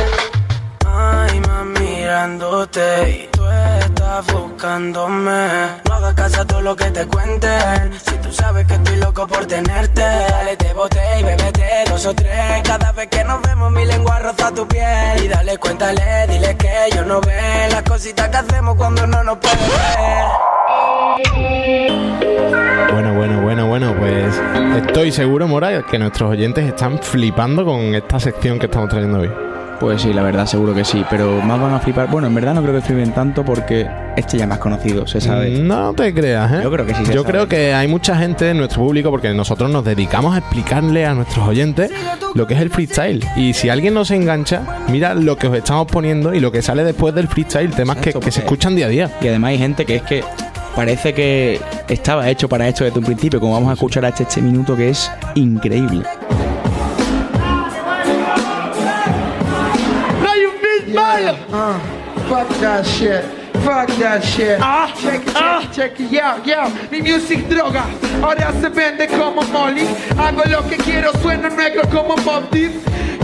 Ay, 0.84 1.38
más 1.38 1.64
mirándote 1.78 3.10
y 3.10 3.28
tú 3.30 3.44
estás 3.46 4.26
buscándome. 4.26 5.68
No 5.84 5.94
hagas 5.94 6.14
caso 6.14 6.40
a 6.40 6.44
todo 6.44 6.62
lo 6.62 6.74
que 6.74 6.90
te 6.90 7.06
cuenten. 7.06 7.96
Si 8.04 8.16
tú 8.16 8.32
sabes 8.32 8.66
que 8.66 8.74
estoy 8.74 8.96
loco 8.96 9.28
por 9.28 9.46
tenerte, 9.46 10.00
dale, 10.00 10.56
te 10.56 10.72
bote 10.72 10.98
y 11.20 11.22
bebete 11.22 11.84
dos 11.88 12.06
o 12.06 12.14
tres. 12.14 12.62
Cada 12.64 12.90
vez 12.90 13.06
que 13.06 13.22
nos 13.22 13.40
vemos, 13.42 13.70
mi 13.70 13.84
lengua 13.84 14.18
roza 14.18 14.52
tu 14.52 14.66
piel. 14.66 15.24
Y 15.24 15.28
dale, 15.28 15.56
cuéntale, 15.56 16.26
dile 16.26 16.56
que 16.56 16.88
yo 16.92 17.04
no 17.04 17.20
ve 17.20 17.68
las 17.70 17.84
cositas 17.84 18.28
que 18.30 18.36
hacemos 18.36 18.74
cuando 18.74 19.06
no 19.06 19.22
nos 19.22 19.38
pueden 19.38 19.58
ver. 21.28 22.15
Estoy 24.76 25.12
seguro, 25.12 25.48
Mora, 25.48 25.82
que 25.82 25.98
nuestros 25.98 26.30
oyentes 26.30 26.64
están 26.66 26.98
flipando 26.98 27.64
con 27.64 27.94
esta 27.94 28.18
sección 28.20 28.58
que 28.58 28.66
estamos 28.66 28.88
trayendo 28.88 29.20
hoy. 29.20 29.30
Pues 29.78 30.00
sí, 30.00 30.12
la 30.14 30.22
verdad, 30.22 30.46
seguro 30.46 30.74
que 30.74 30.86
sí. 30.86 31.04
Pero 31.10 31.42
más 31.42 31.60
van 31.60 31.74
a 31.74 31.78
flipar. 31.80 32.08
Bueno, 32.10 32.28
en 32.28 32.34
verdad 32.34 32.54
no 32.54 32.62
creo 32.62 32.74
que 32.74 32.80
flipen 32.80 33.12
tanto 33.12 33.44
porque 33.44 33.86
este 34.16 34.38
ya 34.38 34.44
es 34.44 34.48
más 34.48 34.58
conocido, 34.58 35.06
se 35.06 35.20
sabe. 35.20 35.50
No 35.50 35.92
te 35.92 36.14
creas, 36.14 36.50
¿eh? 36.50 36.60
Yo 36.62 36.70
creo 36.70 36.86
que 36.86 36.94
sí 36.94 37.04
se 37.04 37.12
Yo 37.12 37.20
sabe. 37.22 37.32
creo 37.32 37.46
que 37.48 37.74
hay 37.74 37.86
mucha 37.86 38.16
gente 38.16 38.48
en 38.50 38.56
nuestro 38.56 38.82
público 38.82 39.10
porque 39.10 39.34
nosotros 39.34 39.70
nos 39.70 39.84
dedicamos 39.84 40.34
a 40.34 40.38
explicarle 40.38 41.04
a 41.04 41.12
nuestros 41.12 41.46
oyentes 41.46 41.90
lo 42.32 42.46
que 42.46 42.54
es 42.54 42.60
el 42.62 42.70
freestyle. 42.70 43.22
Y 43.36 43.52
si 43.52 43.68
alguien 43.68 43.92
no 43.92 44.06
se 44.06 44.16
engancha, 44.16 44.62
mira 44.88 45.14
lo 45.14 45.36
que 45.36 45.48
os 45.48 45.54
estamos 45.54 45.86
poniendo 45.88 46.32
y 46.32 46.40
lo 46.40 46.50
que 46.50 46.62
sale 46.62 46.82
después 46.82 47.14
del 47.14 47.28
freestyle, 47.28 47.70
temas 47.70 47.98
que, 47.98 48.14
que 48.14 48.30
se 48.30 48.40
escuchan 48.40 48.74
día 48.76 48.86
a 48.86 48.88
día. 48.88 49.10
Y 49.20 49.28
además 49.28 49.50
hay 49.50 49.58
gente 49.58 49.84
que 49.84 49.96
es 49.96 50.02
que 50.02 50.24
parece 50.76 51.14
que 51.14 51.58
estaba 51.88 52.28
hecho 52.28 52.48
para 52.48 52.68
esto 52.68 52.84
desde 52.84 52.98
un 52.98 53.04
principio, 53.06 53.40
como 53.40 53.54
vamos 53.54 53.70
a 53.70 53.72
escuchar 53.72 54.04
hasta 54.04 54.22
este 54.24 54.42
minuto 54.42 54.76
que 54.76 54.90
es 54.90 55.10
increíble. 55.34 56.04
Uh, 61.52 61.78
fuck 62.28 62.48
that 62.60 62.84
shit. 62.84 63.24
Fuck 63.64 63.88
that 63.98 64.22
shit. 64.22 64.58
check 65.00 65.26
it, 65.26 65.34
check 65.34 65.64
it, 65.64 65.72
check 65.72 66.00
it. 66.00 66.10
Yo, 66.10 66.42
yo. 66.44 66.70
Mi 66.90 67.00
music 67.00 67.48
droga. 67.48 67.84
Ahora 68.22 68.52
se 68.60 68.68
vende 68.68 69.08
como 69.08 69.42
Molly. 69.42 69.86
Hago 70.18 70.42
lo 70.44 70.68
que 70.68 70.76
quiero, 70.76 71.12
sueno 71.22 71.48
negro 71.50 71.82
como 71.90 72.16
Bob 72.16 72.50
Deep. 72.50 72.72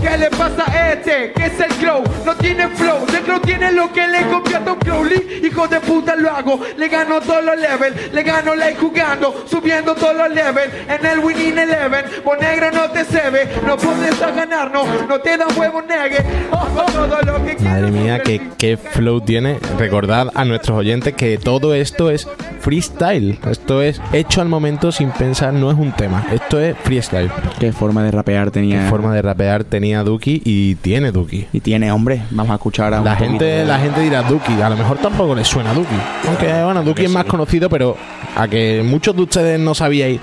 ¿Qué 0.03 0.17
le 0.17 0.29
pasa 0.31 0.65
a 0.69 0.91
este? 0.91 1.31
¿Qué 1.33 1.45
es 1.45 1.59
el 1.61 1.73
Crow? 1.75 2.03
No 2.25 2.35
tiene 2.35 2.67
flow. 2.67 3.05
El 3.07 3.21
Crow 3.21 3.39
tiene 3.39 3.71
lo 3.71 3.91
que 3.93 4.05
le 4.05 4.21
copia 4.23 4.57
a 4.57 4.65
Tom 4.65 4.77
Crowley. 4.77 5.41
Hijo 5.43 5.65
de 5.67 5.79
puta 5.79 6.15
lo 6.17 6.29
hago. 6.29 6.59
Le 6.77 6.89
gano 6.89 7.21
todos 7.21 7.43
los 7.43 7.57
levels. 7.57 8.11
Le 8.11 8.21
gano 8.21 8.53
like 8.53 8.77
jugando. 8.77 9.45
Subiendo 9.47 9.95
todos 9.95 10.15
los 10.15 10.29
levels. 10.29 10.73
En 10.89 11.05
el 11.05 11.19
Winning 11.19 11.57
Eleven. 11.57 12.05
Vos 12.25 12.37
negro 12.37 12.69
no 12.71 12.89
te 12.91 13.05
se 13.05 13.29
ve. 13.29 13.47
No 13.65 13.77
puedes 13.77 14.21
a 14.21 14.31
ganar, 14.31 14.71
no. 14.71 14.83
No 15.07 15.19
te 15.19 15.37
da 15.37 15.47
huevo 15.55 15.81
negue. 15.81 16.17
Oh, 16.51 16.67
oh, 16.77 16.91
todo 16.91 17.21
lo 17.21 17.45
que 17.45 17.55
Madre 17.63 17.89
mía, 17.89 18.21
qué, 18.21 18.41
qué 18.57 18.75
flow 18.75 19.21
tiene. 19.21 19.57
Recordad 19.79 20.27
a 20.35 20.43
nuestros 20.43 20.77
oyentes 20.77 21.13
que 21.13 21.37
todo 21.37 21.73
esto 21.73 22.11
es 22.11 22.27
freestyle. 22.59 23.39
Esto 23.49 23.81
es 23.81 24.01
hecho 24.11 24.41
al 24.41 24.49
momento 24.49 24.91
sin 24.91 25.11
pensar, 25.11 25.53
no 25.53 25.71
es 25.71 25.77
un 25.77 25.91
tema. 25.91 26.25
Esto 26.31 26.59
es 26.59 26.75
freestyle. 26.77 27.31
Qué 27.59 27.71
forma 27.71 28.03
de 28.03 28.11
rapear 28.11 28.51
tenía. 28.51 28.83
Qué 28.83 28.89
forma 28.89 29.13
de 29.13 29.21
rapear 29.21 29.63
tenía 29.63 29.92
Duki 30.01 30.41
y 30.43 30.73
tiene 30.75 31.11
Duki. 31.11 31.45
Y 31.53 31.59
tiene, 31.59 31.91
hombre. 31.91 32.23
Vamos 32.31 32.51
a 32.51 32.55
escuchar 32.55 32.85
ahora 32.85 32.99
un 32.99 33.05
La 33.05 33.15
gente, 33.15 33.45
de- 33.45 33.65
la 33.65 33.77
gente 33.77 34.01
dirá 34.01 34.23
Duki, 34.23 34.59
a 34.61 34.69
lo 34.69 34.75
mejor 34.77 34.97
tampoco 34.97 35.35
le 35.35 35.43
suena 35.45 35.73
Duki. 35.73 35.93
Aunque 36.27 36.63
bueno, 36.63 36.81
Duki 36.83 37.03
es 37.05 37.11
más 37.11 37.25
conocido, 37.25 37.69
pero 37.69 37.95
a 38.35 38.47
que 38.47 38.81
muchos 38.83 39.15
de 39.15 39.21
ustedes 39.21 39.59
no 39.59 39.75
sabíais 39.75 40.19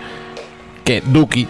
que 0.83 1.01
Duki 1.07 1.47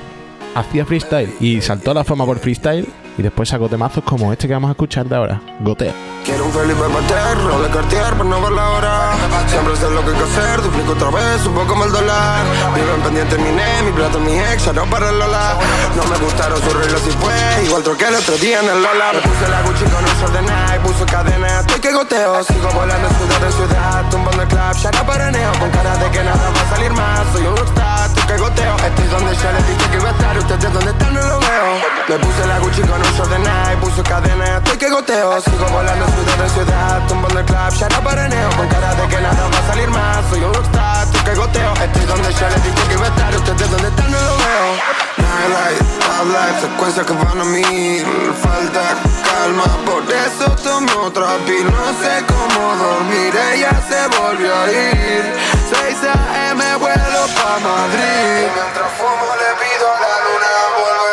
hacía 0.55 0.85
freestyle 0.85 1.31
y 1.41 1.61
saltó 1.63 1.93
a 1.93 1.95
la 1.95 2.05
fama 2.05 2.27
por 2.27 2.39
freestyle 2.39 2.87
y 3.21 3.23
después 3.23 3.51
sacó 3.51 3.69
temazos 3.69 4.03
como 4.03 4.33
este 4.33 4.49
que 4.49 4.55
vamos 4.55 4.71
a 4.71 4.73
escuchar 4.73 5.07
de 5.07 5.15
ahora, 5.15 5.41
Gotea. 5.61 5.93
Quiero 6.25 6.45
un 6.45 6.53
Felipe 6.53 6.81
Pater, 6.81 7.37
no 7.37 7.61
de 7.61 7.69
Cartier 7.71 8.15
por 8.15 8.27
no 8.27 8.41
ver 8.41 8.53
la 8.53 8.71
hora. 8.71 9.13
Siempre 9.49 9.77
sé 9.77 9.91
lo 9.91 10.05
que 10.05 10.11
hay 10.11 10.17
que 10.17 10.25
hacer, 10.25 10.63
duplico 10.63 10.93
otra 10.93 11.11
vez, 11.11 11.47
un 11.47 11.55
poco 11.55 11.67
como 11.69 11.85
el 11.85 11.93
dólar. 11.93 12.45
Vivo 12.75 12.95
en 12.95 13.03
pendiente 13.03 13.37
mi 13.37 13.53
ne, 13.53 13.83
mi 13.85 13.93
plato, 13.93 14.21
mi 14.21 14.33
ex, 14.39 14.65
ya 14.65 14.73
no 14.73 14.85
para 14.87 15.11
el 15.11 15.19
Lola. 15.19 15.57
No 15.97 16.05
me 16.05 16.17
gustaron 16.19 16.61
sus 16.63 16.73
reglas 16.73 17.03
y 17.07 17.11
fue, 17.13 17.65
igual 17.65 17.83
troqué 17.83 18.09
el 18.09 18.15
otro 18.15 18.37
día 18.39 18.61
en 18.61 18.69
el 18.69 18.83
Lola. 18.83 19.13
Me 19.13 19.21
puse 19.21 19.49
la 19.49 19.63
Gucci 19.63 19.85
con 19.85 20.05
un 20.05 20.15
short 20.21 20.33
de 20.33 20.43
Nike, 20.43 20.81
puso 20.83 21.07
cadena, 21.07 21.61
estoy 21.61 21.81
que 21.81 21.93
goteo. 21.93 22.45
Sigo 22.45 22.69
volando 22.73 23.09
ciudad 23.09 23.45
en 23.45 23.53
ciudad, 23.53 24.11
tumbando 24.11 24.43
el 24.43 24.49
club, 24.49 24.77
ya 24.81 24.91
no 24.93 25.07
paraneo. 25.07 25.53
Con 25.59 25.71
cara 25.71 25.97
de 25.97 26.11
que 26.11 26.23
nada 26.25 26.53
va 26.57 26.61
a 26.61 26.69
salir 26.75 26.93
más, 26.93 27.21
soy 27.33 27.45
un 27.47 27.57
rockstar, 27.57 28.07
estoy 28.09 28.25
que 28.25 28.37
goteo. 28.37 28.77
Estoy 28.77 29.07
donde 29.09 29.37
ya 29.37 29.53
les 29.53 29.67
dije 29.69 29.91
que 29.91 29.97
iba 29.97 30.09
a 30.09 30.13
estar, 30.13 30.39
ustedes 30.39 30.73
donde 30.73 30.91
están 30.91 31.15
no 31.15 31.21
lo 31.21 31.39
veo. 31.41 31.69
Me 32.09 32.19
puse 32.19 32.47
la 32.47 32.59
Gucci 32.61 32.83
con 32.83 33.01
un 33.01 33.10
short 33.17 33.31
de 33.31 33.39
Nike, 33.39 33.77
puso 33.81 34.03
cadena, 34.03 34.59
estoy 34.59 34.79
que 34.79 34.91
goteo. 34.91 35.41
Sigo 35.41 35.67
volando 35.67 36.07
de 36.07 36.13
ciudad 36.13 36.41
en 36.45 36.51
ciudad, 36.51 37.07
tumbando 37.09 37.41
el 37.41 37.47
club, 37.47 37.71
ya 37.79 37.89
no 37.89 38.05
paraneo. 38.05 38.51
Con 38.57 38.69
cara 38.69 38.95
de 38.95 39.09
que 39.09 39.21
nada 39.21 39.49
va 39.53 39.59
a 39.59 39.67
salir 39.67 39.89
más, 39.91 40.19
soy 40.31 40.43
un 40.43 40.55
rockstar, 40.55 41.07
estoy 41.07 41.21
que 41.21 41.35
goteo. 41.35 41.73
Estoy 41.75 42.05
donde 42.07 42.33
ya 42.33 42.49
les 42.51 42.65
dije 42.65 42.89
que 42.89 42.95
iba 42.95 43.05
a 43.05 43.09
estar, 43.09 43.37
ustedes 43.37 43.71
donde 43.71 43.89
están 43.89 44.11
no 44.11 44.19
lo 44.19 44.37
veo. 44.37 45.01
Nightlight, 45.21 45.79
top 46.01 46.27
life, 46.35 46.61
secuencias 46.61 47.07
que 47.07 47.13
van 47.13 47.41
a 47.41 47.45
mil 47.45 48.07
Falta 48.43 48.97
calma, 49.25 49.65
por 49.87 50.03
eso 50.11 50.51
tomé 50.63 50.93
otra 50.93 51.37
pil 51.47 51.65
No 51.65 51.87
sé 52.03 52.25
cómo 52.27 52.77
dormir, 52.77 53.33
ella 53.53 53.73
se 53.89 54.01
volvió 54.19 54.55
a 54.55 54.71
ir 54.71 55.35
6 55.71 55.99
a.m. 56.15 56.77
vuelo 56.77 57.23
pa' 57.37 57.59
Madrid 57.61 58.47
Y 58.47 58.51
mientras 58.55 58.91
fumo 58.99 59.29
le 59.41 59.51
pido 59.63 59.87
a 59.89 60.01
la 60.01 60.15
luna 60.25 60.53
volver 60.77 61.10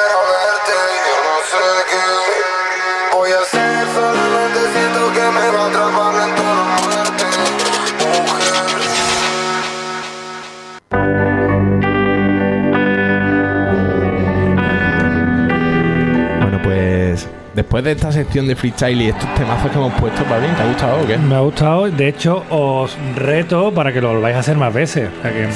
después 17.57 17.83
de 17.83 17.93
esta 17.93 18.11
sección 18.11 18.47
de 18.47 18.55
freestyle 18.55 19.01
y 19.01 19.07
estos 19.07 19.33
temazos 19.33 19.71
que 19.71 19.77
hemos 19.77 19.91
puesto, 19.93 20.23
Pablín, 20.25 20.53
¿te 20.53 20.61
ha 20.61 20.67
gustado 20.67 21.01
o 21.01 21.07
qué? 21.07 21.17
Me 21.17 21.35
ha 21.35 21.39
gustado, 21.39 21.89
de 21.89 22.07
hecho 22.07 22.43
os 22.51 22.95
reto 23.15 23.73
para 23.73 23.91
que 23.91 23.99
lo 23.99 24.09
volváis 24.13 24.35
a 24.35 24.39
hacer 24.39 24.55
más 24.57 24.71
veces. 24.71 25.09
O 25.17 25.21
sea, 25.23 25.33
que, 25.33 25.49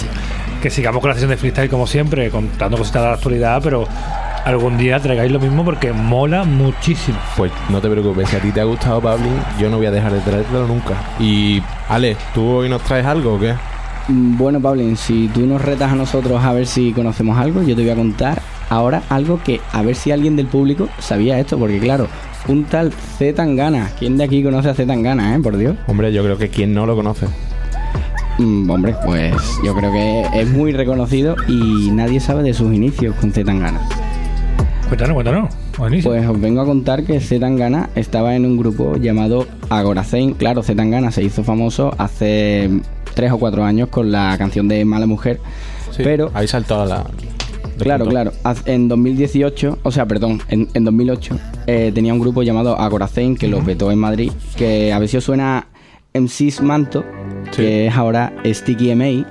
que 0.64 0.70
sigamos 0.72 1.00
con 1.00 1.10
la 1.10 1.14
sesión 1.14 1.30
de 1.30 1.38
freestyle 1.38 1.70
como 1.70 1.86
siempre, 1.86 2.32
contando 2.32 2.76
cositas 2.76 3.04
de 3.04 3.08
la 3.08 3.14
actualidad, 3.14 3.62
pero 3.64 3.88
algún 4.46 4.80
día 4.80 5.00
traigáis 5.00 5.32
lo 5.32 5.40
mismo 5.40 5.64
porque 5.64 5.94
mola 5.94 6.44
muchísimo. 6.44 7.20
Pues 7.38 7.52
no 7.70 7.80
te 7.80 7.88
preocupes, 7.88 8.30
si 8.30 8.36
a 8.36 8.40
ti 8.40 8.52
te 8.52 8.62
ha 8.62 8.64
gustado, 8.64 9.00
Pablín, 9.00 9.40
yo 9.60 9.70
no 9.70 9.78
voy 9.78 9.86
a 9.86 9.92
dejar 9.92 10.12
de 10.12 10.22
traértelo 10.22 10.66
nunca. 10.66 10.96
Y, 11.20 11.62
Ale, 11.88 12.18
¿tú 12.34 12.48
hoy 12.50 12.68
nos 12.68 12.82
traes 12.82 13.06
algo 13.06 13.36
o 13.36 13.40
qué? 13.40 13.54
Mm, 14.08 14.38
Bueno, 14.38 14.60
Pablin, 14.62 14.98
si 14.98 15.28
tú 15.34 15.46
nos 15.46 15.62
retas 15.62 15.92
a 15.92 15.96
nosotros 15.96 16.44
a 16.44 16.54
ver 16.54 16.66
si 16.68 16.92
conocemos 16.94 17.38
algo, 17.38 17.62
yo 17.64 17.76
te 17.76 17.82
voy 17.82 17.92
a 17.92 17.96
contar 17.96 18.42
ahora 18.70 19.04
algo 19.10 19.42
que 19.44 19.60
a 19.72 19.82
ver 19.82 19.96
si 19.96 20.12
alguien 20.12 20.36
del 20.36 20.48
público 20.48 20.90
sabía 21.00 21.40
esto, 21.40 21.58
porque 21.58 21.80
claro, 21.80 22.08
un 22.48 22.64
tal 22.66 22.92
Z 22.92 23.36
Tangana. 23.36 23.92
¿Quién 24.00 24.18
de 24.18 24.24
aquí 24.24 24.44
conoce 24.44 24.70
a 24.70 24.74
Z 24.74 24.88
Tangana, 24.92 25.36
eh? 25.36 25.40
Por 25.40 25.58
Dios. 25.58 25.76
Hombre, 25.88 26.12
yo 26.14 26.24
creo 26.24 26.38
que 26.38 26.50
quien 26.50 26.74
no 26.74 26.86
lo 26.86 26.96
conoce. 26.96 27.28
Mm, 28.38 28.70
hombre, 28.70 28.96
pues 29.06 29.34
yo 29.64 29.76
creo 29.76 29.92
que 29.92 30.22
es 30.42 30.50
muy 30.50 30.72
reconocido 30.72 31.36
y 31.48 31.92
nadie 31.92 32.20
sabe 32.20 32.44
de 32.44 32.54
sus 32.54 32.74
inicios 32.74 33.16
con 33.16 33.32
Z 33.32 33.46
Tangana. 33.46 33.82
Cuéntanos, 34.88 35.14
cuéntanos. 35.14 35.50
Buenísimo. 35.78 36.14
Pues 36.14 36.28
os 36.28 36.42
vengo 36.42 36.62
a 36.62 36.66
contar 36.66 37.04
que 37.04 37.20
Z 37.20 37.40
Tangana 37.40 37.90
estaba 37.96 38.36
en 38.36 38.46
un 38.46 38.58
grupo 38.58 38.98
llamado 38.98 39.48
Agoracein. 39.80 40.34
Claro, 40.34 40.64
Z 40.64 40.76
Tangana 40.76 41.12
se 41.12 41.24
hizo 41.24 41.44
famoso 41.44 41.94
hace 41.98 42.70
tres 43.14 43.32
o 43.32 43.38
cuatro 43.38 43.64
años 43.64 43.90
con 43.90 44.12
la 44.12 44.36
canción 44.38 44.68
de 44.68 44.84
Mala 44.86 45.06
Mujer. 45.06 45.40
Sí, 45.92 46.02
pero 46.04 46.32
ahí 46.34 46.48
saltó 46.48 46.82
a 46.82 46.86
la. 46.86 47.06
Claro, 47.78 48.06
claro. 48.06 48.32
En 48.66 48.88
2018, 48.88 49.80
o 49.82 49.92
sea, 49.92 50.06
perdón, 50.06 50.42
en, 50.50 50.68
en 50.74 50.84
2008 50.84 51.40
eh, 51.68 51.92
tenía 51.94 52.14
un 52.14 52.20
grupo 52.20 52.44
llamado 52.44 52.80
Agoracein 52.80 53.36
que 53.36 53.48
lo 53.48 53.62
vetó 53.62 53.92
en 53.92 53.98
Madrid, 53.98 54.32
que 54.56 54.94
a 54.94 55.00
ver 55.00 55.10
si 55.10 55.18
os 55.18 55.24
suena 55.24 55.68
MC's 56.14 56.62
Manto, 56.62 57.04
que 57.56 57.88
es 57.88 57.96
ahora 57.96 58.34
Sticky 58.46 58.94
MA. 58.94 59.26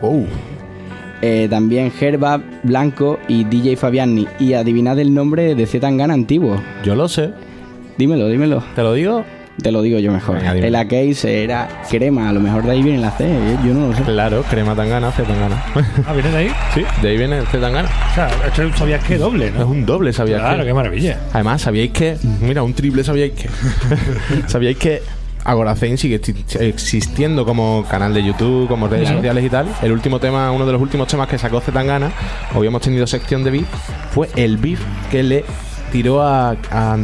Eh, 1.23 1.49
también 1.51 1.93
Herba, 2.01 2.43
Blanco 2.63 3.19
y 3.29 3.45
DJ 3.45 3.77
Fabiani. 3.77 4.27
Y 4.39 4.55
adivinad 4.55 4.99
el 4.99 5.13
nombre 5.13 5.55
de 5.55 5.67
Z 5.67 5.81
Tangana 5.81 6.15
antiguo. 6.15 6.57
Yo 6.83 6.95
lo 6.95 7.09
sé. 7.09 7.31
Dímelo, 7.99 8.29
dímelo. 8.29 8.65
¿Te 8.75 8.83
lo 8.83 8.95
digo? 8.95 9.25
Te 9.63 9.71
lo 9.73 9.83
digo 9.83 9.99
yo 9.99 10.11
mejor. 10.11 10.37
Venga, 10.39 10.53
el 10.55 10.75
A 10.75 10.85
case 10.89 11.45
era 11.45 11.69
crema, 11.91 12.31
a 12.31 12.33
lo 12.33 12.41
mejor 12.41 12.65
de 12.65 12.71
ahí 12.73 12.83
viene 12.83 12.99
la 12.99 13.11
C, 13.11 13.25
eh, 13.27 13.57
yo 13.65 13.75
no 13.75 13.89
lo 13.89 13.95
sé. 13.95 14.03
Claro, 14.05 14.43
crema 14.49 14.75
tangana, 14.75 15.11
Z 15.13 15.29
tangana. 15.29 15.63
Ah, 16.07 16.13
¿viene 16.15 16.31
de 16.31 16.37
ahí? 16.39 16.51
Sí, 16.75 16.83
de 17.03 17.09
ahí 17.11 17.19
viene 17.19 17.39
el 17.39 17.47
Z 17.47 17.61
tangana. 17.61 17.89
O 18.11 18.15
sea, 18.15 18.31
esto 18.47 18.63
sabías 18.79 19.05
que 19.05 19.19
doble, 19.19 19.51
¿no? 19.51 19.61
Es 19.61 19.67
un 19.67 19.85
doble, 19.85 20.13
¿sabías 20.15 20.41
Claro, 20.41 20.61
que? 20.61 20.67
qué 20.69 20.75
maravilla. 20.75 21.19
Además, 21.35 21.61
¿sabíais 21.63 21.91
que? 21.91 22.17
Mira, 22.41 22.63
un 22.63 22.73
triple, 22.73 23.05
¿sabíais 23.05 23.33
que? 23.33 23.51
¿Sabíais 24.47 24.79
que 24.79 25.03
Agoracein 25.45 25.99
sigue 25.99 26.21
exi- 26.23 26.61
existiendo 26.61 27.45
como 27.45 27.85
canal 27.91 28.15
de 28.15 28.23
YouTube, 28.25 28.67
como 28.67 28.89
redes 28.89 29.05
Claro. 29.05 29.19
sociales 29.19 29.45
y 29.45 29.51
tal? 29.51 29.67
El 29.83 29.93
último 29.93 30.21
tema, 30.21 30.51
uno 30.53 30.65
de 30.65 30.73
los 30.73 30.81
últimos 30.81 31.07
temas 31.09 31.29
que 31.29 31.37
sacó 31.37 31.61
Zetangana, 31.61 32.11
hoy 32.55 32.67
hemos 32.67 32.81
tenido 32.81 33.07
sección 33.07 33.45
de 33.45 33.51
beef, 33.51 33.67
fue 34.13 34.29
el 34.37 34.57
beef 34.57 34.81
que 35.11 35.23
le 35.23 35.45
tiró 35.93 36.23
a, 36.23 36.57
a 36.71 36.97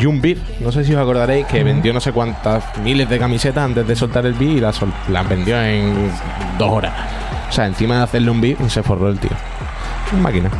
Jun 0.00 0.20
Beef. 0.20 0.38
No 0.60 0.72
sé 0.72 0.84
si 0.84 0.94
os 0.94 1.00
acordaréis 1.00 1.46
que 1.46 1.62
vendió 1.64 1.92
no 1.92 2.00
sé 2.00 2.12
cuántas 2.12 2.64
miles 2.82 3.08
de 3.08 3.18
camisetas 3.18 3.64
antes 3.64 3.86
de 3.86 3.96
soltar 3.96 4.26
el 4.26 4.34
beat 4.34 4.56
y 4.56 4.60
las, 4.60 4.80
las 5.08 5.28
vendió 5.28 5.60
en 5.62 6.10
dos 6.58 6.70
horas. 6.70 6.92
O 7.48 7.52
sea, 7.52 7.66
encima 7.66 7.98
de 7.98 8.02
hacerle 8.02 8.30
un 8.30 8.40
beat, 8.40 8.58
se 8.68 8.82
forró 8.82 9.08
el 9.08 9.18
tío. 9.18 9.30
Un 10.12 10.22
máquina. 10.22 10.50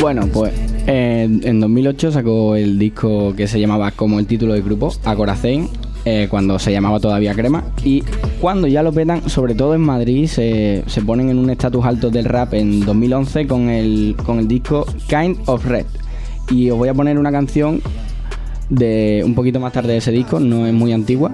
Bueno, 0.00 0.26
pues 0.32 0.52
en, 0.86 1.46
en 1.46 1.60
2008 1.60 2.12
sacó 2.12 2.56
el 2.56 2.78
disco 2.78 3.34
que 3.36 3.46
se 3.46 3.60
llamaba 3.60 3.90
como 3.90 4.18
el 4.18 4.26
título 4.26 4.54
del 4.54 4.62
grupo, 4.62 4.92
Acoracén, 5.04 5.68
eh, 6.06 6.28
cuando 6.30 6.58
se 6.58 6.72
llamaba 6.72 6.98
todavía 6.98 7.34
Crema. 7.34 7.64
Y 7.84 8.02
cuando 8.40 8.66
ya 8.66 8.82
lo 8.82 8.92
petan, 8.92 9.28
sobre 9.28 9.54
todo 9.54 9.74
en 9.74 9.82
Madrid, 9.82 10.26
se, 10.26 10.82
se 10.86 11.02
ponen 11.02 11.28
en 11.28 11.38
un 11.38 11.50
estatus 11.50 11.84
alto 11.84 12.10
del 12.10 12.24
rap 12.24 12.54
en 12.54 12.84
2011 12.84 13.46
con 13.46 13.68
el, 13.68 14.16
con 14.24 14.38
el 14.38 14.48
disco 14.48 14.86
Kind 15.08 15.38
of 15.46 15.64
Red. 15.66 15.86
Y 16.50 16.70
os 16.70 16.78
voy 16.78 16.88
a 16.88 16.94
poner 16.94 17.18
una 17.18 17.30
canción 17.30 17.80
de 18.68 19.22
un 19.24 19.34
poquito 19.34 19.60
más 19.60 19.72
tarde 19.72 19.92
de 19.92 19.98
ese 19.98 20.12
disco, 20.12 20.40
no 20.40 20.66
es 20.66 20.72
muy 20.72 20.92
antigua, 20.92 21.32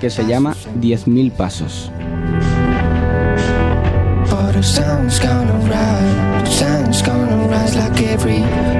que 0.00 0.10
se 0.10 0.26
llama 0.26 0.54
10.000 0.80 1.32
Pasos. 1.32 1.90
Every 8.18 8.77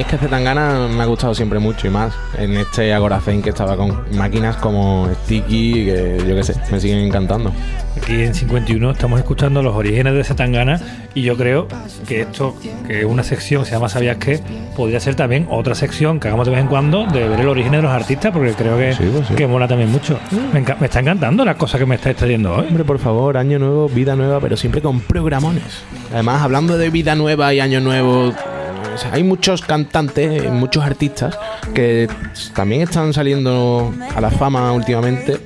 mí 0.00 0.04
es 0.04 0.06
que 0.06 0.16
Zetangana 0.16 0.88
me 0.88 1.02
ha 1.02 1.06
gustado 1.06 1.34
siempre 1.34 1.58
mucho 1.58 1.86
y 1.86 1.90
más 1.90 2.14
en 2.38 2.56
este 2.56 2.94
Agoracén 2.94 3.42
que 3.42 3.50
estaba 3.50 3.76
con 3.76 4.02
máquinas 4.16 4.56
como 4.56 5.06
Sticky, 5.24 5.84
que 5.84 6.24
yo 6.26 6.34
qué 6.34 6.42
sé, 6.42 6.54
me 6.72 6.80
siguen 6.80 7.00
encantando. 7.00 7.52
Aquí 8.00 8.22
en 8.22 8.34
51 8.34 8.92
estamos 8.92 9.18
escuchando 9.18 9.62
los 9.62 9.74
orígenes 9.74 10.14
de 10.14 10.24
Zetangana 10.24 10.80
y 11.14 11.20
yo 11.20 11.36
creo 11.36 11.68
que 12.08 12.22
esto, 12.22 12.56
que 12.86 13.00
es 13.00 13.04
una 13.04 13.22
sección, 13.22 13.66
se 13.66 13.72
llama 13.72 13.90
¿Sabías 13.90 14.16
qué? 14.16 14.40
Podría 14.74 15.00
ser 15.00 15.16
también 15.16 15.46
otra 15.50 15.74
sección 15.74 16.18
que 16.18 16.28
hagamos 16.28 16.46
de 16.46 16.52
vez 16.52 16.60
en 16.60 16.68
cuando 16.68 17.04
de 17.06 17.28
ver 17.28 17.40
el 17.40 17.48
origen 17.48 17.72
de 17.72 17.82
los 17.82 17.90
artistas 17.90 18.32
porque 18.32 18.54
creo 18.54 18.78
que, 18.78 18.96
que 19.36 19.46
mola 19.46 19.68
también 19.68 19.90
mucho. 19.90 20.18
Me, 20.54 20.60
me 20.62 20.86
está 20.86 21.00
encantando 21.00 21.44
las 21.44 21.56
cosas 21.56 21.78
que 21.78 21.84
me 21.84 21.96
estáis 21.96 22.16
trayendo 22.16 22.54
hoy. 22.54 22.68
Hombre, 22.68 22.84
por 22.84 23.00
favor, 23.00 23.36
año 23.36 23.58
nuevo, 23.58 23.88
vida 23.88 24.16
nueva, 24.16 24.40
pero 24.40 24.56
siempre 24.56 24.80
con 24.80 25.00
programones. 25.00 25.82
Además, 26.10 26.40
hablando 26.40 26.78
de 26.78 26.88
vida 26.88 27.14
nueva 27.16 27.52
y 27.52 27.60
año 27.60 27.80
nuevo, 27.80 28.32
hay 29.12 29.22
muchos 29.24 29.62
cantantes, 29.62 30.50
muchos 30.50 30.84
artistas 30.84 31.38
que 31.74 32.08
también 32.54 32.82
están 32.82 33.12
saliendo 33.12 33.92
a 34.14 34.20
la 34.20 34.30
fama 34.30 34.72
últimamente. 34.72 35.38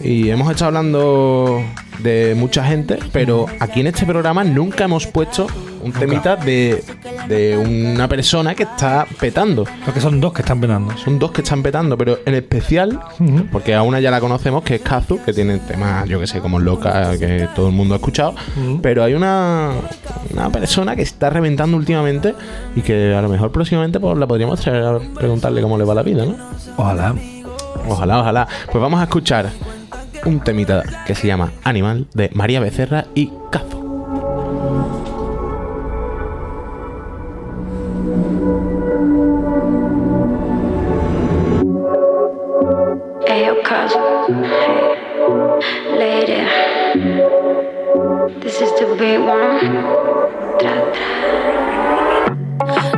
Y 0.00 0.28
hemos 0.30 0.50
estado 0.50 0.68
hablando 0.68 1.64
de 1.98 2.34
mucha 2.36 2.64
gente, 2.64 2.98
pero 3.12 3.46
aquí 3.60 3.80
en 3.80 3.86
este 3.88 4.04
programa 4.04 4.44
nunca 4.44 4.84
hemos 4.84 5.06
puesto 5.06 5.46
un 5.82 5.92
temita 5.92 6.36
de, 6.36 6.84
de 7.28 7.56
una 7.56 8.08
persona 8.08 8.54
que 8.54 8.64
está 8.64 9.06
petando. 9.20 9.64
Porque 9.84 10.00
son 10.00 10.20
dos 10.20 10.32
que 10.32 10.42
están 10.42 10.60
petando. 10.60 10.96
Son 10.96 11.18
dos 11.18 11.32
que 11.32 11.42
están 11.42 11.62
petando, 11.62 11.96
pero 11.96 12.18
en 12.24 12.34
especial, 12.34 13.00
porque 13.52 13.74
a 13.74 13.82
una 13.82 14.00
ya 14.00 14.10
la 14.10 14.20
conocemos, 14.20 14.62
que 14.62 14.76
es 14.76 14.80
Kazu, 14.82 15.22
que 15.24 15.32
tiene 15.32 15.58
temas, 15.58 16.08
yo 16.08 16.20
que 16.20 16.26
sé, 16.26 16.40
como 16.40 16.58
loca, 16.58 17.18
que 17.18 17.48
todo 17.54 17.68
el 17.68 17.74
mundo 17.74 17.94
ha 17.94 17.98
escuchado. 17.98 18.34
Pero 18.82 19.04
hay 19.04 19.14
una, 19.14 19.70
una 20.32 20.50
persona 20.50 20.96
que 20.96 21.02
está 21.02 21.30
reventando 21.30 21.76
últimamente 21.76 22.34
y 22.74 22.82
que 22.82 23.14
a 23.14 23.22
lo 23.22 23.28
mejor 23.28 23.52
próximamente 23.52 24.00
pues, 24.00 24.16
la 24.18 24.26
podríamos 24.26 24.60
traer 24.60 24.84
a 24.84 24.98
preguntarle 24.98 25.62
cómo 25.62 25.78
le 25.78 25.84
va 25.84 25.94
la 25.94 26.02
vida, 26.02 26.24
¿no? 26.24 26.36
Ojalá. 26.76 27.14
Ojalá, 27.88 28.20
ojalá. 28.20 28.48
Pues 28.70 28.82
vamos 28.82 29.00
a 29.00 29.04
escuchar 29.04 29.50
un 30.24 30.40
temita 30.40 30.82
que 31.06 31.14
se 31.14 31.26
llama 31.26 31.52
Animal 31.64 32.06
de 32.14 32.30
María 32.34 32.60
Becerra 32.60 33.06
y 33.14 33.30
Kazu. 33.50 33.75
Lady. 45.98 46.38
This 48.38 48.60
is 48.60 48.70
the 48.78 48.86
big 48.96 49.18
one. 49.18 49.58
Tra, 50.56 50.74
tra. 50.92 51.06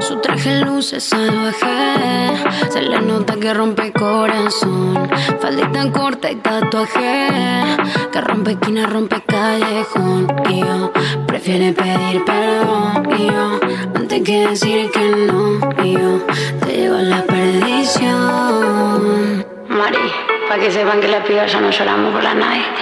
Su 0.00 0.20
traje 0.20 0.60
luce 0.60 1.00
salvaje. 1.00 2.36
Se 2.68 2.82
le 2.82 3.00
nota 3.00 3.36
que 3.40 3.54
rompe 3.54 3.92
corazón. 3.94 5.08
Faldita 5.40 5.90
corta 5.90 6.30
y 6.30 6.36
tatuaje. 6.36 7.30
Que 8.12 8.20
rompe 8.20 8.50
esquina, 8.50 8.84
rompe 8.86 9.22
callejón. 9.26 10.26
Y 10.50 10.60
yo 10.60 10.92
prefiere 11.26 11.72
pedir 11.72 12.26
perdón. 12.26 13.08
Y 13.18 13.26
yo 13.26 13.58
antes 13.94 14.22
que 14.22 14.48
decir 14.48 14.90
que 14.90 15.08
no. 15.28 15.60
Y 15.82 15.94
yo 15.94 16.20
te 16.60 16.76
llevo 16.76 16.96
a 16.96 17.02
la 17.02 17.22
perdición. 17.22 18.68
Mari, 19.78 20.12
para 20.48 20.60
que 20.60 20.72
sepan 20.72 21.00
que 21.00 21.06
la 21.06 21.22
piba 21.22 21.46
ya 21.46 21.60
no 21.60 21.70
lloramos 21.70 22.12
por 22.12 22.20
la 22.20 22.34
night. 22.34 22.76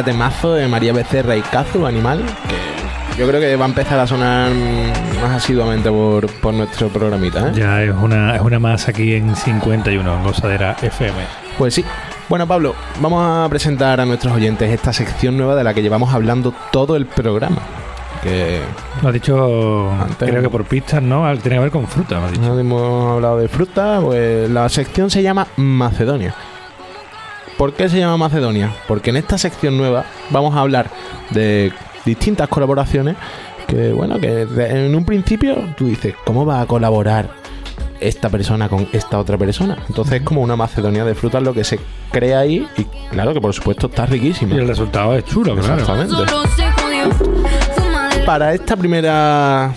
Vaya, 0.00 0.12
temazo 0.12 0.54
de 0.54 0.66
María 0.66 0.94
Becerra 0.94 1.36
y 1.36 1.42
Kazu, 1.42 1.84
animal, 1.84 2.22
que 2.48 3.18
yo 3.20 3.28
creo 3.28 3.38
que 3.38 3.54
va 3.56 3.66
a 3.66 3.68
empezar 3.68 3.98
a 3.98 4.06
sonar 4.06 4.50
más 5.20 5.32
asiduamente 5.36 5.90
por, 5.90 6.26
por 6.40 6.54
nuestro 6.54 6.88
programita. 6.88 7.48
¿eh? 7.48 7.52
Ya 7.54 7.82
es 7.82 7.90
una, 7.94 8.34
es 8.34 8.40
una 8.40 8.58
más 8.58 8.88
aquí 8.88 9.14
en 9.14 9.36
51, 9.36 10.14
en 10.16 10.22
Gozadera 10.24 10.74
FM. 10.80 11.18
Pues 11.58 11.74
sí. 11.74 11.84
Bueno, 12.30 12.46
Pablo, 12.46 12.74
vamos 13.00 13.22
a 13.26 13.46
presentar 13.50 14.00
a 14.00 14.06
nuestros 14.06 14.32
oyentes 14.34 14.70
esta 14.70 14.90
sección 14.94 15.36
nueva 15.36 15.54
de 15.54 15.64
la 15.64 15.74
que 15.74 15.82
llevamos 15.82 16.14
hablando 16.14 16.54
todo 16.72 16.96
el 16.96 17.04
programa. 17.04 17.58
Que 18.22 18.60
Lo 19.02 19.08
has 19.08 19.14
dicho, 19.14 19.90
creo 20.18 20.40
que 20.42 20.48
por 20.48 20.64
pistas, 20.64 21.02
¿no? 21.02 21.26
Al- 21.26 21.40
Tiene 21.40 21.56
que 21.56 21.60
ver 21.62 21.70
con 21.70 21.86
fruta, 21.86 22.20
me 22.20 22.26
has 22.26 22.32
dicho. 22.32 22.42
no 22.54 22.58
hemos 22.58 23.12
hablado 23.12 23.36
de 23.38 23.48
fruta, 23.48 23.98
pues 24.02 24.48
la 24.48 24.66
sección 24.70 25.10
se 25.10 25.22
llama 25.22 25.46
Macedonia. 25.56 26.34
¿Por 27.60 27.74
qué 27.74 27.90
se 27.90 27.98
llama 27.98 28.16
Macedonia? 28.16 28.72
Porque 28.88 29.10
en 29.10 29.16
esta 29.16 29.36
sección 29.36 29.76
nueva 29.76 30.06
vamos 30.30 30.56
a 30.56 30.60
hablar 30.60 30.88
de 31.28 31.70
distintas 32.06 32.48
colaboraciones 32.48 33.16
que, 33.66 33.92
bueno, 33.92 34.18
que 34.18 34.46
en 34.70 34.94
un 34.94 35.04
principio 35.04 35.56
tú 35.76 35.84
dices, 35.88 36.14
¿cómo 36.24 36.46
va 36.46 36.62
a 36.62 36.66
colaborar 36.66 37.28
esta 38.00 38.30
persona 38.30 38.70
con 38.70 38.88
esta 38.94 39.18
otra 39.18 39.36
persona? 39.36 39.76
Entonces 39.90 40.14
es 40.14 40.22
como 40.22 40.40
una 40.40 40.56
Macedonia 40.56 41.04
de 41.04 41.14
frutas 41.14 41.42
lo 41.42 41.52
que 41.52 41.62
se 41.64 41.78
crea 42.10 42.38
ahí 42.38 42.66
y 42.78 42.84
claro 43.10 43.34
que 43.34 43.42
por 43.42 43.52
supuesto 43.52 43.88
está 43.88 44.06
riquísimo. 44.06 44.54
Y 44.54 44.58
el 44.58 44.66
resultado 44.66 45.14
es 45.14 45.26
chulo, 45.26 45.54
claro. 45.54 45.82
Exactamente. 45.82 46.16
De 46.16 46.24
Para 48.24 48.54
esta 48.54 48.74
primera. 48.74 49.74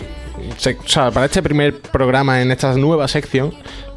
sec- 0.58 0.80
o 0.86 0.88
sea, 0.88 1.12
para 1.12 1.26
este 1.26 1.44
primer 1.44 1.82
programa 1.82 2.42
en 2.42 2.50
esta 2.50 2.74
nueva 2.76 3.10
sección, 3.10 3.54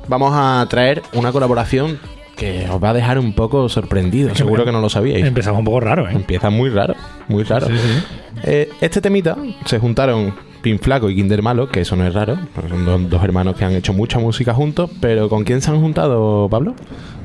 vamos 0.09 0.33
a 0.35 0.67
traer 0.69 1.05
una 1.13 1.31
colaboración 1.31 2.01
que 2.37 2.69
os 2.71 2.83
va 2.83 2.91
a 2.91 2.93
dejar 2.95 3.19
un 3.19 3.33
poco 3.33 3.69
sorprendido. 3.69 4.35
Seguro 4.35 4.65
que 4.65 4.73
no 4.73 4.81
lo 4.81 4.89
sabíais. 4.89 5.25
Empezamos 5.25 5.59
un 5.61 5.65
poco 5.65 5.81
raro, 5.81 6.09
¿eh? 6.09 6.13
Empieza 6.13 6.51
muy 6.51 6.71
raro, 6.71 6.95
muy 7.29 7.43
raro. 7.45 7.67
Sí, 7.67 7.75
sí. 7.77 8.03
Eh, 8.45 8.69
este 8.81 9.01
temita 9.01 9.37
se 9.65 9.79
juntaron 9.79 10.35
Pin 10.63 10.79
Flaco 10.79 11.09
y 11.11 11.15
Kinder 11.17 11.43
Malo, 11.43 11.69
que 11.69 11.81
eso 11.81 11.97
no 11.97 12.07
es 12.07 12.13
raro. 12.15 12.37
Son 12.69 12.85
dos, 12.85 13.09
dos 13.11 13.25
hermanos 13.25 13.57
que 13.57 13.65
han 13.65 13.73
hecho 13.73 13.93
mucha 13.93 14.19
música 14.19 14.53
juntos. 14.53 14.91
Pero 15.01 15.29
¿con 15.29 15.45
quién 15.45 15.61
se 15.63 15.71
han 15.71 15.81
juntado, 15.81 16.49
Pablo? 16.51 16.75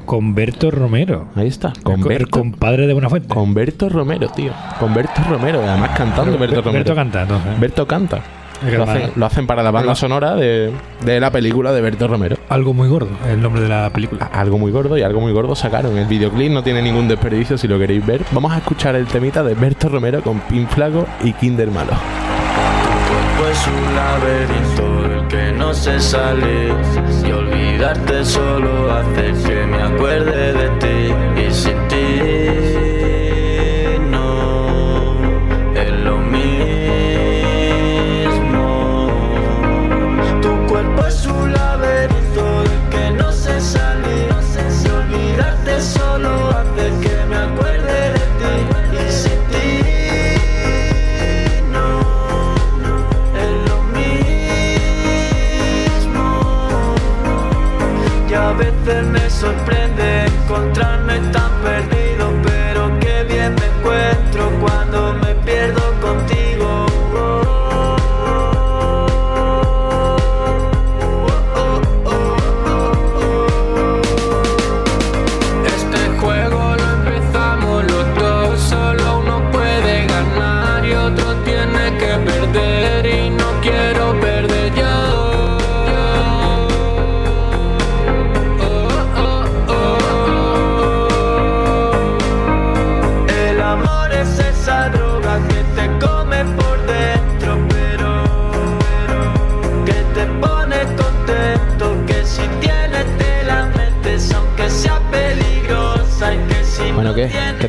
Con 0.06 0.34
Berto 0.34 0.72
Romero. 0.72 1.28
Ahí 1.36 1.48
está. 1.48 1.74
Con 1.84 2.02
co- 2.02 2.10
el 2.10 2.18
Berto, 2.18 2.40
compadre 2.40 2.88
de 2.88 2.94
Buenafuente. 2.94 3.28
con 3.28 3.54
Berto 3.54 3.88
Romero, 3.90 4.30
tío. 4.30 4.52
Con 4.80 4.94
Berto 4.94 5.22
Romero. 5.30 5.62
Además 5.64 5.92
cantando 5.98 6.38
Berto 6.38 6.56
Berto, 6.56 6.70
Romero. 6.72 6.96
canta, 6.96 7.22
entonces. 7.24 7.60
Berto 7.60 7.88
canta. 7.88 8.22
Es 8.66 8.74
Lo 8.74 8.84
hacen, 8.84 9.12
lo 9.16 9.26
hacen 9.26 9.48
para 9.48 9.64
la 9.64 9.72
banda 9.72 9.96
sonora 9.96 10.36
de, 10.36 10.72
de 11.04 11.20
la 11.20 11.32
película 11.32 11.72
de 11.72 11.82
Berto 11.82 12.08
Romero. 12.08 12.38
Algo 12.50 12.74
muy 12.74 12.88
gordo, 12.88 13.10
el 13.28 13.42
nombre 13.42 13.62
de 13.62 13.70
la 13.70 13.90
película. 13.90 14.30
Algo 14.32 14.58
muy 14.58 14.72
gordo 14.72 14.98
y 14.98 15.02
algo 15.04 15.20
muy 15.20 15.32
gordo 15.32 15.56
sacaron. 15.56 15.98
El 15.98 16.06
videoclip 16.06 16.52
no 16.52 16.64
tiene 16.64 16.82
ningún 16.82 17.08
desperdicio 17.08 17.58
si 17.58 17.68
lo 17.68 17.80
queréis 17.80 18.06
ver. 18.06 18.22
Vamos 18.32 18.52
a 18.52 18.58
escuchar 18.58 18.96
el 18.96 19.08
temita 19.08 19.44
de 19.44 19.54
Berto 19.56 19.90
Romero 19.90 20.22
con 20.22 20.40
Pin 20.42 20.68
Flaco 20.68 21.06
y 21.24 21.34
Kinder 21.34 21.72
Malo. 21.72 21.94
Pues 23.38 23.68
un 23.68 23.96
laberinto 23.96 25.10
del 25.10 25.28
que 25.28 25.52
no 25.58 25.74
se 25.74 26.00
sale 26.00 26.74
Y 27.26 27.32
olvidarte 27.32 28.24
solo 28.24 28.92
hace 28.92 29.34
que 29.44 29.66
me 29.66 29.82
acuerde 29.82 30.54
de 30.54 30.70
ti 30.80 31.31
veces 59.42 59.81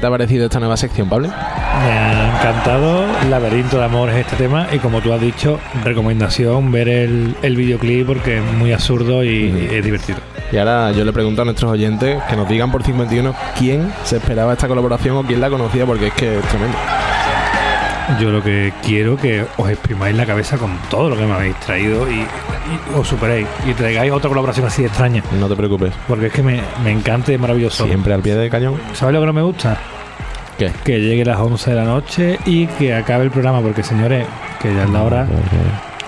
te 0.03 0.09
ha 0.09 0.11
parecido 0.11 0.47
esta 0.47 0.59
nueva 0.59 0.77
sección, 0.77 1.09
Pablo? 1.09 1.29
Me 1.29 1.93
ha 1.93 2.37
encantado. 2.37 3.07
Laberinto 3.31 3.79
de 3.79 3.85
amor 3.85 4.11
es 4.11 4.17
este 4.17 4.35
tema. 4.35 4.67
Y 4.73 4.81
como 4.81 5.01
tú 5.01 5.13
has 5.13 5.21
dicho, 5.21 5.61
recomendación 5.85 6.73
ver 6.73 6.89
el, 6.89 7.37
el 7.41 7.57
videoclip 7.57 8.09
porque 8.09 8.39
es 8.39 8.45
muy 8.55 8.73
absurdo 8.73 9.23
y 9.23 9.69
es 9.71 9.85
divertido. 9.85 10.19
Y 10.51 10.57
ahora 10.57 10.91
yo 10.91 11.05
le 11.05 11.13
pregunto 11.13 11.43
a 11.43 11.45
nuestros 11.45 11.71
oyentes 11.71 12.21
que 12.29 12.35
nos 12.35 12.49
digan 12.49 12.73
por 12.73 12.83
51 12.83 13.33
quién 13.57 13.93
se 14.03 14.17
esperaba 14.17 14.55
esta 14.55 14.67
colaboración 14.67 15.19
o 15.19 15.23
quién 15.23 15.41
la 15.41 15.49
conocía 15.49 15.87
porque 15.87 16.09
es 16.09 16.15
que 16.15 16.37
es 16.37 16.45
tremendo. 16.47 16.77
Yo 18.21 18.31
lo 18.31 18.43
que 18.43 18.73
quiero 18.83 19.17
que 19.17 19.47
os 19.57 19.71
exprimáis 19.71 20.17
la 20.17 20.27
cabeza 20.27 20.59
con 20.59 20.77
todo 20.91 21.11
lo 21.11 21.17
que 21.17 21.25
me 21.27 21.33
habéis 21.33 21.61
traído 21.61 22.11
y, 22.11 22.27
y 22.71 22.99
os 22.99 23.09
superéis 23.09 23.47
y 23.69 23.73
traigáis 23.75 24.13
otra 24.13 24.29
colaboración 24.29 24.67
así 24.67 24.85
extraña. 24.85 25.23
No 25.39 25.49
te 25.49 25.57
preocupes. 25.57 25.93
Porque 26.09 26.27
es 26.27 26.33
que 26.33 26.43
me, 26.43 26.61
me 26.85 26.91
encanta 26.91 27.33
y 27.33 27.35
es 27.35 27.41
maravilloso. 27.41 27.85
Siempre 27.85 28.15
al 28.15 28.21
pie 28.21 28.35
del 28.35 28.51
cañón. 28.51 28.75
¿Sabes 28.95 29.15
lo 29.15 29.21
que 29.21 29.27
no 29.27 29.33
me 29.33 29.43
gusta? 29.43 29.79
¿Qué? 30.59 30.71
Que 30.85 31.01
llegue 31.01 31.25
las 31.25 31.39
11 31.39 31.71
de 31.71 31.77
la 31.77 31.85
noche 31.85 32.39
y 32.45 32.67
que 32.67 32.95
acabe 32.95 33.25
el 33.25 33.31
programa, 33.31 33.61
porque 33.61 33.83
señores, 33.83 34.27
que 34.61 34.75
ya 34.75 34.85
es 34.85 34.91
la 34.91 35.03
hora 35.03 35.27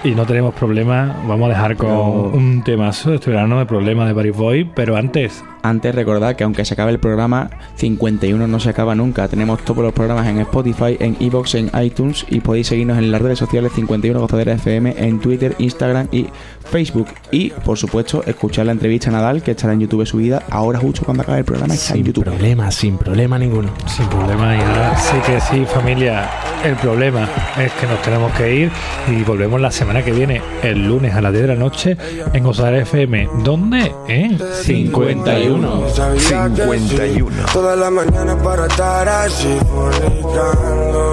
y 0.04 0.14
no 0.14 0.26
tenemos 0.26 0.54
problemas. 0.54 1.16
Vamos 1.26 1.46
a 1.46 1.48
dejar 1.48 1.76
con 1.76 1.90
un 1.90 2.62
temazo 2.62 3.10
de 3.10 3.16
este 3.16 3.30
verano 3.30 3.58
de 3.58 3.66
problemas 3.66 4.06
de 4.06 4.14
Paris 4.14 4.36
Boy, 4.36 4.64
pero 4.64 4.96
antes, 4.96 5.42
Antes 5.64 5.94
recordad 5.94 6.36
que 6.36 6.44
aunque 6.44 6.62
se 6.66 6.74
acabe 6.74 6.92
el 6.92 6.98
programa, 6.98 7.48
51 7.76 8.46
no 8.46 8.60
se 8.60 8.68
acaba 8.68 8.94
nunca. 8.94 9.28
Tenemos 9.28 9.64
todos 9.64 9.82
los 9.82 9.94
programas 9.94 10.26
en 10.28 10.38
Spotify, 10.40 10.98
en 11.00 11.16
Evox, 11.20 11.54
en 11.54 11.70
iTunes 11.82 12.26
y 12.28 12.40
podéis 12.40 12.66
seguirnos 12.66 12.98
en 12.98 13.10
las 13.10 13.22
redes 13.22 13.38
sociales 13.38 13.72
51 13.74 14.20
Gozadera 14.20 14.52
FM 14.52 14.94
en 14.98 15.20
Twitter, 15.20 15.54
Instagram 15.58 16.08
y 16.12 16.26
Facebook. 16.70 17.08
Y 17.30 17.48
por 17.48 17.78
supuesto, 17.78 18.22
escuchar 18.26 18.66
la 18.66 18.72
entrevista 18.72 19.08
a 19.08 19.12
Nadal 19.12 19.42
que 19.42 19.52
estará 19.52 19.72
en 19.72 19.80
YouTube 19.80 20.04
subida 20.04 20.42
ahora 20.50 20.78
justo 20.78 21.02
cuando 21.02 21.22
acabe 21.22 21.38
el 21.38 21.44
programa 21.46 21.72
está 21.72 21.94
en 21.94 21.96
Sin 21.96 22.06
YouTube. 22.08 22.24
problema, 22.24 22.70
sin 22.70 22.98
problema 22.98 23.38
ninguno. 23.38 23.70
sin 23.86 24.06
problema, 24.08 24.54
y 24.56 24.60
ahora 24.60 24.98
sí 24.98 25.16
que 25.24 25.40
sí, 25.40 25.64
familia, 25.64 26.28
el 26.62 26.76
problema 26.76 27.26
es 27.58 27.72
que 27.72 27.86
nos 27.86 28.02
tenemos 28.02 28.30
que 28.32 28.54
ir 28.54 28.70
y 29.08 29.22
volvemos 29.22 29.58
la 29.62 29.70
semana 29.70 30.02
que 30.02 30.12
viene, 30.12 30.42
el 30.62 30.86
lunes 30.86 31.14
a 31.14 31.22
las 31.22 31.32
10 31.32 31.42
de 31.46 31.48
la 31.54 31.58
noche, 31.58 31.96
en 32.34 32.44
Gozadera 32.44 32.80
FM. 32.82 33.28
¿Dónde? 33.42 33.90
En 34.08 34.38
51. 34.38 35.53
Sabía 35.94 36.50
que 36.54 36.78
51. 36.78 37.30
sí, 37.30 37.52
Toda 37.52 37.76
la 37.76 37.90
mañana 37.90 38.36
para 38.42 38.66
estar 38.66 39.08
así 39.08 39.58
fornicando. 39.72 41.12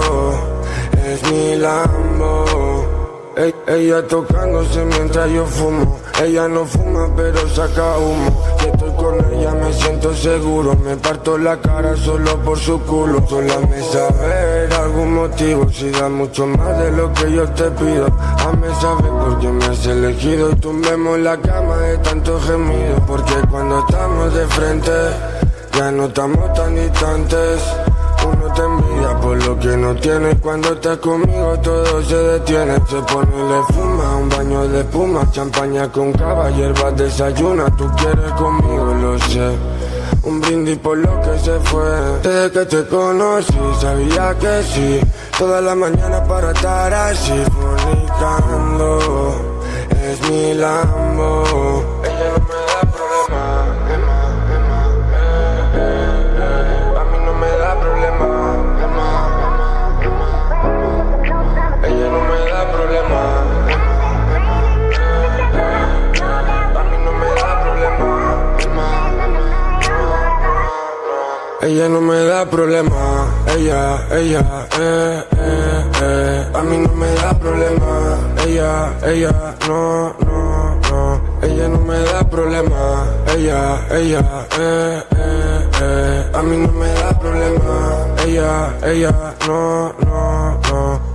Es 1.06 1.32
mi 1.32 1.56
Lambo. 1.56 2.86
Ella 3.68 4.08
tocándose 4.08 4.86
mientras 4.86 5.30
yo 5.32 5.46
fumo 5.46 6.00
Ella 6.22 6.48
no 6.48 6.66
fuma 6.66 7.10
pero 7.16 7.50
saca 7.50 7.98
humo. 7.98 8.30
Si 8.60 8.68
estoy 8.68 8.92
con 8.92 9.34
ella 9.34 9.54
me 9.56 9.74
siento 9.74 10.14
seguro. 10.14 10.76
Me 10.76 10.96
parto 10.96 11.36
la 11.36 11.60
cara 11.60 11.96
solo 11.98 12.38
por 12.44 12.60
su 12.60 12.80
culo. 12.82 13.26
Sola 13.28 13.58
me 13.68 13.82
saber 13.82 14.72
algún 14.72 15.16
motivo. 15.16 15.68
Si 15.72 15.90
da 15.90 16.10
mucho 16.10 16.46
más 16.46 16.78
de 16.78 16.92
lo 16.92 17.12
que 17.14 17.32
yo 17.32 17.50
te 17.50 17.72
pido. 17.72 18.06
Hazme 18.38 18.68
saber 18.80 19.10
por 19.10 19.40
qué 19.40 19.48
me 19.48 19.66
has 19.66 19.86
elegido. 19.88 20.52
Y 20.52 20.56
tumbemos 20.58 21.18
la 21.18 21.38
cama 21.38 21.78
de 21.78 21.98
tanto 21.98 22.40
gemido. 22.40 22.98
Porque 23.08 23.34
cuando 23.50 23.80
estamos 23.80 24.32
de 24.36 24.46
frente 24.48 24.92
Ya 25.76 25.92
no 25.92 26.06
estamos 26.06 26.54
tan 26.54 26.76
distantes 26.76 27.62
te 28.54 28.62
envidia 28.62 29.20
por 29.20 29.44
lo 29.46 29.60
que 29.60 29.78
no 29.78 29.96
tienes 29.96 30.36
Cuando 30.42 30.74
estás 30.74 30.98
conmigo 30.98 31.60
todo 31.62 32.04
se 32.04 32.16
detiene 32.16 32.76
Se 32.88 33.02
pone 33.02 33.50
le 33.50 33.74
fuma, 33.74 34.18
un 34.18 34.30
baño 34.30 34.68
de 34.68 34.80
espuma 34.82 35.30
Champaña 35.32 35.92
con 35.92 36.12
cava, 36.14 36.50
hierbas 36.52 36.96
desayuna 36.96 37.66
Tú 37.76 37.90
quieres 37.98 38.32
conmigo, 38.34 38.94
lo 39.02 39.20
sé 39.20 39.56
Un 40.24 40.40
brindis 40.40 40.78
por 40.78 40.98
lo 40.98 41.20
que 41.22 41.40
se 41.40 41.60
fue. 41.62 41.90
Desde 42.22 42.52
que 42.52 42.66
te 42.66 42.88
conocí, 42.88 43.58
sabía 43.80 44.38
que 44.38 44.64
sí. 44.64 45.00
Toda 45.38 45.60
la 45.62 45.74
mañana 45.74 46.24
para 46.26 46.52
estar 46.52 46.94
así, 46.94 47.44
fornicando. 47.60 49.00
Es 49.92 50.30
mi 50.30 50.54
Lambo. 50.54 51.84
Ella 52.04 52.34
no 52.38 52.54
me 52.54 52.61
Ella 71.62 71.88
no 71.88 72.02
me 72.02 72.24
da 72.24 72.44
problema. 72.50 73.28
Ella, 73.46 74.08
ella, 74.10 74.68
eh, 74.80 75.24
eh, 75.38 75.84
eh. 76.02 76.48
A 76.54 76.64
mí 76.64 76.78
no 76.80 76.92
me 76.96 77.14
da 77.14 77.34
problema. 77.38 78.18
Ella, 78.44 78.92
ella, 79.04 79.56
no, 79.68 80.16
no, 80.26 80.80
no. 80.90 81.22
Ella 81.44 81.68
no 81.68 81.78
me 81.82 82.00
da 82.00 82.24
problema. 82.24 83.06
Ella, 83.28 83.80
ella, 83.92 84.48
eh, 84.58 85.04
eh, 85.16 85.68
eh. 85.82 86.26
A 86.34 86.42
mí 86.42 86.58
no 86.58 86.72
me 86.72 86.92
da 86.94 87.20
problema. 87.20 88.08
Ella, 88.26 88.74
ella, 88.82 89.36
no, 89.46 89.94
no, 90.04 90.60
no. 90.68 91.11